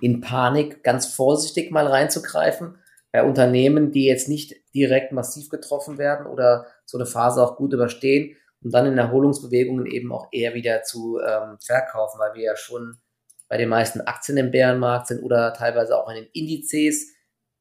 in 0.00 0.20
Panik 0.20 0.84
ganz 0.84 1.06
vorsichtig 1.06 1.72
mal 1.72 1.88
reinzugreifen 1.88 2.78
bei 3.10 3.24
Unternehmen, 3.24 3.90
die 3.90 4.04
jetzt 4.04 4.28
nicht 4.28 4.54
direkt 4.72 5.10
massiv 5.10 5.48
getroffen 5.48 5.98
werden 5.98 6.28
oder 6.28 6.66
so 6.84 6.96
eine 6.96 7.06
Phase 7.06 7.42
auch 7.42 7.56
gut 7.56 7.72
überstehen 7.72 8.36
und 8.62 8.72
dann 8.72 8.86
in 8.86 8.96
Erholungsbewegungen 8.96 9.86
eben 9.86 10.12
auch 10.12 10.28
eher 10.30 10.54
wieder 10.54 10.84
zu 10.84 11.18
ähm, 11.18 11.58
verkaufen, 11.60 12.20
weil 12.20 12.34
wir 12.34 12.42
ja 12.42 12.56
schon 12.56 12.98
bei 13.48 13.56
den 13.56 13.68
meisten 13.68 14.00
Aktien 14.00 14.38
im 14.38 14.52
Bärenmarkt 14.52 15.08
sind 15.08 15.24
oder 15.24 15.54
teilweise 15.54 15.98
auch 15.98 16.08
in 16.08 16.22
den 16.22 16.30
Indizes 16.32 17.16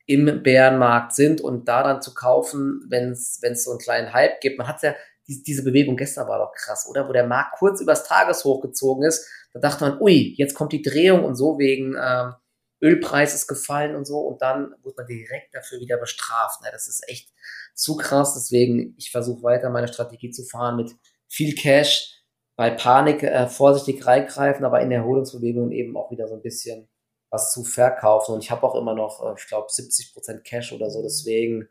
im 0.06 0.44
Bärenmarkt 0.44 1.16
sind 1.16 1.42
und 1.42 1.68
da 1.68 1.82
dann 1.82 2.04
zu 2.04 2.14
kaufen, 2.14 2.86
wenn 2.90 3.10
es 3.10 3.64
so 3.64 3.72
einen 3.72 3.80
kleinen 3.80 4.14
Hype 4.14 4.40
gibt. 4.40 4.60
Man 4.60 4.68
hat 4.68 4.84
ja, 4.84 4.94
die, 5.28 5.44
diese 5.44 5.64
Bewegung 5.64 5.98
gestern 5.98 6.28
war 6.28 6.40
doch 6.40 6.54
krass, 6.54 6.88
oder? 6.90 7.08
Wo 7.08 7.14
der 7.14 7.28
Markt 7.28 7.58
kurz 7.58 7.82
übers 7.82 8.04
Tageshoch 8.04 8.62
gezogen 8.62 9.04
ist, 9.04 9.28
da 9.54 9.60
dachte 9.60 9.84
man, 9.84 10.02
ui, 10.02 10.34
jetzt 10.38 10.54
kommt 10.54 10.74
die 10.74 10.82
Drehung 10.82 11.24
und 11.24 11.36
so 11.36 11.58
wegen 11.58 11.96
ähm, 12.00 12.34
Ölpreis 12.82 13.34
ist 13.34 13.48
gefallen 13.48 13.96
und 13.96 14.06
so 14.06 14.20
und 14.20 14.42
dann 14.42 14.76
wird 14.84 14.98
man 14.98 15.08
direkt 15.08 15.56
dafür 15.56 15.80
wieder 15.80 15.98
bestraft. 15.98 16.62
Ne? 16.62 16.70
Das 16.72 16.88
ist 16.88 17.08
echt 17.08 17.32
zu 17.74 17.96
krass. 17.96 18.34
Deswegen, 18.34 18.96
ich 18.98 19.12
versuche 19.12 19.44
weiter 19.44 19.70
meine 19.70 19.88
Strategie 19.88 20.30
zu 20.30 20.44
fahren 20.44 20.76
mit 20.76 20.92
viel 21.28 21.56
Cash, 21.56 22.12
bei 22.56 22.72
Panik 22.72 23.24
äh, 23.24 23.48
vorsichtig 23.48 24.06
reingreifen, 24.06 24.66
aber 24.66 24.82
in 24.82 24.92
Erholungsbewegungen 24.92 25.72
eben 25.72 25.98
auch 25.98 26.12
wieder 26.12 26.28
so 26.28 26.36
ein 26.36 26.42
bisschen 26.42 26.88
was 27.30 27.52
zu 27.52 27.64
verkaufen. 27.64 28.34
Und 28.34 28.44
ich 28.44 28.52
habe 28.52 28.64
auch 28.64 28.76
immer 28.76 28.96
noch, 28.96 29.26
äh, 29.26 29.34
ich 29.38 29.48
glaube, 29.48 29.68
70% 29.68 30.42
Cash 30.44 30.72
oder 30.72 30.90
so. 30.90 31.02
Deswegen 31.02 31.68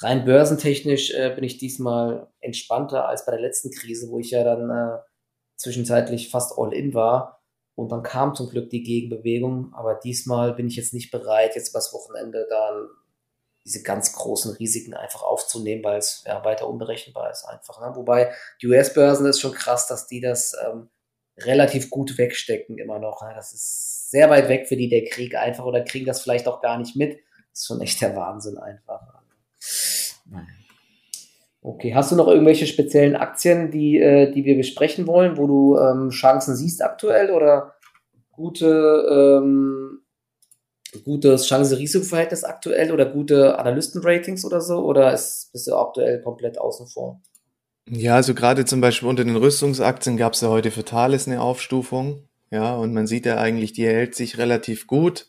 rein 0.00 0.24
börsentechnisch 0.24 1.12
äh, 1.12 1.34
bin 1.34 1.44
ich 1.44 1.58
diesmal 1.58 2.28
entspannter 2.40 3.08
als 3.08 3.24
bei 3.26 3.32
der 3.32 3.40
letzten 3.40 3.70
Krise, 3.70 4.10
wo 4.10 4.18
ich 4.18 4.30
ja 4.30 4.44
dann 4.44 4.70
äh, 4.70 4.98
zwischenzeitlich 5.56 6.30
fast 6.30 6.58
all 6.58 6.72
in 6.72 6.94
war. 6.94 7.42
Und 7.76 7.90
dann 7.90 8.02
kam 8.02 8.34
zum 8.34 8.48
Glück 8.48 8.70
die 8.70 8.82
Gegenbewegung. 8.82 9.72
Aber 9.74 9.96
diesmal 9.96 10.54
bin 10.54 10.68
ich 10.68 10.76
jetzt 10.76 10.94
nicht 10.94 11.10
bereit, 11.10 11.56
jetzt 11.56 11.70
übers 11.70 11.92
Wochenende 11.92 12.46
dann 12.48 12.88
diese 13.64 13.82
ganz 13.82 14.12
großen 14.12 14.56
Risiken 14.56 14.94
einfach 14.94 15.22
aufzunehmen, 15.22 15.82
weil 15.82 15.98
es 15.98 16.22
ja 16.26 16.44
weiter 16.44 16.68
unberechenbar 16.68 17.30
ist 17.30 17.44
einfach. 17.44 17.80
Ne? 17.80 17.96
Wobei 17.96 18.32
die 18.60 18.66
US-Börsen 18.66 19.26
ist 19.26 19.40
schon 19.40 19.54
krass, 19.54 19.86
dass 19.86 20.06
die 20.06 20.20
das 20.20 20.54
ähm, 20.64 20.90
relativ 21.38 21.90
gut 21.90 22.18
wegstecken 22.18 22.78
immer 22.78 22.98
noch. 22.98 23.22
Ne? 23.22 23.32
Das 23.34 23.52
ist 23.52 24.10
sehr 24.10 24.28
weit 24.28 24.48
weg 24.48 24.68
für 24.68 24.76
die 24.76 24.88
der 24.88 25.04
Krieg 25.06 25.34
einfach 25.34 25.64
oder 25.64 25.82
kriegen 25.82 26.04
das 26.04 26.20
vielleicht 26.20 26.46
auch 26.46 26.60
gar 26.60 26.78
nicht 26.78 26.94
mit. 26.94 27.18
Das 27.50 27.60
ist 27.60 27.66
schon 27.66 27.80
echt 27.80 28.00
der 28.02 28.14
Wahnsinn 28.14 28.58
einfach. 28.58 29.13
Okay, 31.66 31.94
hast 31.94 32.12
du 32.12 32.16
noch 32.16 32.28
irgendwelche 32.28 32.66
speziellen 32.66 33.16
Aktien, 33.16 33.70
die, 33.70 33.98
äh, 33.98 34.30
die 34.30 34.44
wir 34.44 34.56
besprechen 34.56 35.06
wollen, 35.06 35.38
wo 35.38 35.46
du 35.46 35.78
ähm, 35.78 36.10
Chancen 36.10 36.56
siehst 36.56 36.82
aktuell 36.82 37.30
oder 37.30 37.74
gute, 38.32 39.40
ähm, 39.40 40.00
gutes 41.04 41.46
Chance-Risiko-Verhältnis 41.46 42.44
aktuell 42.44 42.92
oder 42.92 43.06
gute 43.06 43.58
Analysten-Ratings 43.58 44.44
oder 44.44 44.60
so? 44.60 44.80
Oder 44.80 45.14
ist, 45.14 45.50
bist 45.52 45.66
du 45.66 45.74
aktuell 45.74 46.20
komplett 46.20 46.58
außen 46.58 46.86
vor? 46.86 47.22
Ja, 47.88 48.16
also 48.16 48.34
gerade 48.34 48.66
zum 48.66 48.82
Beispiel 48.82 49.08
unter 49.08 49.24
den 49.24 49.36
Rüstungsaktien 49.36 50.18
gab 50.18 50.34
es 50.34 50.42
ja 50.42 50.48
heute 50.48 50.70
für 50.70 50.84
Thales 50.84 51.26
eine 51.26 51.40
Aufstufung. 51.40 52.28
Ja, 52.50 52.74
und 52.76 52.92
man 52.92 53.06
sieht 53.06 53.24
ja 53.24 53.38
eigentlich, 53.38 53.72
die 53.72 53.84
erhält 53.84 54.14
sich 54.14 54.36
relativ 54.36 54.86
gut. 54.86 55.28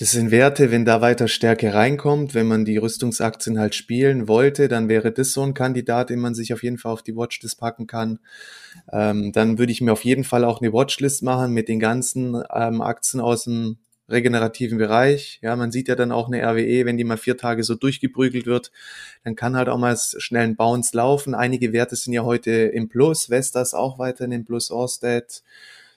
Das 0.00 0.12
sind 0.12 0.30
Werte, 0.30 0.70
wenn 0.70 0.86
da 0.86 1.02
weiter 1.02 1.28
Stärke 1.28 1.74
reinkommt, 1.74 2.32
wenn 2.32 2.46
man 2.46 2.64
die 2.64 2.78
Rüstungsaktien 2.78 3.58
halt 3.58 3.74
spielen 3.74 4.28
wollte, 4.28 4.66
dann 4.66 4.88
wäre 4.88 5.12
das 5.12 5.34
so 5.34 5.42
ein 5.42 5.52
Kandidat, 5.52 6.08
den 6.08 6.20
man 6.20 6.34
sich 6.34 6.54
auf 6.54 6.62
jeden 6.62 6.78
Fall 6.78 6.92
auf 6.92 7.02
die 7.02 7.14
Watchlist 7.14 7.60
packen 7.60 7.86
kann. 7.86 8.18
Ähm, 8.90 9.30
dann 9.32 9.58
würde 9.58 9.72
ich 9.72 9.82
mir 9.82 9.92
auf 9.92 10.06
jeden 10.06 10.24
Fall 10.24 10.46
auch 10.46 10.62
eine 10.62 10.72
Watchlist 10.72 11.22
machen 11.22 11.52
mit 11.52 11.68
den 11.68 11.80
ganzen 11.80 12.42
ähm, 12.50 12.80
Aktien 12.80 13.20
aus 13.20 13.44
dem 13.44 13.76
regenerativen 14.08 14.78
Bereich. 14.78 15.38
Ja, 15.42 15.54
man 15.54 15.70
sieht 15.70 15.88
ja 15.88 15.96
dann 15.96 16.12
auch 16.12 16.28
eine 16.28 16.40
RWE, 16.40 16.86
wenn 16.86 16.96
die 16.96 17.04
mal 17.04 17.18
vier 17.18 17.36
Tage 17.36 17.62
so 17.62 17.74
durchgeprügelt 17.74 18.46
wird, 18.46 18.72
dann 19.22 19.36
kann 19.36 19.54
halt 19.54 19.68
auch 19.68 19.76
mal 19.76 19.98
schnell 19.98 20.44
ein 20.44 20.56
Bounce 20.56 20.96
laufen. 20.96 21.34
Einige 21.34 21.74
Werte 21.74 21.94
sind 21.96 22.14
ja 22.14 22.24
heute 22.24 22.50
im 22.50 22.88
Plus, 22.88 23.28
Vestas 23.28 23.74
auch 23.74 23.98
weiterhin 23.98 24.32
im 24.32 24.44
Plus, 24.46 24.70
Orsted, 24.70 25.42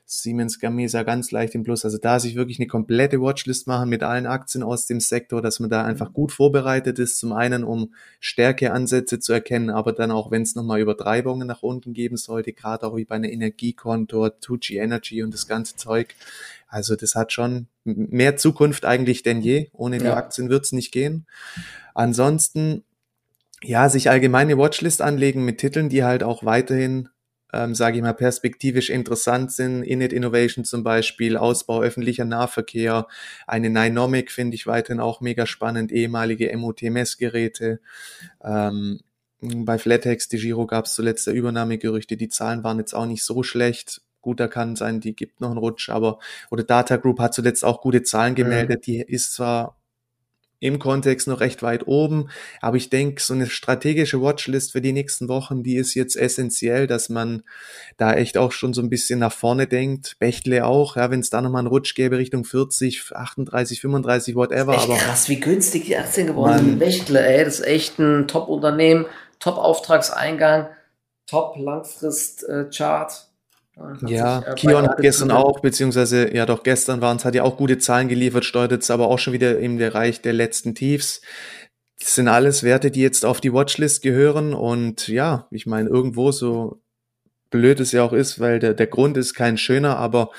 Siemens 0.06 0.60
Gamesa 0.60 1.04
ganz 1.04 1.32
leicht 1.32 1.56
im 1.56 1.64
Plus. 1.64 1.86
Also 1.86 1.98
da 1.98 2.20
sich 2.20 2.36
wirklich 2.36 2.60
eine 2.60 2.68
komplette 2.68 3.22
Watchlist 3.22 3.68
machen 3.68 3.90
mit 3.90 4.04
allen 4.04 4.26
Aktien 4.26 4.64
aus 4.64 4.86
dem 4.86 5.00
Sektor, 5.00 5.42
dass 5.42 5.60
man 5.60 5.70
da 5.70 5.84
einfach 5.84 6.14
gut 6.14 6.32
vorbereitet 6.32 7.00
ist. 7.00 7.18
Zum 7.18 7.34
einen, 7.34 7.64
um 7.64 7.94
Stärkeansätze 8.20 9.20
zu 9.20 9.34
erkennen, 9.34 9.70
aber 9.70 9.94
dann 9.94 10.12
auch, 10.12 10.30
wenn 10.30 10.42
es 10.42 10.56
nochmal 10.56 10.82
Übertreibungen 10.82 11.48
nach 11.48 11.64
unten 11.64 11.94
geben 11.94 12.18
sollte, 12.18 12.54
gerade 12.54 12.86
auch 12.86 12.98
wie 12.98 13.06
bei 13.06 13.16
einer 13.16 13.30
Energiekontor, 13.30 14.34
2G 14.42 14.82
Energy 14.82 15.24
und 15.24 15.34
das 15.34 15.48
ganze 15.48 15.76
Zeug. 15.78 16.16
Also 16.68 16.96
das 16.96 17.16
hat 17.16 17.32
schon 17.32 17.68
mehr 17.86 18.36
Zukunft 18.36 18.86
eigentlich 18.86 19.24
denn 19.24 19.42
je. 19.42 19.70
Ohne 19.74 20.00
die 20.00 20.06
ja. 20.06 20.18
Aktien 20.18 20.50
wird 20.50 20.66
es 20.66 20.72
nicht 20.74 20.92
gehen. 20.92 21.26
Ansonsten 21.94 22.84
ja, 23.64 23.88
sich 23.88 24.10
allgemeine 24.10 24.58
Watchlist 24.58 25.02
anlegen 25.02 25.46
mit 25.46 25.60
Titeln, 25.60 25.90
die 25.90 26.04
halt 26.04 26.24
auch 26.24 26.44
weiterhin 26.44 27.10
ähm, 27.54 27.76
sage 27.76 27.98
ich 27.98 28.04
mal, 28.04 28.14
perspektivisch 28.14 28.90
interessant 28.90 29.52
sind. 29.52 29.84
Init 29.84 30.12
Innovation 30.12 30.66
zum 30.66 30.84
Beispiel, 30.84 31.38
Ausbau 31.38 31.82
öffentlicher 31.82 32.26
Nahverkehr, 32.26 33.08
eine 33.48 33.70
Nynomic 33.70 34.32
finde 34.32 34.56
ich 34.56 34.66
weiterhin 34.68 35.00
auch 35.00 35.22
mega 35.22 35.46
spannend, 35.46 35.92
ehemalige 35.92 36.56
MOT-Messgeräte. 36.58 37.80
Ähm, 38.44 39.00
bei 39.40 39.78
Flatex, 39.78 40.30
die 40.30 40.38
Giro 40.38 40.66
gab 40.66 40.86
es 40.86 40.96
zuletzt 40.96 41.28
der 41.28 41.34
Übernahmegerüchte, 41.34 42.18
die 42.18 42.30
Zahlen 42.30 42.64
waren 42.64 42.80
jetzt 42.80 42.94
auch 42.94 43.06
nicht 43.06 43.24
so 43.24 43.44
schlecht. 43.44 44.02
Gut, 44.22 44.40
da 44.40 44.48
kann 44.48 44.76
sein, 44.76 45.02
die 45.02 45.16
gibt 45.16 45.42
noch 45.42 45.50
einen 45.50 45.58
Rutsch, 45.58 45.90
aber 45.90 46.20
oder 46.50 46.64
Data 46.64 46.96
Group 46.96 47.20
hat 47.20 47.34
zuletzt 47.34 47.66
auch 47.66 47.82
gute 47.82 48.04
Zahlen 48.04 48.36
gemeldet. 48.36 48.80
Mhm. 48.80 48.84
Die 48.84 49.02
ist 49.02 49.34
zwar 49.34 49.78
im 50.64 50.80
Kontext 50.80 51.28
noch 51.28 51.42
recht 51.42 51.62
weit 51.62 51.88
oben. 51.88 52.30
Aber 52.62 52.78
ich 52.78 52.90
denke, 52.90 53.22
so 53.22 53.34
eine 53.34 53.48
strategische 53.48 54.22
Watchlist 54.22 54.72
für 54.72 54.82
die 54.82 54.94
nächsten 54.94 55.28
Wochen, 55.28 55.62
die 55.62 55.76
ist 55.76 55.94
jetzt 55.94 56.16
essentiell, 56.16 56.88
dass 56.88 57.10
man 57.10 57.44
da 57.98 58.14
echt 58.14 58.38
auch 58.38 58.54
schon 58.54 58.74
so 58.74 58.82
ein 58.82 58.90
bisschen 58.90 59.20
nach 59.20 59.34
vorne 59.34 59.68
denkt. 59.68 60.16
Bechtle 60.20 60.66
auch, 60.66 60.96
ja, 60.96 61.12
wenn 61.12 61.20
es 61.20 61.30
da 61.30 61.42
nochmal 61.42 61.60
einen 61.60 61.68
Rutsch 61.68 61.96
gäbe 61.96 62.18
Richtung 62.18 62.46
40, 62.46 63.12
38, 63.14 63.82
35, 63.82 64.36
whatever. 64.36 64.76
Echt 64.76 64.86
aber 64.86 64.96
krass, 64.96 65.28
wie 65.28 65.40
günstig 65.40 65.86
die 65.86 65.98
Aktien 65.98 66.28
geworden 66.28 66.60
sind. 66.60 66.80
Bechtle, 66.80 67.26
ey, 67.26 67.44
das 67.44 67.60
ist 67.60 67.68
echt 67.68 68.00
ein 68.00 68.30
Top-Unternehmen, 68.30 69.06
Top-Auftragseingang, 69.40 70.70
Top-Langfrist-Chart. 71.28 73.28
Ja, 74.06 74.42
Kion 74.56 74.88
hat 74.88 75.00
gestern 75.00 75.32
auch, 75.32 75.60
beziehungsweise 75.60 76.34
ja 76.34 76.46
doch 76.46 76.62
gestern 76.64 77.02
waren 77.02 77.18
es, 77.18 77.26
hat 77.26 77.34
ja 77.34 77.44
auch 77.44 77.58
gute 77.58 77.80
Zahlen 77.80 78.08
geliefert, 78.08 78.46
steuert 78.46 78.72
jetzt 78.72 78.92
aber 78.92 79.08
auch 79.08 79.18
schon 79.18 79.34
wieder 79.34 79.58
im 79.60 79.78
Bereich 79.78 80.22
der 80.22 80.34
letzten 80.34 80.76
Tiefs. 80.76 81.22
Das 82.00 82.16
sind 82.16 82.28
alles 82.28 82.64
Werte, 82.64 82.92
die 82.92 83.02
jetzt 83.02 83.26
auf 83.26 83.42
die 83.42 83.54
Watchlist 83.54 84.04
gehören 84.04 84.54
und 84.54 85.08
ja, 85.08 85.48
ich 85.50 85.66
meine, 85.66 85.90
irgendwo 85.90 86.32
so 86.32 86.82
blöd 87.50 87.80
es 87.80 87.92
ja 87.92 88.04
auch 88.04 88.14
ist, 88.14 88.40
weil 88.40 88.60
der, 88.60 88.74
der 88.74 88.88
Grund 88.88 89.18
ist 89.18 89.34
kein 89.34 89.58
schöner, 89.58 89.98
aber 89.98 90.30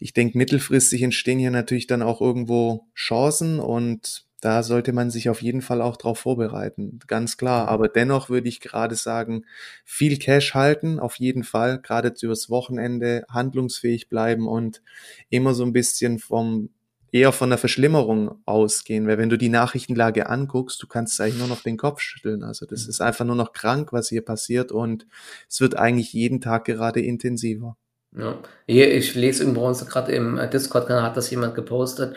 ich 0.00 0.12
denke, 0.12 0.36
mittelfristig 0.36 1.02
entstehen 1.02 1.38
hier 1.38 1.50
natürlich 1.50 1.86
dann 1.86 2.02
auch 2.02 2.20
irgendwo 2.20 2.86
Chancen 2.96 3.60
und 3.60 4.24
da 4.42 4.64
sollte 4.64 4.92
man 4.92 5.08
sich 5.08 5.30
auf 5.30 5.40
jeden 5.40 5.62
Fall 5.62 5.80
auch 5.80 5.96
darauf 5.96 6.18
vorbereiten, 6.18 6.98
ganz 7.06 7.36
klar. 7.36 7.68
Aber 7.68 7.88
dennoch 7.88 8.28
würde 8.28 8.48
ich 8.48 8.60
gerade 8.60 8.96
sagen, 8.96 9.46
viel 9.84 10.18
Cash 10.18 10.54
halten, 10.54 10.98
auf 10.98 11.14
jeden 11.16 11.44
Fall, 11.44 11.80
gerade 11.80 12.12
übers 12.20 12.50
Wochenende 12.50 13.24
handlungsfähig 13.30 14.08
bleiben 14.08 14.48
und 14.48 14.82
immer 15.30 15.54
so 15.54 15.64
ein 15.64 15.72
bisschen 15.72 16.18
vom 16.18 16.70
eher 17.12 17.30
von 17.30 17.50
der 17.50 17.58
Verschlimmerung 17.58 18.42
ausgehen, 18.44 19.06
weil 19.06 19.18
wenn 19.18 19.28
du 19.28 19.38
die 19.38 19.48
Nachrichtenlage 19.48 20.28
anguckst, 20.28 20.82
du 20.82 20.88
kannst 20.88 21.20
eigentlich 21.20 21.38
nur 21.38 21.46
noch 21.46 21.62
den 21.62 21.76
Kopf 21.76 22.00
schütteln. 22.00 22.42
Also 22.42 22.66
das 22.66 22.88
ist 22.88 23.00
einfach 23.00 23.24
nur 23.24 23.36
noch 23.36 23.52
krank, 23.52 23.92
was 23.92 24.08
hier 24.08 24.24
passiert 24.24 24.72
und 24.72 25.06
es 25.48 25.60
wird 25.60 25.76
eigentlich 25.76 26.12
jeden 26.14 26.40
Tag 26.40 26.64
gerade 26.64 27.00
intensiver. 27.00 27.76
Ja, 28.16 28.38
ich 28.66 29.14
lese 29.14 29.44
übrigens 29.44 29.86
gerade 29.86 30.10
im 30.12 30.40
Discord-Kanal 30.52 31.04
hat 31.04 31.16
das 31.16 31.30
jemand 31.30 31.54
gepostet 31.54 32.16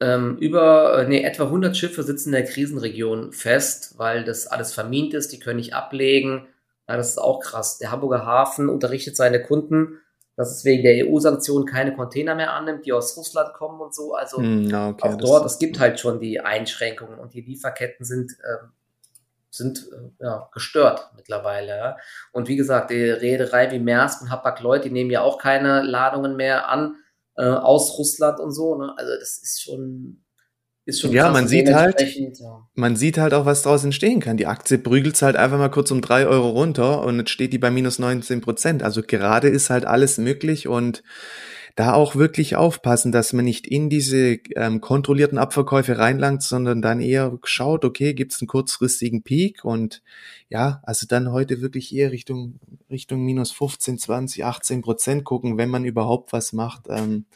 ähm, 0.00 0.36
über, 0.38 0.98
äh, 0.98 1.08
nee, 1.08 1.22
etwa 1.22 1.44
100 1.44 1.76
Schiffe 1.76 2.02
sitzen 2.02 2.28
in 2.28 2.42
der 2.42 2.44
Krisenregion 2.44 3.32
fest, 3.32 3.94
weil 3.96 4.24
das 4.24 4.46
alles 4.46 4.72
vermint 4.72 5.14
ist, 5.14 5.32
die 5.32 5.38
können 5.38 5.56
nicht 5.56 5.74
ablegen. 5.74 6.46
Ja, 6.88 6.96
das 6.96 7.10
ist 7.10 7.18
auch 7.18 7.40
krass. 7.40 7.78
Der 7.78 7.90
Hamburger 7.90 8.26
Hafen 8.26 8.68
unterrichtet 8.68 9.16
seine 9.16 9.42
Kunden, 9.42 9.98
dass 10.36 10.54
es 10.54 10.64
wegen 10.66 10.82
der 10.82 11.06
EU-Sanktionen 11.06 11.64
keine 11.64 11.94
Container 11.94 12.34
mehr 12.34 12.52
annimmt, 12.52 12.84
die 12.84 12.92
aus 12.92 13.16
Russland 13.16 13.54
kommen 13.54 13.80
und 13.80 13.94
so. 13.94 14.14
Also 14.14 14.36
hm, 14.36 14.66
okay, 14.66 15.08
auch 15.08 15.16
dort, 15.16 15.46
es 15.46 15.58
gibt 15.58 15.80
halt 15.80 15.98
schon 15.98 16.20
die 16.20 16.40
Einschränkungen 16.40 17.18
und 17.18 17.32
die 17.32 17.40
Lieferketten 17.40 18.04
sind, 18.04 18.32
äh, 18.32 18.66
sind 19.48 19.88
äh, 19.92 20.24
ja, 20.24 20.50
gestört 20.52 21.10
mittlerweile. 21.16 21.76
Ja. 21.76 21.96
Und 22.32 22.48
wie 22.48 22.56
gesagt, 22.56 22.90
die 22.90 23.02
Reederei 23.02 23.70
wie 23.72 23.78
Maersk 23.78 24.20
und 24.20 24.30
Hapag-Lloyd, 24.30 24.84
die 24.84 24.90
nehmen 24.90 25.10
ja 25.10 25.22
auch 25.22 25.38
keine 25.38 25.80
Ladungen 25.80 26.36
mehr 26.36 26.68
an 26.68 26.96
äh, 27.36 27.44
aus 27.44 27.98
Russland 27.98 28.40
und 28.40 28.52
so. 28.52 28.76
Ne? 28.76 28.92
Also 28.96 29.12
das 29.18 29.38
ist 29.42 29.62
schon, 29.62 30.22
ist 30.84 31.00
schon 31.00 31.12
ja, 31.12 31.24
krass. 31.24 31.32
man 31.32 31.48
sieht 31.48 31.72
halt, 31.72 32.00
ja. 32.00 32.68
man 32.74 32.96
sieht 32.96 33.18
halt 33.18 33.34
auch, 33.34 33.44
was 33.44 33.62
daraus 33.62 33.84
entstehen 33.84 34.20
kann. 34.20 34.36
Die 34.36 34.46
Aktie 34.46 34.78
prügelt 34.78 35.20
halt 35.20 35.36
einfach 35.36 35.58
mal 35.58 35.70
kurz 35.70 35.90
um 35.90 36.00
drei 36.00 36.26
Euro 36.26 36.50
runter 36.50 37.02
und 37.02 37.18
jetzt 37.18 37.30
steht 37.30 37.52
die 37.52 37.58
bei 37.58 37.70
minus 37.70 37.98
19 37.98 38.40
Prozent. 38.40 38.82
Also 38.82 39.02
gerade 39.02 39.48
ist 39.48 39.70
halt 39.70 39.84
alles 39.84 40.18
möglich 40.18 40.68
und 40.68 41.02
da 41.76 41.92
auch 41.92 42.16
wirklich 42.16 42.56
aufpassen, 42.56 43.12
dass 43.12 43.34
man 43.34 43.44
nicht 43.44 43.66
in 43.66 43.90
diese 43.90 44.38
ähm, 44.56 44.80
kontrollierten 44.80 45.36
Abverkäufe 45.36 45.98
reinlangt, 45.98 46.42
sondern 46.42 46.80
dann 46.80 47.00
eher 47.00 47.38
schaut, 47.44 47.84
okay, 47.84 48.14
gibt 48.14 48.32
es 48.32 48.40
einen 48.40 48.48
kurzfristigen 48.48 49.22
Peak 49.22 49.62
und 49.62 50.02
ja, 50.48 50.80
also 50.84 51.06
dann 51.06 51.30
heute 51.32 51.60
wirklich 51.60 51.94
eher 51.94 52.12
Richtung 52.12 52.58
Richtung 52.90 53.24
minus 53.24 53.52
15, 53.52 53.98
20, 53.98 54.44
18 54.44 54.80
Prozent 54.80 55.24
gucken, 55.24 55.58
wenn 55.58 55.68
man 55.68 55.84
überhaupt 55.84 56.32
was 56.32 56.54
macht. 56.54 56.86
Ähm, 56.88 57.26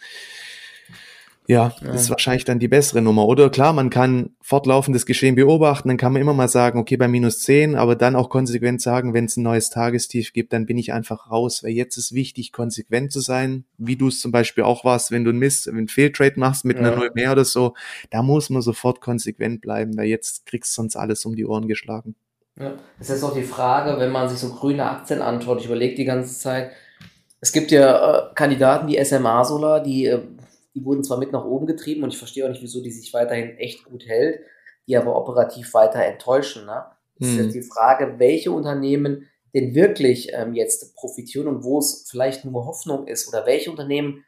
ja, 1.51 1.75
ja, 1.83 1.91
ist 1.91 2.11
wahrscheinlich 2.11 2.45
dann 2.45 2.61
die 2.61 2.69
bessere 2.69 3.03
Nummer. 3.03 3.27
Oder 3.27 3.51
klar, 3.51 3.73
man 3.73 3.91
kann 3.91 4.37
fortlaufendes 4.41 5.05
Geschehen 5.05 5.35
beobachten, 5.35 5.89
dann 5.89 5.97
kann 5.97 6.13
man 6.13 6.23
immer 6.23 6.33
mal 6.33 6.47
sagen, 6.47 6.79
okay, 6.79 6.97
bei 6.97 7.09
minus 7.09 7.41
10, 7.41 7.75
aber 7.75 7.97
dann 7.97 8.15
auch 8.15 8.31
konsequent 8.31 8.81
sagen, 8.81 9.15
wenn 9.15 9.25
es 9.25 9.37
ein 9.37 9.43
neues 9.43 9.69
Tagestief 9.69 10.33
gibt, 10.33 10.53
dann 10.53 10.65
bin 10.65 10.79
ich 10.79 10.93
einfach 10.93 11.29
raus. 11.29 11.65
Weil 11.65 11.73
jetzt 11.73 11.97
ist 11.97 12.15
wichtig, 12.15 12.53
konsequent 12.53 13.11
zu 13.11 13.19
sein, 13.19 13.65
wie 13.79 13.97
du 13.97 14.07
es 14.07 14.21
zum 14.21 14.31
Beispiel 14.31 14.63
auch 14.63 14.85
warst, 14.85 15.11
wenn 15.11 15.25
du 15.25 15.33
ein 15.33 15.39
Mist, 15.39 15.67
wenn 15.67 15.77
ein 15.77 15.89
Fehltrade 15.89 16.39
machst 16.39 16.65
mit 16.65 16.79
ja. 16.79 16.85
einer 16.85 16.95
Null 16.95 17.11
mehr 17.15 17.33
oder 17.33 17.45
so, 17.45 17.75
da 18.11 18.23
muss 18.23 18.49
man 18.49 18.63
sofort 18.63 19.01
konsequent 19.01 19.61
bleiben, 19.61 19.97
weil 19.97 20.07
jetzt 20.07 20.47
kriegst 20.47 20.71
du 20.71 20.83
sonst 20.83 20.95
alles 20.95 21.25
um 21.25 21.35
die 21.35 21.47
Ohren 21.47 21.67
geschlagen. 21.67 22.15
Ja, 22.61 22.75
das 23.01 23.11
ist 23.11 23.25
auch 23.25 23.35
die 23.35 23.43
Frage, 23.43 23.99
wenn 23.99 24.13
man 24.13 24.29
sich 24.29 24.39
so 24.39 24.51
grüne 24.51 24.89
Aktien 24.89 25.21
anschaut, 25.21 25.59
ich 25.59 25.67
überlege 25.67 25.97
die 25.97 26.05
ganze 26.05 26.39
Zeit, 26.39 26.71
es 27.41 27.51
gibt 27.51 27.73
ja 27.73 28.29
äh, 28.29 28.35
Kandidaten 28.37 28.87
wie 28.87 29.05
SMA 29.05 29.45
Solar, 29.45 29.81
die 29.83 30.07
äh, 30.07 30.21
die 30.75 30.85
wurden 30.85 31.05
zwar 31.05 31.19
mit 31.19 31.33
nach 31.33 31.45
oben 31.45 31.67
getrieben 31.67 32.03
und 32.03 32.13
ich 32.13 32.19
verstehe 32.19 32.45
auch 32.45 32.49
nicht, 32.49 32.63
wieso 32.63 32.83
die 32.83 32.91
sich 32.91 33.13
weiterhin 33.13 33.57
echt 33.59 33.85
gut 33.85 34.07
hält, 34.07 34.41
die 34.87 34.97
aber 34.97 35.17
operativ 35.17 35.75
weiter 35.75 36.05
enttäuschen. 36.05 36.67
Ne? 36.67 36.85
Das 37.19 37.29
hm. 37.29 37.35
ist 37.35 37.45
jetzt 37.45 37.55
die 37.55 37.69
Frage, 37.69 38.19
welche 38.19 38.53
Unternehmen 38.53 39.29
denn 39.55 39.75
wirklich 39.75 40.31
ähm, 40.33 40.55
jetzt 40.55 40.95
profitieren 40.95 41.49
und 41.49 41.65
wo 41.65 41.79
es 41.79 42.07
vielleicht 42.09 42.45
nur 42.45 42.67
Hoffnung 42.67 43.07
ist 43.07 43.29
oder 43.29 43.47
welche 43.47 43.71
Unternehmen 43.71 44.25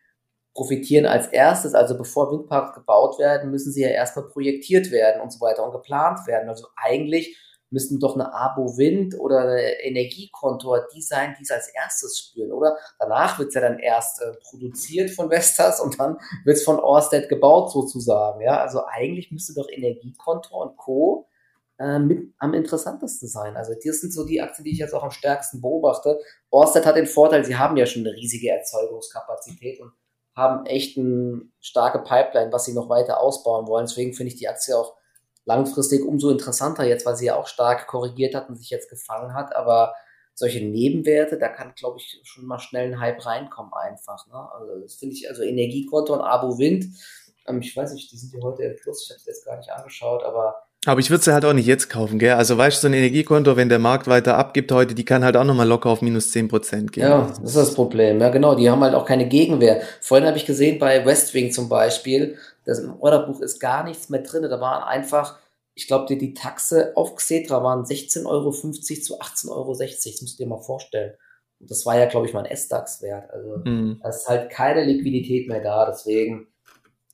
profitieren 0.55 1.07
als 1.07 1.29
erstes, 1.29 1.75
also 1.75 1.97
bevor 1.97 2.31
Windparks 2.31 2.75
gebaut 2.75 3.19
werden, 3.19 3.51
müssen 3.51 3.73
sie 3.73 3.83
ja 3.83 3.89
erstmal 3.89 4.27
projektiert 4.27 4.91
werden 4.91 5.23
und 5.23 5.33
so 5.33 5.41
weiter 5.41 5.65
und 5.65 5.73
geplant 5.73 6.27
werden. 6.27 6.49
Also 6.49 6.67
eigentlich 6.77 7.39
müssten 7.73 7.99
doch 7.99 8.15
eine 8.15 8.33
Abo 8.33 8.77
Wind 8.77 9.19
oder 9.19 9.41
eine 9.41 9.83
Energiekonto 9.83 10.77
die 10.95 11.03
sein, 11.03 11.35
die 11.39 11.43
es 11.43 11.51
als 11.51 11.69
erstes 11.69 12.19
spüren, 12.19 12.53
oder? 12.53 12.77
Danach 12.99 13.39
wird 13.39 13.49
es 13.49 13.55
ja 13.55 13.61
dann 13.61 13.79
erst 13.79 14.21
äh, 14.21 14.33
produziert 14.49 15.11
von 15.11 15.31
Vestas 15.31 15.81
und 15.81 15.99
dann 15.99 16.19
wird 16.45 16.57
es 16.57 16.65
von 16.65 16.79
Orsted 16.79 17.29
gebaut 17.29 17.73
sozusagen. 17.73 18.41
Ja, 18.43 18.61
also 18.61 18.85
eigentlich 18.87 19.31
müsste 19.31 19.55
doch 19.55 19.69
Energiekonto 19.69 20.63
und 20.63 20.77
Co. 20.77 21.29
Äh, 21.83 21.99
mit 21.99 22.33
am 22.39 22.55
interessantesten 22.55 23.29
sein. 23.29 23.57
Also 23.57 23.73
das 23.75 24.01
sind 24.01 24.13
so 24.13 24.25
die 24.25 24.41
Aktien, 24.41 24.65
die 24.65 24.73
ich 24.73 24.79
jetzt 24.79 24.95
auch 24.95 25.03
am 25.03 25.11
stärksten 25.11 25.61
beobachte. 25.61 26.21
Orsted 26.51 26.87
hat 26.87 26.97
den 26.97 27.07
Vorteil, 27.07 27.45
sie 27.45 27.57
haben 27.57 27.77
ja 27.77 27.87
schon 27.87 28.07
eine 28.07 28.15
riesige 28.15 28.51
Erzeugungskapazität 28.51 29.81
und 29.81 29.93
haben 30.37 30.65
echt 30.67 30.97
eine 30.97 31.43
starke 31.61 31.99
Pipeline, 31.99 32.53
was 32.53 32.67
sie 32.67 32.73
noch 32.73 32.89
weiter 32.89 33.21
ausbauen 33.21 33.67
wollen. 33.67 33.87
Deswegen 33.87 34.13
finde 34.13 34.33
ich 34.33 34.39
die 34.39 34.49
Aktie 34.49 34.77
auch 34.77 34.95
langfristig 35.45 36.05
umso 36.05 36.31
interessanter 36.31 36.85
jetzt, 36.85 37.07
weil 37.07 37.17
sie 37.17 37.27
ja 37.27 37.37
auch 37.37 37.47
stark 37.47 37.87
korrigiert 37.87 38.35
hat 38.35 38.49
und 38.49 38.57
sich 38.57 38.71
jetzt 38.71 38.89
gefangen 38.89 39.35
hat. 39.35 39.55
Aber 39.57 39.95
solche 40.35 40.65
Nebenwerte, 40.65 41.39
da 41.39 41.49
kann, 41.49 41.75
glaube 41.75 41.99
ich, 41.99 42.21
schon 42.25 42.47
mal 42.47 42.59
schnell 42.59 42.93
ein 42.93 43.01
Hype 43.01 43.25
reinkommen 43.25 43.73
einfach. 43.75 44.27
Ne? 44.29 44.53
Also 44.53 44.81
das 44.81 44.95
finde 44.95 45.15
ich, 45.15 45.29
also 45.29 45.43
Energiekonto 45.43 46.15
und 46.15 46.21
Abo 46.21 46.59
Wind, 46.59 46.87
ähm, 47.47 47.61
ich 47.61 47.77
weiß 47.77 47.93
nicht, 47.93 48.11
die 48.13 48.17
sind 48.17 48.33
ja 48.35 48.41
heute 48.43 48.63
im 48.63 48.77
Plus, 48.77 49.05
ich 49.05 49.11
habe 49.11 49.19
es 49.19 49.27
jetzt 49.27 49.45
gar 49.45 49.57
nicht 49.57 49.71
angeschaut, 49.71 50.23
aber 50.23 50.67
aber 50.85 50.99
ich 50.99 51.11
würde 51.11 51.23
sie 51.23 51.33
halt 51.33 51.45
auch 51.45 51.53
nicht 51.53 51.67
jetzt 51.67 51.89
kaufen, 51.91 52.19
gell? 52.19 52.33
Also 52.33 52.59
weißt 52.59 52.79
du, 52.79 52.81
so 52.81 52.87
ein 52.89 52.95
Energiekonto, 52.95 53.57
wenn 53.57 53.69
der 53.69 53.79
Markt 53.79 54.09
weiter 54.09 54.37
abgibt 54.37 54.73
heute, 54.73 54.97
die 54.97 55.05
kann 55.05 55.23
halt 55.23 55.37
auch 55.37 55.45
nochmal 55.45 55.69
locker 55.69 55.89
auf 55.89 56.03
minus 56.03 56.33
zehn 56.33 56.49
Prozent 56.49 56.91
gehen. 56.91 57.05
Ja, 57.05 57.29
das 57.29 57.39
ist 57.39 57.57
das 57.57 57.75
Problem. 57.75 58.21
Ja, 58.21 58.31
genau. 58.31 58.57
Die 58.57 58.69
haben 58.69 58.83
halt 58.83 58.95
auch 58.95 59.07
keine 59.07 59.29
Gegenwehr. 59.29 59.83
Vorhin 60.01 60.27
habe 60.27 60.37
ich 60.39 60.45
gesehen, 60.45 60.81
bei 60.81 61.07
Westwing 61.07 61.53
zum 61.53 61.69
Beispiel, 61.69 62.37
das 62.65 62.79
im 62.79 63.01
Orderbuch 63.01 63.41
ist 63.41 63.61
gar 63.61 63.85
nichts 63.85 64.09
mehr 64.09 64.23
drin. 64.23 64.43
Da 64.43 64.61
waren 64.61 64.83
einfach, 64.83 65.39
ich 65.75 65.87
glaube, 65.87 66.07
die, 66.07 66.19
die 66.19 66.35
Taxe 66.35 66.93
auf 66.97 67.17
Xetra 67.17 67.63
waren 67.63 67.85
16,50 67.85 68.27
Euro 68.27 68.51
zu 68.51 68.69
18,60 68.69 69.51
Euro. 69.51 69.75
Das 69.75 70.23
musst 70.23 70.39
du 70.39 70.45
dir 70.45 70.49
mal 70.49 70.59
vorstellen. 70.59 71.15
Und 71.61 71.71
das 71.71 71.87
war 71.87 71.97
ja, 71.99 72.07
glaube 72.07 72.27
ich, 72.27 72.35
mein 72.35 72.45
S-DAX-Wert. 72.45 73.31
Also 73.31 73.59
mhm. 73.65 74.01
da 74.03 74.09
ist 74.09 74.29
halt 74.29 74.51
keine 74.51 74.85
Liquidität 74.85 75.49
mehr 75.49 75.63
da. 75.63 75.87
Deswegen 75.87 76.49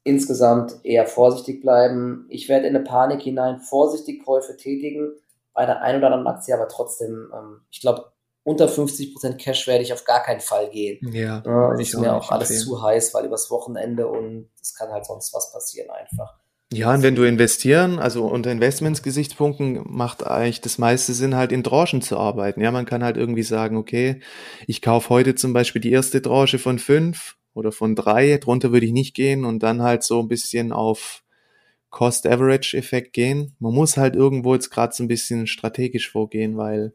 insgesamt 0.05 0.77
eher 0.85 1.07
vorsichtig 1.07 1.61
bleiben. 1.61 2.27
Ich 2.31 2.49
werde 2.49 2.67
in 2.67 2.75
eine 2.75 2.85
Panik 2.85 3.23
hinein 3.23 3.59
vorsichtig 3.59 4.25
Käufe 4.25 4.57
tätigen 4.57 5.13
bei 5.53 5.67
der 5.67 5.83
einen 5.83 5.99
oder 5.99 6.15
anderen 6.15 6.27
Aktie, 6.27 6.55
aber 6.55 6.69
trotzdem, 6.69 7.31
ähm, 7.35 7.61
ich 7.71 7.81
glaube, 7.81 8.13
unter 8.49 8.67
50% 8.67 9.37
Cash 9.37 9.67
werde 9.67 9.85
ich 9.85 9.93
auf 9.93 10.05
gar 10.05 10.23
keinen 10.23 10.41
Fall 10.41 10.71
gehen. 10.71 10.99
Ja, 11.13 11.43
ja 11.45 11.71
das 11.71 11.81
ist 11.81 11.99
mir 11.99 12.15
auch 12.15 12.31
alles 12.31 12.51
empfehlen. 12.51 12.69
zu 12.69 12.83
heiß, 12.83 13.15
weil 13.15 13.27
übers 13.27 13.51
Wochenende 13.51 14.09
und 14.09 14.49
es 14.61 14.75
kann 14.75 14.91
halt 14.91 15.05
sonst 15.05 15.35
was 15.35 15.53
passieren 15.53 15.91
einfach. 15.91 16.39
Ja, 16.73 16.93
und 16.93 17.03
wenn 17.03 17.15
du 17.15 17.25
investieren, 17.25 17.99
also 17.99 18.27
unter 18.27 18.51
Investments-Gesichtspunkten 18.51 19.85
macht 19.87 20.27
eigentlich 20.27 20.61
das 20.61 20.77
meiste 20.79 21.15
Sinn, 21.15 21.35
halt 21.35 21.53
in 21.53 21.65
Tranchen 21.65 22.03
zu 22.03 22.19
arbeiten. 22.19 22.61
Ja, 22.61 22.71
man 22.71 22.85
kann 22.85 23.03
halt 23.05 23.17
irgendwie 23.17 23.43
sagen, 23.43 23.77
okay, 23.77 24.21
ich 24.67 24.83
kaufe 24.83 25.09
heute 25.11 25.35
zum 25.35 25.53
Beispiel 25.53 25.81
die 25.81 25.93
erste 25.93 26.21
Tranche 26.21 26.59
von 26.59 26.79
fünf 26.79 27.37
oder 27.55 27.73
von 27.73 27.95
drei, 27.95 28.39
drunter 28.39 28.73
würde 28.73 28.87
ich 28.87 28.93
nicht 28.93 29.15
gehen 29.15 29.45
und 29.45 29.63
dann 29.63 29.83
halt 29.83 30.03
so 30.03 30.21
ein 30.21 30.29
bisschen 30.29 30.73
auf 30.73 31.23
Cost-Average-Effekt 31.91 33.13
gehen. 33.13 33.57
Man 33.59 33.75
muss 33.75 33.97
halt 33.97 34.15
irgendwo 34.15 34.55
jetzt 34.55 34.71
gerade 34.71 34.95
so 34.95 35.03
ein 35.03 35.09
bisschen 35.09 35.47
strategisch 35.47 36.11
vorgehen, 36.11 36.59
weil 36.59 36.93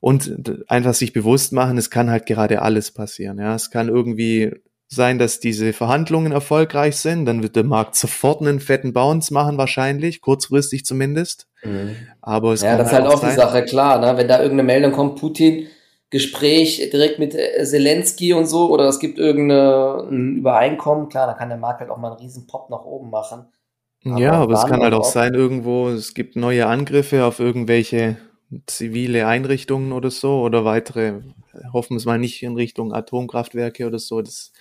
und 0.00 0.64
einfach 0.68 0.94
sich 0.94 1.12
bewusst 1.12 1.52
machen, 1.52 1.78
es 1.78 1.90
kann 1.90 2.10
halt 2.10 2.26
gerade 2.26 2.62
alles 2.62 2.90
passieren. 2.90 3.38
Ja, 3.38 3.54
es 3.54 3.70
kann 3.70 3.88
irgendwie 3.88 4.50
sein, 4.88 5.18
dass 5.18 5.38
diese 5.38 5.72
Verhandlungen 5.72 6.32
erfolgreich 6.32 6.96
sind, 6.96 7.24
dann 7.24 7.42
wird 7.44 7.54
der 7.54 7.64
Markt 7.64 7.94
sofort 7.94 8.40
einen 8.40 8.58
fetten 8.58 8.92
Bounce 8.92 9.32
machen, 9.32 9.56
wahrscheinlich, 9.56 10.20
kurzfristig 10.20 10.84
zumindest. 10.84 11.46
Mhm. 11.62 11.94
Aber 12.20 12.52
es 12.52 12.62
ja, 12.62 12.76
das 12.76 12.88
ist 12.88 12.94
halt 12.94 13.06
auch, 13.06 13.22
auch 13.22 13.28
die 13.28 13.36
Sache, 13.36 13.64
klar, 13.64 14.00
ne? 14.00 14.18
wenn 14.18 14.26
da 14.26 14.38
irgendeine 14.38 14.64
Meldung 14.64 14.92
kommt, 14.92 15.20
Putin 15.20 15.68
Gespräch 16.10 16.90
direkt 16.90 17.20
mit 17.20 17.36
äh, 17.36 17.64
Zelensky 17.64 18.32
und 18.32 18.46
so, 18.46 18.68
oder 18.70 18.88
es 18.88 18.98
gibt 18.98 19.20
irgendein 19.20 20.38
Übereinkommen, 20.38 21.08
klar, 21.08 21.28
da 21.28 21.34
kann 21.34 21.50
der 21.50 21.58
Markt 21.58 21.80
halt 21.80 21.90
auch 21.90 21.98
mal 21.98 22.10
einen 22.10 22.20
riesen 22.20 22.48
Pop 22.48 22.68
nach 22.68 22.84
oben 22.84 23.10
machen. 23.10 23.44
Aber 24.04 24.18
ja, 24.18 24.32
aber 24.32 24.54
es 24.54 24.66
kann 24.66 24.80
halt 24.80 24.94
auch 24.94 25.04
sein, 25.04 25.34
irgendwo, 25.34 25.88
es 25.90 26.14
gibt 26.14 26.34
neue 26.34 26.66
Angriffe 26.66 27.24
auf 27.24 27.38
irgendwelche 27.38 28.16
zivile 28.66 29.26
Einrichtungen 29.26 29.92
oder 29.92 30.10
so 30.10 30.40
oder 30.40 30.64
weitere, 30.64 31.20
hoffen 31.72 31.90
wir 31.90 31.98
es 31.98 32.04
mal 32.04 32.18
nicht 32.18 32.42
in 32.42 32.54
Richtung 32.54 32.92
Atomkraftwerke 32.92 33.86
oder 33.86 33.98
so. 33.98 34.22
Das 34.22 34.52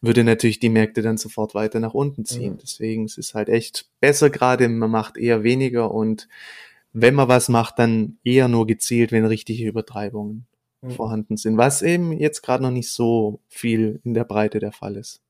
würde 0.00 0.24
natürlich 0.24 0.60
die 0.60 0.70
Märkte 0.70 1.02
dann 1.02 1.18
sofort 1.18 1.54
weiter 1.54 1.80
nach 1.80 1.94
unten 1.94 2.24
ziehen. 2.24 2.54
Mhm. 2.54 2.58
Deswegen 2.62 3.04
es 3.04 3.18
ist 3.18 3.28
es 3.28 3.34
halt 3.34 3.48
echt 3.48 3.86
besser 4.00 4.30
gerade, 4.30 4.68
man 4.68 4.90
macht 4.90 5.16
eher 5.16 5.42
weniger 5.42 5.90
und 5.92 6.28
wenn 6.92 7.14
man 7.14 7.28
was 7.28 7.48
macht, 7.48 7.78
dann 7.78 8.18
eher 8.22 8.48
nur 8.48 8.66
gezielt, 8.66 9.10
wenn 9.12 9.26
richtige 9.26 9.66
Übertreibungen 9.66 10.46
mhm. 10.80 10.90
vorhanden 10.92 11.36
sind, 11.36 11.56
was 11.56 11.82
eben 11.82 12.12
jetzt 12.12 12.42
gerade 12.42 12.62
noch 12.62 12.70
nicht 12.70 12.90
so 12.90 13.40
viel 13.48 14.00
in 14.04 14.14
der 14.14 14.24
Breite 14.24 14.60
der 14.60 14.72
Fall 14.72 14.96
ist. 14.96 15.20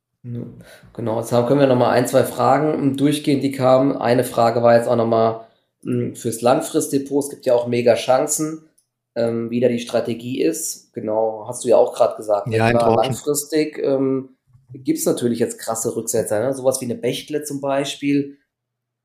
Genau, 0.95 1.21
jetzt 1.21 1.31
können 1.31 1.61
wir 1.61 1.67
nochmal 1.67 1.91
ein, 1.91 2.07
zwei 2.07 2.25
Fragen 2.25 2.97
durchgehen, 2.97 3.43
die 3.43 3.53
kamen. 3.53 3.95
Eine 3.95 4.25
Frage 4.25 4.63
war 4.63 4.75
jetzt 4.75 4.89
auch 4.89 4.97
nochmal 4.97 5.33
hm, 5.35 5.41
fürs 6.15 6.41
Langfristdepot. 6.41 7.25
Es 7.25 7.31
gibt 7.31 7.47
ja 7.47 7.55
auch 7.55 7.67
mega 7.67 7.95
Chancen, 7.95 8.69
ähm, 9.15 9.51
wie 9.51 9.61
da 9.61 9.69
die 9.69 9.79
Strategie 9.79 10.43
ist. 10.43 10.93
Genau, 10.93 11.45
hast 11.47 11.65
du 11.65 11.69
ja 11.69 11.77
auch 11.77 11.95
gerade 11.95 12.17
gesagt. 12.17 12.49
Ja, 12.49 12.71
langfristig 12.71 13.79
ähm, 13.79 14.37
gibt 14.73 14.99
es 14.99 15.07
natürlich 15.07 15.39
jetzt 15.39 15.59
krasse 15.59 15.95
Rücksetzer. 15.95 16.41
Ne? 16.41 16.55
Sowas 16.55 16.81
wie 16.81 16.87
eine 16.87 16.97
Bechtle 16.97 17.45
zum 17.45 17.61
Beispiel. 17.61 18.39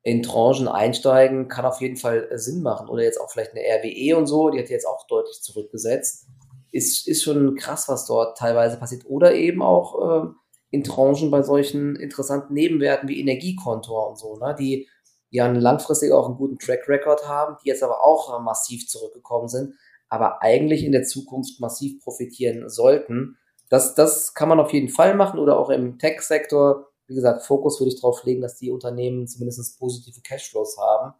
In 0.02 0.22
Tranchen 0.22 0.66
einsteigen 0.66 1.48
kann 1.48 1.66
auf 1.66 1.82
jeden 1.82 1.98
Fall 1.98 2.28
äh, 2.30 2.38
Sinn 2.38 2.62
machen. 2.62 2.88
Oder 2.88 3.02
jetzt 3.02 3.20
auch 3.20 3.30
vielleicht 3.30 3.52
eine 3.52 3.60
RWE 3.60 4.16
und 4.16 4.26
so, 4.26 4.48
die 4.48 4.58
hat 4.58 4.70
jetzt 4.70 4.86
auch 4.86 5.06
deutlich 5.06 5.42
zurückgesetzt. 5.42 6.26
Ist, 6.72 7.06
ist 7.06 7.22
schon 7.22 7.56
krass, 7.56 7.88
was 7.88 8.06
dort 8.06 8.38
teilweise 8.38 8.78
passiert. 8.78 9.04
Oder 9.06 9.34
eben 9.34 9.60
auch 9.60 10.24
ähm, 10.24 10.36
in 10.70 10.84
Tranchen 10.84 11.30
bei 11.30 11.42
solchen 11.42 11.96
interessanten 11.96 12.54
Nebenwerten 12.54 13.08
wie 13.08 13.20
Energiekontor 13.20 14.08
und 14.08 14.18
so, 14.18 14.36
ne? 14.36 14.56
die 14.58 14.88
ja 15.30 15.46
langfristig 15.46 16.12
auch 16.12 16.26
einen 16.26 16.36
guten 16.36 16.58
Track 16.58 16.88
Record 16.88 17.26
haben, 17.26 17.56
die 17.62 17.68
jetzt 17.68 17.82
aber 17.82 18.04
auch 18.04 18.40
massiv 18.40 18.88
zurückgekommen 18.88 19.48
sind, 19.48 19.74
aber 20.08 20.42
eigentlich 20.42 20.84
in 20.84 20.92
der 20.92 21.04
Zukunft 21.04 21.60
massiv 21.60 22.00
profitieren 22.02 22.68
sollten. 22.68 23.38
Das, 23.68 23.94
das 23.94 24.34
kann 24.34 24.48
man 24.48 24.60
auf 24.60 24.72
jeden 24.72 24.88
Fall 24.88 25.14
machen 25.14 25.38
oder 25.38 25.58
auch 25.58 25.70
im 25.70 25.98
Tech-Sektor. 25.98 26.88
Wie 27.06 27.14
gesagt, 27.14 27.44
Fokus 27.44 27.80
würde 27.80 27.92
ich 27.92 28.00
darauf 28.00 28.24
legen, 28.24 28.40
dass 28.40 28.56
die 28.56 28.70
Unternehmen 28.70 29.28
zumindest 29.28 29.78
positive 29.78 30.20
Cashflows 30.22 30.76
haben, 30.78 31.14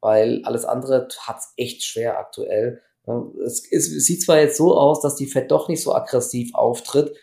weil 0.00 0.42
alles 0.44 0.64
andere 0.64 1.08
hat 1.20 1.38
es 1.38 1.52
echt 1.56 1.82
schwer 1.82 2.18
aktuell. 2.18 2.82
Es, 3.44 3.64
es, 3.70 3.92
es 3.92 4.04
sieht 4.04 4.22
zwar 4.22 4.40
jetzt 4.40 4.56
so 4.56 4.76
aus, 4.76 5.00
dass 5.00 5.16
die 5.16 5.26
Fed 5.26 5.50
doch 5.50 5.68
nicht 5.68 5.82
so 5.82 5.94
aggressiv 5.94 6.54
auftritt, 6.54 7.16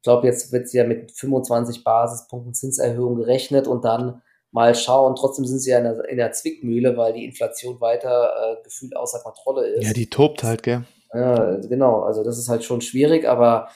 ich 0.00 0.04
glaube, 0.04 0.26
jetzt 0.28 0.50
wird 0.50 0.66
sie 0.66 0.78
ja 0.78 0.84
mit 0.84 1.12
25 1.12 1.84
Basispunkten 1.84 2.54
Zinserhöhung 2.54 3.16
gerechnet 3.16 3.68
und 3.68 3.84
dann 3.84 4.22
mal 4.52 4.74
schauen. 4.74 5.14
Trotzdem 5.16 5.44
sind 5.44 5.60
sie 5.60 5.70
ja 5.70 5.78
in 5.78 5.84
der, 5.84 6.08
in 6.08 6.16
der 6.16 6.32
Zwickmühle, 6.32 6.96
weil 6.96 7.12
die 7.12 7.24
Inflation 7.24 7.80
weiter 7.80 8.58
äh, 8.58 8.62
gefühlt 8.62 8.96
außer 8.96 9.20
Kontrolle 9.20 9.66
ist. 9.66 9.86
Ja, 9.86 9.92
die 9.92 10.08
tobt 10.08 10.42
halt, 10.42 10.62
gell? 10.62 10.84
Ja, 11.12 11.56
genau. 11.56 12.02
Also 12.02 12.22
das 12.22 12.38
ist 12.38 12.48
halt 12.48 12.64
schon 12.64 12.80
schwierig, 12.80 13.28
aber 13.28 13.68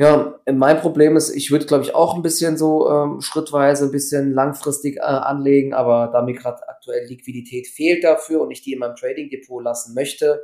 ja, 0.00 0.40
mein 0.50 0.80
Problem 0.80 1.16
ist, 1.18 1.28
ich 1.28 1.50
würde, 1.50 1.66
glaube 1.66 1.84
ich, 1.84 1.94
auch 1.94 2.14
ein 2.14 2.22
bisschen 2.22 2.56
so 2.56 2.88
ähm, 2.88 3.20
schrittweise, 3.20 3.84
ein 3.84 3.90
bisschen 3.90 4.32
langfristig 4.32 4.96
äh, 4.96 5.00
anlegen, 5.00 5.74
aber 5.74 6.08
da 6.10 6.22
mir 6.22 6.32
gerade 6.32 6.66
aktuell 6.68 7.06
Liquidität 7.06 7.66
fehlt 7.66 8.02
dafür 8.02 8.40
und 8.40 8.50
ich 8.50 8.62
die 8.62 8.72
in 8.72 8.78
meinem 8.78 8.96
Trading 8.96 9.28
Depot 9.28 9.62
lassen 9.62 9.92
möchte, 9.92 10.40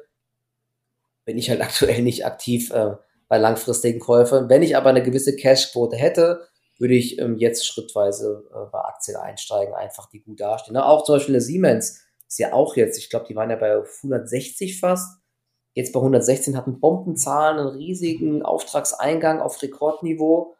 bin 1.25 1.39
ich 1.39 1.49
halt 1.49 1.61
aktuell 1.63 2.03
nicht 2.03 2.27
aktiv 2.27 2.71
äh, 2.71 2.97
bei 3.29 3.39
langfristigen 3.39 3.99
Käufen. 3.99 4.51
Wenn 4.51 4.63
ich 4.63 4.77
aber 4.77 4.91
eine 4.91 5.03
gewisse 5.03 5.35
Cashquote 5.37 5.97
hätte, 5.97 6.47
würde 6.79 6.95
ich 6.95 7.19
ähm, 7.19 7.37
jetzt 7.39 7.67
schrittweise 7.67 8.45
äh, 8.51 8.71
bei 8.71 8.81
Aktien 8.81 9.17
einsteigen, 9.17 9.75
einfach 9.75 10.09
die 10.09 10.21
gut 10.21 10.41
dastehen. 10.41 10.75
Ne? 10.75 10.85
Auch 10.85 11.05
zum 11.05 11.17
Beispiel 11.17 11.35
eine 11.35 11.43
Siemens 11.43 12.03
ist 12.29 12.39
ja 12.39 12.53
auch 12.53 12.77
jetzt, 12.77 12.99
ich 12.99 13.09
glaube, 13.09 13.27
die 13.29 13.37
waren 13.37 13.51
ja 13.51 13.57
bei 13.57 13.77
160 14.03 14.81
fast. 14.81 15.21
Jetzt 15.75 15.93
bei 15.93 16.01
116 16.01 16.57
hatten 16.57 16.81
Bombenzahlen, 16.81 17.59
einen 17.59 17.77
riesigen 17.77 18.43
Auftragseingang 18.43 19.41
auf 19.41 19.61
Rekordniveau. 19.63 20.55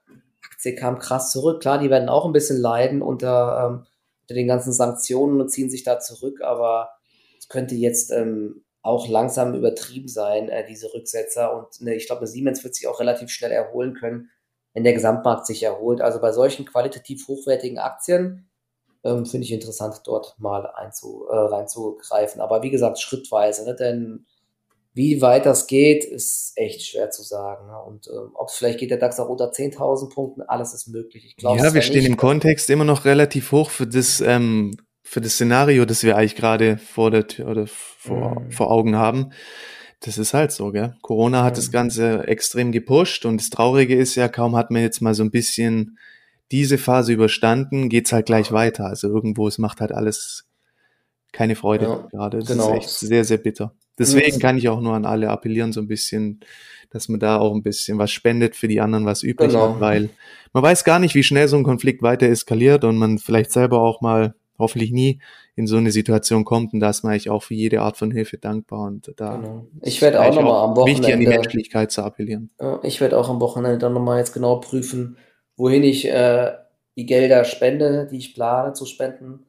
Aktie 0.45 0.75
kam 0.75 0.99
krass 0.99 1.33
zurück. 1.33 1.61
Klar, 1.61 1.79
die 1.79 1.91
werden 1.91 2.09
auch 2.09 2.27
ein 2.27 2.33
bisschen 2.33 2.61
leiden 2.61 3.03
unter, 3.03 3.67
ähm, 3.67 3.87
unter 4.23 4.35
den 4.35 4.47
ganzen 4.47 4.73
Sanktionen 4.73 5.41
und 5.41 5.51
ziehen 5.51 5.71
sich 5.71 5.85
da 5.85 5.99
zurück, 5.99 6.41
aber 6.43 6.91
es 7.39 7.49
könnte 7.49 7.75
jetzt 7.75 8.11
ähm, 8.13 8.65
auch 8.83 9.09
langsam 9.09 9.55
übertrieben 9.55 10.09
sein, 10.09 10.49
äh, 10.49 10.67
diese 10.67 10.93
Rücksetzer. 10.95 11.57
Und 11.57 11.81
ne, 11.81 11.95
ich 11.95 12.07
glaube, 12.07 12.27
Siemens 12.27 12.63
wird 12.63 12.75
sich 12.75 12.87
auch 12.87 13.01
relativ 13.01 13.31
schnell 13.31 13.53
erholen 13.53 13.95
können, 13.95 14.31
wenn 14.77 14.85
der 14.85 14.93
Gesamtmarkt 14.93 15.47
sich 15.47 15.63
erholt. 15.63 16.03
Also 16.03 16.21
bei 16.21 16.33
solchen 16.33 16.67
qualitativ 16.67 17.27
hochwertigen 17.29 17.79
Aktien 17.79 18.51
ähm, 19.05 19.25
finde 19.25 19.47
ich 19.47 19.53
interessant, 19.53 20.03
dort 20.05 20.35
mal 20.39 20.67
einzu, 20.67 21.25
äh, 21.31 21.35
reinzugreifen. 21.35 22.43
Aber 22.43 22.63
wie 22.63 22.69
gesagt, 22.69 23.01
schrittweise, 23.01 23.65
ne? 23.65 23.75
denn 23.75 24.27
wie 24.93 25.23
weit 25.23 25.47
das 25.47 25.67
geht, 25.67 26.05
ist 26.05 26.53
echt 26.57 26.83
schwer 26.83 27.11
zu 27.11 27.23
sagen. 27.23 27.69
Ne? 27.69 27.79
Und 27.87 28.09
ähm, 28.09 28.33
ob 28.35 28.49
es 28.49 28.57
vielleicht 28.57 28.79
geht 28.79 28.91
der 28.91 28.99
DAX 28.99 29.19
auch 29.19 29.31
unter 29.31 29.51
10.000 29.51 30.13
Punkten, 30.13 30.43
alles 30.43 30.75
ist 30.75 30.89
möglich. 30.89 31.25
Ich 31.25 31.37
glaube, 31.37 31.59
ja, 31.59 31.73
wir 31.73 31.81
stehen 31.81 32.01
nicht. 32.01 32.09
im 32.09 32.19
Kontext 32.19 32.69
immer 32.69 32.85
noch 32.85 33.07
relativ 33.07 33.53
hoch 33.53 33.71
für 33.71 33.87
das 33.87 34.21
ähm, 34.21 34.77
für 35.03 35.23
das 35.23 35.35
Szenario, 35.35 35.87
das 35.87 36.03
wir 36.03 36.19
eigentlich 36.19 36.37
gerade 36.37 36.77
vor 36.77 37.11
der 37.11 37.29
Tür 37.29 37.49
oder 37.49 37.67
vor, 37.67 38.41
mhm. 38.41 38.51
vor 38.51 38.71
Augen 38.71 38.97
haben. 38.97 39.33
Das 40.01 40.19
ist 40.19 40.35
halt 40.35 40.53
so, 40.53 40.73
gell? 40.73 40.97
Corona 41.03 41.43
hat 41.43 41.55
mhm. 41.55 41.57
das 41.57 41.73
Ganze 41.73 42.29
extrem 42.29 42.73
gepusht 42.73 43.25
und 43.25 43.41
das 43.41 43.51
Traurige 43.51 43.97
ist 43.97 44.15
ja, 44.15 44.29
kaum 44.29 44.57
hat 44.57 44.71
man 44.71 44.83
jetzt 44.83 45.01
mal 45.01 45.15
so 45.15 45.23
ein 45.23 45.31
bisschen 45.31 45.99
diese 46.53 46.79
Phase 46.79 47.13
überstanden, 47.13 47.89
geht's 47.89 48.13
halt 48.13 48.27
gleich 48.27 48.53
weiter. 48.53 48.87
Also 48.87 49.09
irgendwo, 49.09 49.49
es 49.49 49.59
macht 49.59 49.81
halt 49.81 49.93
alles 49.93 50.47
keine 51.33 51.57
Freude 51.57 51.87
ja, 51.87 52.09
gerade. 52.11 52.39
Das 52.39 52.49
genau. 52.49 52.73
ist 52.73 52.77
echt 52.77 52.89
sehr, 52.91 53.25
sehr 53.25 53.39
bitter. 53.39 53.75
Deswegen 53.99 54.39
kann 54.39 54.59
ich 54.59 54.69
auch 54.69 54.81
nur 54.81 54.95
an 54.95 55.07
alle 55.07 55.31
appellieren, 55.31 55.73
so 55.73 55.81
ein 55.81 55.89
bisschen, 55.89 56.41
dass 56.91 57.09
man 57.09 57.19
da 57.19 57.39
auch 57.39 57.55
ein 57.55 57.63
bisschen 57.63 57.99
was 57.99 58.13
spendet 58.13 58.55
für 58.55 58.69
die 58.69 58.81
anderen, 58.81 59.07
was 59.07 59.23
übrig 59.23 59.49
genau. 59.49 59.75
hat, 59.75 59.81
weil 59.81 60.11
man 60.53 60.63
weiß 60.63 60.85
gar 60.85 60.99
nicht, 60.99 61.15
wie 61.15 61.23
schnell 61.23 61.49
so 61.49 61.57
ein 61.57 61.65
Konflikt 61.65 62.03
weiter 62.03 62.27
eskaliert 62.27 62.85
und 62.85 62.99
man 62.99 63.19
vielleicht 63.19 63.53
selber 63.53 63.81
auch 63.81 64.03
mal 64.03 64.35
hoffentlich 64.59 64.93
nie 64.93 65.21
in 65.55 65.67
so 65.67 65.77
eine 65.77 65.91
Situation 65.91 66.45
kommt 66.45 66.73
und 66.73 66.81
da 66.81 66.91
ist 66.91 67.03
man 67.03 67.13
eigentlich 67.13 67.31
auch 67.31 67.43
für 67.43 67.55
jede 67.55 67.81
Art 67.81 67.97
von 67.97 68.11
Hilfe 68.11 68.39
dankbar 68.39 68.87
und 68.87 69.13
da 69.17 69.37
genau. 69.37 69.67
ich 69.83 70.03
werde 70.03 70.21
auch 70.21 70.35
nochmal 70.35 70.65
am 70.65 70.77
Wochenende 70.77 71.01
wichtig 71.01 71.15
an 71.15 71.21
die 71.21 71.27
Menschlichkeit 71.27 71.91
zu 71.91 72.03
appellieren. 72.03 72.51
Ich 72.83 73.01
werde 73.01 73.19
auch 73.19 73.29
am 73.29 73.41
Wochenende 73.41 73.79
dann 73.79 73.93
nochmal 73.93 74.19
jetzt 74.19 74.33
genau 74.33 74.57
prüfen, 74.57 75.17
wohin 75.57 75.83
ich 75.83 76.09
äh, 76.09 76.53
die 76.97 77.07
Gelder 77.07 77.45
spende, 77.45 78.09
die 78.11 78.19
ich 78.19 78.35
plane 78.35 78.73
zu 78.73 78.87
spenden. 78.87 79.47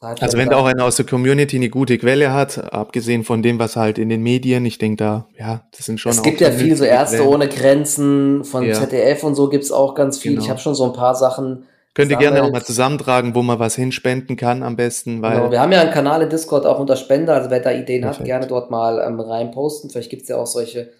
Also 0.00 0.38
wenn 0.38 0.48
da 0.48 0.58
auch 0.58 0.66
einer 0.66 0.84
aus 0.84 0.94
der 0.94 1.06
Community 1.06 1.56
eine 1.56 1.70
gute 1.70 1.98
Quelle 1.98 2.32
hat, 2.32 2.72
abgesehen 2.72 3.24
von 3.24 3.42
dem, 3.42 3.58
was 3.58 3.74
halt 3.74 3.98
in 3.98 4.08
den 4.08 4.22
Medien, 4.22 4.64
ich 4.64 4.78
denke 4.78 4.96
da, 4.96 5.26
ja, 5.36 5.66
das 5.76 5.86
sind 5.86 5.98
schon. 5.98 6.12
Es 6.12 6.22
gibt 6.22 6.40
ja 6.40 6.52
viel 6.52 6.76
so 6.76 6.84
Ärzte 6.84 7.16
Quellen. 7.16 7.32
ohne 7.34 7.48
Grenzen 7.48 8.44
von 8.44 8.64
ja. 8.64 8.74
ZDF 8.74 9.24
und 9.24 9.34
so 9.34 9.48
gibt's 9.48 9.72
auch 9.72 9.96
ganz 9.96 10.18
viel. 10.18 10.32
Genau. 10.32 10.44
Ich 10.44 10.50
habe 10.50 10.60
schon 10.60 10.76
so 10.76 10.84
ein 10.84 10.92
paar 10.92 11.16
Sachen 11.16 11.64
Könnt 11.94 12.10
ihr 12.10 12.16
gerne 12.16 12.42
auch 12.42 12.50
mal 12.50 12.64
zusammentragen, 12.64 13.34
wo 13.34 13.42
man 13.42 13.58
was 13.58 13.74
hinspenden 13.74 14.36
kann 14.36 14.62
am 14.62 14.76
besten. 14.76 15.20
Weil 15.20 15.36
genau, 15.36 15.50
wir 15.50 15.60
haben 15.60 15.72
ja 15.72 15.80
einen 15.80 15.90
Kanal 15.90 16.22
in 16.22 16.30
Discord 16.30 16.64
auch 16.64 16.78
unter 16.78 16.96
Spender, 16.96 17.34
also 17.34 17.50
wer 17.50 17.60
da 17.60 17.72
Ideen 17.72 18.02
Perfekt. 18.02 18.20
hat, 18.20 18.26
gerne 18.26 18.46
dort 18.46 18.70
mal 18.70 19.00
ähm, 19.04 19.18
reinposten. 19.18 19.90
Vielleicht 19.90 20.10
gibt 20.10 20.22
es 20.22 20.28
ja 20.28 20.36
auch 20.36 20.46
solche 20.46 20.90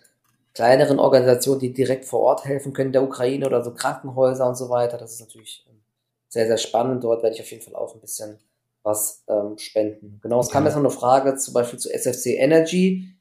kleineren 0.55 0.99
Organisationen, 0.99 1.61
die 1.61 1.72
direkt 1.72 2.05
vor 2.05 2.20
Ort 2.20 2.45
helfen 2.45 2.72
können, 2.72 2.91
der 2.93 3.05
Ukraine 3.05 3.47
oder 3.47 3.62
so 3.62 3.72
Krankenhäuser 3.72 4.49
und 4.49 4.57
so 4.57 4.70
weiter. 4.70 4.99
Das 4.99 5.12
ist 5.12 5.20
natürlich 5.20 5.64
ähm, 5.68 5.80
sehr, 6.28 6.49
sehr 6.49 6.59
spannend. 6.59 7.05
Dort 7.05 7.22
werde 7.22 7.36
ich 7.36 7.43
auf 7.43 7.51
jeden 7.51 7.62
Fall 7.62 7.76
auch 7.76 7.95
ein 7.95 8.01
bisschen 8.01 8.39
was 8.82 9.22
ähm, 9.28 9.57
spenden. 9.59 10.18
Genau, 10.22 10.41
es 10.41 10.51
kam 10.51 10.64
jetzt 10.64 10.74
noch 10.74 10.80
eine 10.80 10.91
Frage 10.91 11.36
zum 11.36 11.55
Beispiel 11.55 11.78
zu 11.78 11.93
SFC 11.93 12.39
Energy. 12.39 13.14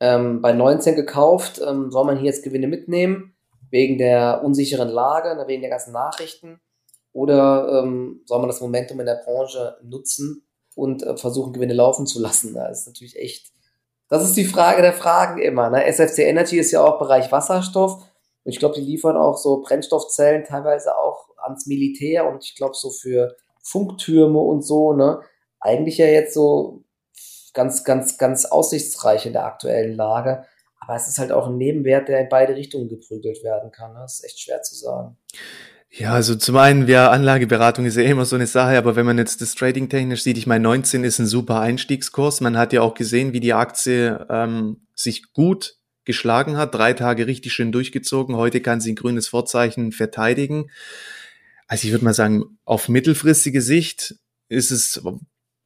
Ähm, 0.00 0.40
bei 0.40 0.52
19 0.52 0.94
gekauft, 0.94 1.60
ähm, 1.66 1.90
soll 1.90 2.04
man 2.04 2.16
hier 2.16 2.26
jetzt 2.26 2.44
Gewinne 2.44 2.68
mitnehmen, 2.68 3.34
wegen 3.70 3.98
der 3.98 4.42
unsicheren 4.44 4.88
Lage, 4.88 5.34
ne, 5.34 5.44
wegen 5.48 5.60
der 5.60 5.70
ganzen 5.70 5.92
Nachrichten. 5.92 6.60
Oder 7.18 7.82
ähm, 7.82 8.22
soll 8.26 8.38
man 8.38 8.48
das 8.48 8.60
Momentum 8.60 9.00
in 9.00 9.06
der 9.06 9.20
Branche 9.24 9.76
nutzen 9.82 10.46
und 10.76 11.02
äh, 11.02 11.16
versuchen, 11.16 11.52
Gewinne 11.52 11.74
laufen 11.74 12.06
zu 12.06 12.20
lassen? 12.20 12.54
Das 12.54 12.82
ist 12.82 12.86
natürlich 12.86 13.16
echt, 13.16 13.50
das 14.08 14.22
ist 14.22 14.36
die 14.36 14.44
Frage 14.44 14.82
der 14.82 14.92
Fragen 14.92 15.42
immer. 15.42 15.68
Ne? 15.68 15.84
SFC 15.84 16.20
Energy 16.20 16.58
ist 16.58 16.70
ja 16.70 16.84
auch 16.84 17.00
Bereich 17.00 17.32
Wasserstoff. 17.32 17.94
Und 18.44 18.52
ich 18.52 18.60
glaube, 18.60 18.76
die 18.76 18.82
liefern 18.82 19.16
auch 19.16 19.36
so 19.36 19.60
Brennstoffzellen 19.62 20.44
teilweise 20.44 20.96
auch 20.96 21.28
ans 21.38 21.66
Militär 21.66 22.24
und 22.30 22.44
ich 22.44 22.54
glaube 22.54 22.76
so 22.76 22.90
für 22.90 23.34
Funktürme 23.64 24.38
und 24.38 24.62
so, 24.62 24.92
ne? 24.92 25.20
Eigentlich 25.58 25.98
ja 25.98 26.06
jetzt 26.06 26.34
so 26.34 26.84
ganz, 27.52 27.82
ganz, 27.82 28.16
ganz 28.16 28.44
aussichtsreich 28.44 29.26
in 29.26 29.32
der 29.32 29.44
aktuellen 29.44 29.96
Lage. 29.96 30.44
Aber 30.78 30.94
es 30.94 31.08
ist 31.08 31.18
halt 31.18 31.32
auch 31.32 31.48
ein 31.48 31.56
Nebenwert, 31.56 32.06
der 32.06 32.20
in 32.20 32.28
beide 32.28 32.54
Richtungen 32.54 32.88
geprügelt 32.88 33.42
werden 33.42 33.72
kann. 33.72 33.94
Ne? 33.94 34.02
Das 34.02 34.20
ist 34.20 34.24
echt 34.24 34.38
schwer 34.38 34.62
zu 34.62 34.76
sagen. 34.76 35.16
Ja, 35.90 36.12
also 36.12 36.34
zum 36.34 36.56
einen, 36.56 36.86
ja, 36.86 37.10
Anlageberatung 37.10 37.86
ist 37.86 37.96
ja 37.96 38.02
immer 38.02 38.26
so 38.26 38.36
eine 38.36 38.46
Sache, 38.46 38.76
aber 38.76 38.94
wenn 38.94 39.06
man 39.06 39.16
jetzt 39.16 39.40
das 39.40 39.54
Trading 39.54 39.88
technisch 39.88 40.22
sieht, 40.22 40.36
ich 40.36 40.46
meine, 40.46 40.62
19 40.62 41.02
ist 41.02 41.18
ein 41.18 41.26
super 41.26 41.60
Einstiegskurs. 41.60 42.40
Man 42.40 42.58
hat 42.58 42.72
ja 42.72 42.82
auch 42.82 42.94
gesehen, 42.94 43.32
wie 43.32 43.40
die 43.40 43.54
Aktie 43.54 44.26
ähm, 44.28 44.82
sich 44.94 45.32
gut 45.32 45.76
geschlagen 46.04 46.56
hat, 46.56 46.74
drei 46.74 46.92
Tage 46.92 47.26
richtig 47.26 47.52
schön 47.52 47.72
durchgezogen. 47.72 48.36
Heute 48.36 48.60
kann 48.60 48.80
sie 48.80 48.92
ein 48.92 48.96
grünes 48.96 49.28
Vorzeichen 49.28 49.92
verteidigen. 49.92 50.70
Also 51.66 51.86
ich 51.86 51.92
würde 51.92 52.04
mal 52.04 52.14
sagen, 52.14 52.58
auf 52.64 52.88
mittelfristige 52.88 53.62
Sicht 53.62 54.14
ist 54.48 54.70
es, 54.70 55.02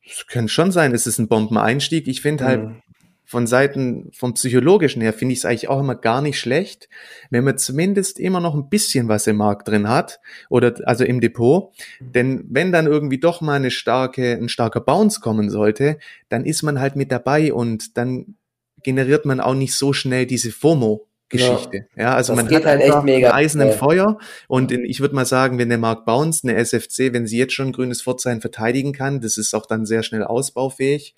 es 0.04 0.26
könnte 0.28 0.52
schon 0.52 0.72
sein, 0.72 0.92
ist 0.92 1.06
es 1.06 1.18
ein 1.18 1.28
Bombeneinstieg. 1.28 2.06
Ich 2.06 2.22
finde 2.22 2.44
halt, 2.44 2.64
mhm 2.64 2.82
von 3.24 3.46
Seiten 3.46 4.10
vom 4.12 4.34
psychologischen 4.34 5.00
her 5.00 5.12
finde 5.12 5.32
ich 5.32 5.38
es 5.38 5.44
eigentlich 5.44 5.68
auch 5.68 5.80
immer 5.80 5.94
gar 5.94 6.20
nicht 6.20 6.38
schlecht, 6.38 6.88
wenn 7.30 7.44
man 7.44 7.56
zumindest 7.56 8.18
immer 8.18 8.40
noch 8.40 8.54
ein 8.54 8.68
bisschen 8.68 9.08
was 9.08 9.26
im 9.26 9.36
Markt 9.36 9.68
drin 9.68 9.88
hat 9.88 10.20
oder 10.50 10.74
also 10.84 11.04
im 11.04 11.20
Depot. 11.20 11.72
Denn 12.00 12.44
wenn 12.50 12.72
dann 12.72 12.86
irgendwie 12.86 13.18
doch 13.18 13.40
mal 13.40 13.54
eine 13.54 13.70
starke, 13.70 14.32
ein 14.32 14.48
starker 14.48 14.80
Bounce 14.80 15.20
kommen 15.20 15.50
sollte, 15.50 15.98
dann 16.28 16.44
ist 16.44 16.62
man 16.62 16.80
halt 16.80 16.96
mit 16.96 17.10
dabei 17.10 17.52
und 17.52 17.96
dann 17.96 18.34
generiert 18.82 19.24
man 19.24 19.40
auch 19.40 19.54
nicht 19.54 19.74
so 19.74 19.92
schnell 19.92 20.26
diese 20.26 20.50
FOMO. 20.50 21.06
Geschichte. 21.32 21.86
Ja, 21.96 22.02
ja 22.02 22.14
also 22.14 22.34
das 22.34 22.44
man 22.44 22.54
hat 22.54 22.66
halt 22.66 22.82
echt 22.82 23.02
mega 23.04 23.30
ein 23.30 23.44
Eisen 23.44 23.62
im 23.62 23.72
Feuer 23.72 24.18
und 24.48 24.70
in, 24.70 24.84
ich 24.84 25.00
würde 25.00 25.14
mal 25.14 25.24
sagen, 25.24 25.56
wenn 25.58 25.70
der 25.70 25.78
Markt 25.78 26.04
bounce, 26.04 26.46
eine 26.46 26.56
SFC, 26.62 27.14
wenn 27.14 27.26
sie 27.26 27.38
jetzt 27.38 27.54
schon 27.54 27.72
grünes 27.72 28.02
Vorzeichen 28.02 28.42
verteidigen 28.42 28.92
kann, 28.92 29.22
das 29.22 29.38
ist 29.38 29.54
auch 29.54 29.64
dann 29.64 29.86
sehr 29.86 30.02
schnell 30.02 30.24
ausbaufähig. 30.24 31.14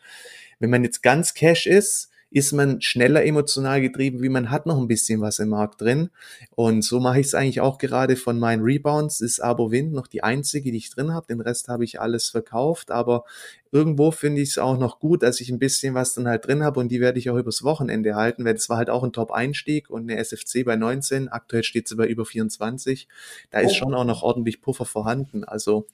Wenn 0.65 0.71
man 0.71 0.83
jetzt 0.83 1.03
ganz 1.03 1.35
Cash 1.35 1.67
ist, 1.67 2.09
ist 2.31 2.53
man 2.53 2.81
schneller 2.81 3.23
emotional 3.23 3.83
getrieben, 3.83 4.23
wie 4.23 4.31
man 4.31 4.51
hat 4.51 4.65
noch 4.65 4.79
ein 4.79 4.89
bisschen 4.89 5.21
was 5.21 5.41
im 5.41 5.51
Markt 5.51 5.83
drin. 5.83 6.09
Und 6.57 6.83
so 6.83 7.01
mache 7.01 7.21
ich 7.21 7.27
es 7.27 7.35
eigentlich 7.35 7.61
auch 7.61 7.77
gerade 7.77 8.17
von 8.17 8.39
meinen 8.39 8.63
Rebounds. 8.63 9.21
Ist 9.21 9.41
Abo 9.41 9.71
Wind 9.71 9.93
noch 9.93 10.07
die 10.07 10.23
einzige, 10.23 10.73
die 10.73 10.79
ich 10.79 10.89
drin 10.89 11.13
habe. 11.13 11.27
Den 11.27 11.43
Rest 11.43 11.69
habe 11.69 11.85
ich 11.85 12.01
alles 12.01 12.31
verkauft. 12.31 12.91
Aber 12.91 13.25
irgendwo 13.73 14.11
finde 14.11 14.41
ich 14.41 14.49
es 14.49 14.59
auch 14.59 14.79
noch 14.79 15.01
gut, 15.01 15.23
dass 15.23 15.39
ich 15.43 15.51
ein 15.51 15.59
bisschen 15.59 15.93
was 15.93 16.15
dann 16.15 16.27
halt 16.27 16.47
drin 16.47 16.63
habe 16.63 16.81
und 16.81 16.89
die 16.89 17.01
werde 17.01 17.19
ich 17.19 17.29
auch 17.29 17.37
übers 17.37 17.63
Wochenende 17.63 18.15
halten, 18.15 18.47
weil 18.47 18.55
das 18.55 18.71
war 18.71 18.79
halt 18.79 18.89
auch 18.89 19.05
ein 19.05 19.13
Top-Einstieg 19.13 19.91
und 19.91 20.11
eine 20.11 20.17
SFC 20.19 20.65
bei 20.65 20.77
19. 20.77 21.29
Aktuell 21.29 21.63
steht 21.63 21.89
sie 21.89 21.95
bei 21.95 22.07
über 22.07 22.25
24. 22.25 23.07
Da 23.51 23.61
ist 23.61 23.73
oh. 23.73 23.75
schon 23.75 23.95
auch 23.95 24.07
noch 24.07 24.23
ordentlich 24.23 24.63
Puffer 24.63 24.87
vorhanden. 24.87 25.45
Also 25.45 25.87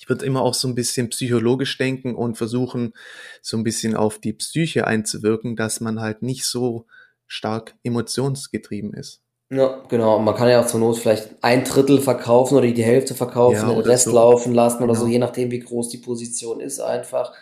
ich 0.00 0.08
würde 0.08 0.24
immer 0.24 0.40
auch 0.40 0.54
so 0.54 0.66
ein 0.66 0.74
bisschen 0.74 1.10
psychologisch 1.10 1.76
denken 1.76 2.14
und 2.14 2.38
versuchen, 2.38 2.94
so 3.42 3.58
ein 3.58 3.64
bisschen 3.64 3.94
auf 3.94 4.18
die 4.18 4.32
Psyche 4.32 4.86
einzuwirken, 4.86 5.56
dass 5.56 5.80
man 5.80 6.00
halt 6.00 6.22
nicht 6.22 6.46
so 6.46 6.86
stark 7.26 7.74
emotionsgetrieben 7.82 8.94
ist. 8.94 9.20
Ja, 9.50 9.82
genau. 9.88 10.18
Man 10.18 10.34
kann 10.34 10.48
ja 10.48 10.62
auch 10.62 10.66
zur 10.66 10.80
Not 10.80 10.96
vielleicht 10.96 11.44
ein 11.44 11.64
Drittel 11.64 12.00
verkaufen 12.00 12.56
oder 12.56 12.66
die 12.66 12.82
Hälfte 12.82 13.14
verkaufen, 13.14 13.68
ja, 13.68 13.74
den 13.74 13.82
Rest 13.82 14.06
so. 14.06 14.12
laufen 14.12 14.54
lassen 14.54 14.78
genau. 14.78 14.90
oder 14.90 14.98
so, 14.98 15.04
genau. 15.04 15.12
je 15.12 15.18
nachdem, 15.18 15.50
wie 15.50 15.60
groß 15.60 15.90
die 15.90 15.98
Position 15.98 16.60
ist 16.60 16.80
einfach. 16.80 17.34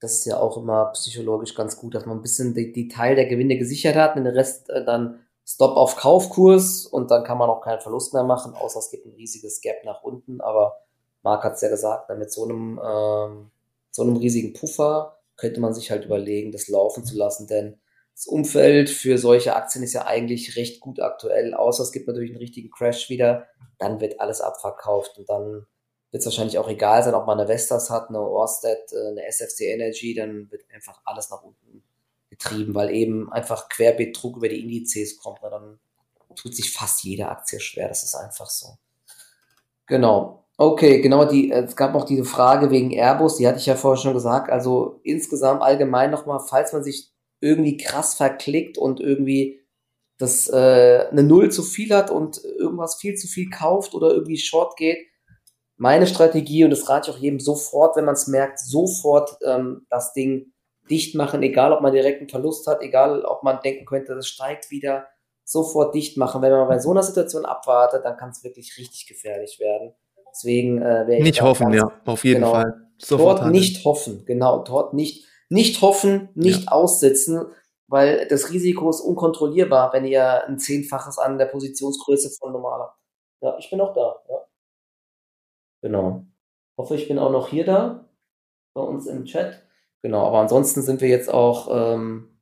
Das 0.00 0.14
ist 0.14 0.24
ja 0.24 0.38
auch 0.38 0.56
immer 0.56 0.86
psychologisch 0.94 1.54
ganz 1.54 1.76
gut, 1.76 1.94
dass 1.94 2.04
man 2.04 2.18
ein 2.18 2.22
bisschen 2.22 2.52
die, 2.52 2.72
die 2.72 2.88
Teil 2.88 3.14
der 3.14 3.26
Gewinne 3.26 3.58
gesichert 3.58 3.94
hat 3.94 4.16
und 4.16 4.24
den 4.24 4.34
Rest 4.34 4.68
äh, 4.70 4.84
dann 4.84 5.20
Stop 5.44 5.76
auf 5.76 5.94
Kaufkurs 5.94 6.84
und 6.86 7.12
dann 7.12 7.22
kann 7.22 7.38
man 7.38 7.48
auch 7.48 7.60
keinen 7.60 7.80
Verlust 7.80 8.12
mehr 8.12 8.24
machen, 8.24 8.54
außer 8.54 8.80
es 8.80 8.90
gibt 8.90 9.06
ein 9.06 9.14
riesiges 9.14 9.60
Gap 9.60 9.84
nach 9.84 10.02
unten, 10.02 10.40
aber 10.40 10.76
Marc 11.22 11.44
hat 11.44 11.54
es 11.54 11.60
ja 11.60 11.68
gesagt, 11.68 12.08
mit 12.16 12.32
so 12.32 12.44
einem, 12.44 12.80
ähm, 12.84 13.50
so 13.90 14.02
einem 14.02 14.16
riesigen 14.16 14.52
Puffer 14.52 15.18
könnte 15.36 15.60
man 15.60 15.74
sich 15.74 15.90
halt 15.90 16.04
überlegen, 16.04 16.52
das 16.52 16.68
laufen 16.68 17.04
zu 17.04 17.16
lassen, 17.16 17.46
denn 17.46 17.78
das 18.14 18.26
Umfeld 18.26 18.90
für 18.90 19.16
solche 19.18 19.56
Aktien 19.56 19.82
ist 19.82 19.94
ja 19.94 20.06
eigentlich 20.06 20.56
recht 20.56 20.80
gut 20.80 21.00
aktuell, 21.00 21.54
außer 21.54 21.82
es 21.82 21.92
gibt 21.92 22.06
natürlich 22.06 22.30
einen 22.30 22.38
richtigen 22.38 22.70
Crash 22.70 23.08
wieder, 23.08 23.46
dann 23.78 24.00
wird 24.00 24.20
alles 24.20 24.40
abverkauft 24.40 25.18
und 25.18 25.28
dann 25.28 25.66
wird 26.10 26.20
es 26.20 26.26
wahrscheinlich 26.26 26.58
auch 26.58 26.68
egal 26.68 27.02
sein, 27.02 27.14
ob 27.14 27.26
man 27.26 27.40
eine 27.40 27.48
Vestas 27.48 27.88
hat, 27.88 28.10
eine 28.10 28.20
Orsted, 28.20 28.92
äh, 28.92 29.08
eine 29.08 29.26
SFC 29.26 29.62
Energy, 29.62 30.14
dann 30.14 30.50
wird 30.50 30.62
einfach 30.72 31.00
alles 31.04 31.30
nach 31.30 31.42
unten 31.42 31.82
getrieben, 32.28 32.74
weil 32.74 32.90
eben 32.90 33.32
einfach 33.32 33.68
Querbetrug 33.68 34.36
über 34.36 34.48
die 34.48 34.60
Indizes 34.60 35.18
kommt. 35.18 35.42
Dann 35.42 35.80
tut 36.36 36.54
sich 36.54 36.72
fast 36.72 37.02
jede 37.04 37.28
Aktie 37.28 37.60
schwer, 37.60 37.88
das 37.88 38.04
ist 38.04 38.14
einfach 38.14 38.48
so. 38.48 38.78
Genau. 39.86 40.41
Okay, 40.62 41.00
genau, 41.00 41.24
die, 41.24 41.50
es 41.50 41.74
gab 41.74 41.96
auch 41.96 42.04
diese 42.04 42.24
Frage 42.24 42.70
wegen 42.70 42.92
Airbus, 42.92 43.36
die 43.36 43.48
hatte 43.48 43.58
ich 43.58 43.66
ja 43.66 43.74
vorher 43.74 44.00
schon 44.00 44.14
gesagt. 44.14 44.48
Also 44.48 45.00
insgesamt 45.02 45.60
allgemein 45.60 46.12
nochmal, 46.12 46.38
falls 46.38 46.72
man 46.72 46.84
sich 46.84 47.10
irgendwie 47.40 47.76
krass 47.76 48.14
verklickt 48.14 48.78
und 48.78 49.00
irgendwie 49.00 49.60
das 50.18 50.48
äh, 50.48 51.08
eine 51.10 51.24
Null 51.24 51.50
zu 51.50 51.64
viel 51.64 51.92
hat 51.92 52.12
und 52.12 52.44
irgendwas 52.44 52.94
viel 52.94 53.16
zu 53.16 53.26
viel 53.26 53.50
kauft 53.50 53.92
oder 53.92 54.12
irgendwie 54.12 54.38
short 54.38 54.76
geht, 54.76 55.04
meine 55.78 56.06
Strategie, 56.06 56.62
und 56.62 56.70
das 56.70 56.88
rate 56.88 57.10
ich 57.10 57.16
auch 57.16 57.20
jedem 57.20 57.40
sofort, 57.40 57.96
wenn 57.96 58.04
man 58.04 58.14
es 58.14 58.28
merkt, 58.28 58.60
sofort 58.60 59.38
ähm, 59.44 59.88
das 59.90 60.12
Ding 60.12 60.52
dicht 60.88 61.16
machen, 61.16 61.42
egal 61.42 61.72
ob 61.72 61.80
man 61.80 61.92
direkt 61.92 62.20
einen 62.20 62.28
Verlust 62.28 62.68
hat, 62.68 62.82
egal 62.82 63.24
ob 63.24 63.42
man 63.42 63.58
denken 63.64 63.84
könnte, 63.84 64.14
das 64.14 64.28
steigt 64.28 64.70
wieder, 64.70 65.08
sofort 65.42 65.92
dicht 65.92 66.16
machen. 66.16 66.40
Wenn 66.40 66.52
man 66.52 66.68
bei 66.68 66.78
so 66.78 66.92
einer 66.92 67.02
Situation 67.02 67.46
abwartet, 67.46 68.04
dann 68.04 68.16
kann 68.16 68.30
es 68.30 68.44
wirklich 68.44 68.78
richtig 68.78 69.08
gefährlich 69.08 69.58
werden. 69.58 69.92
Deswegen 70.32 70.80
äh, 70.80 71.06
wäre 71.06 71.16
ich. 71.18 71.22
Nicht 71.22 71.42
hoffen, 71.42 71.72
ja, 71.72 71.92
auf 72.06 72.24
jeden 72.24 72.40
genau, 72.40 72.52
Fall. 72.52 72.88
Sofort 72.98 73.40
dort 73.40 73.50
nicht 73.50 73.84
hoffen, 73.84 74.24
genau, 74.24 74.62
dort 74.62 74.94
nicht, 74.94 75.26
nicht 75.48 75.82
hoffen, 75.82 76.30
nicht 76.34 76.64
ja. 76.64 76.72
aussitzen, 76.72 77.46
weil 77.88 78.26
das 78.28 78.50
Risiko 78.50 78.88
ist 78.88 79.00
unkontrollierbar, 79.00 79.92
wenn 79.92 80.04
ihr 80.04 80.46
ein 80.46 80.58
Zehnfaches 80.58 81.18
an 81.18 81.36
der 81.36 81.46
Positionsgröße 81.46 82.30
von 82.38 82.52
normal 82.52 82.80
habt. 82.80 82.98
Ja, 83.42 83.56
ich 83.58 83.68
bin 83.68 83.80
auch 83.80 83.92
da, 83.92 84.22
ja. 84.28 84.38
Genau. 85.82 86.24
Hoffe, 86.78 86.94
ich 86.94 87.08
bin 87.08 87.18
auch 87.18 87.30
noch 87.30 87.48
hier 87.48 87.64
da 87.64 88.08
bei 88.72 88.80
uns 88.80 89.06
im 89.06 89.24
Chat. 89.24 89.62
Genau, 90.00 90.26
aber 90.26 90.38
ansonsten 90.38 90.82
sind 90.82 91.00
wir 91.00 91.08
jetzt 91.08 91.32
auch 91.32 91.68
ähm, 91.70 92.38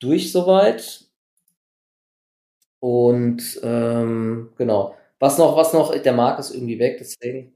durch 0.00 0.32
soweit. 0.32 1.06
Und 2.80 3.60
ähm, 3.62 4.52
genau. 4.56 4.94
Was 5.20 5.38
noch, 5.38 5.56
was 5.56 5.72
noch, 5.72 5.96
der 5.96 6.12
Markt 6.12 6.40
ist 6.40 6.54
irgendwie 6.54 6.78
weg, 6.78 6.98
deswegen. 6.98 7.54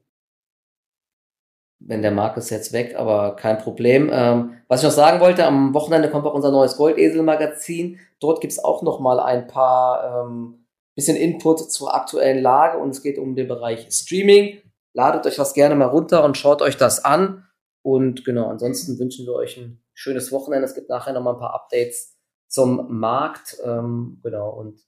Wenn 1.79 2.01
der 2.01 2.11
Markt 2.11 2.37
ist 2.37 2.49
jetzt 2.49 2.71
weg, 2.71 2.95
aber 2.95 3.35
kein 3.35 3.57
Problem. 3.57 4.09
Ähm, 4.11 4.61
was 4.67 4.81
ich 4.81 4.85
noch 4.85 4.93
sagen 4.93 5.19
wollte, 5.19 5.45
am 5.45 5.73
Wochenende 5.73 6.09
kommt 6.09 6.25
auch 6.25 6.33
unser 6.33 6.51
neues 6.51 6.77
Goldesel-Magazin. 6.77 7.99
Dort 8.19 8.41
gibt 8.41 8.53
es 8.53 8.63
auch 8.63 8.83
noch 8.83 8.99
mal 8.99 9.19
ein 9.19 9.47
paar 9.47 10.25
ähm, 10.25 10.65
bisschen 10.95 11.17
Input 11.17 11.71
zur 11.71 11.93
aktuellen 11.93 12.41
Lage 12.41 12.77
und 12.77 12.91
es 12.91 13.01
geht 13.01 13.17
um 13.17 13.35
den 13.35 13.47
Bereich 13.47 13.87
Streaming. 13.91 14.61
Ladet 14.93 15.25
euch 15.25 15.35
das 15.35 15.53
gerne 15.53 15.75
mal 15.75 15.87
runter 15.87 16.23
und 16.23 16.37
schaut 16.37 16.61
euch 16.61 16.77
das 16.77 17.03
an. 17.03 17.47
Und 17.81 18.23
genau, 18.23 18.47
ansonsten 18.47 18.97
wünschen 18.99 19.25
wir 19.25 19.33
euch 19.33 19.57
ein 19.57 19.83
schönes 19.93 20.31
Wochenende. 20.31 20.65
Es 20.65 20.75
gibt 20.75 20.89
nachher 20.89 21.13
noch 21.13 21.21
mal 21.21 21.33
ein 21.33 21.39
paar 21.39 21.53
Updates 21.53 22.15
zum 22.47 22.97
Markt. 22.97 23.57
Ähm, 23.65 24.19
genau, 24.23 24.51
und 24.51 24.79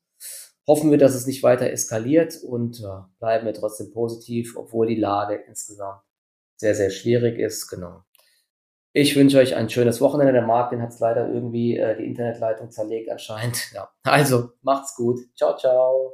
hoffen 0.68 0.92
wir, 0.92 0.98
dass 0.98 1.16
es 1.16 1.28
nicht 1.28 1.44
weiter 1.44 1.70
eskaliert 1.70 2.42
und 2.44 2.80
ja, 2.80 3.10
bleiben 3.20 3.46
wir 3.46 3.54
trotzdem 3.54 3.92
positiv, 3.92 4.56
obwohl 4.58 4.88
die 4.88 4.96
Lage 4.96 5.36
insgesamt 5.48 6.02
sehr, 6.58 6.76
sehr 6.76 6.90
schwierig 6.90 7.38
ist. 7.38 7.68
Genau. 7.68 8.04
Ich 8.94 9.16
wünsche 9.16 9.40
euch 9.40 9.56
ein 9.56 9.70
schönes 9.70 10.00
Wochenende. 10.00 10.32
Der 10.32 10.42
Markt, 10.42 10.72
den 10.72 10.82
hat 10.82 10.90
es 10.90 11.00
leider 11.00 11.28
irgendwie 11.28 11.78
äh, 11.78 11.98
die 11.98 12.06
Internetleitung 12.06 12.72
zerlegt 12.72 13.10
anscheinend. 13.10 13.58
Ja. 13.74 13.90
Also, 14.04 14.52
macht's 14.62 14.96
gut. 14.96 15.20
Ciao, 15.36 15.58
ciao. 15.58 16.14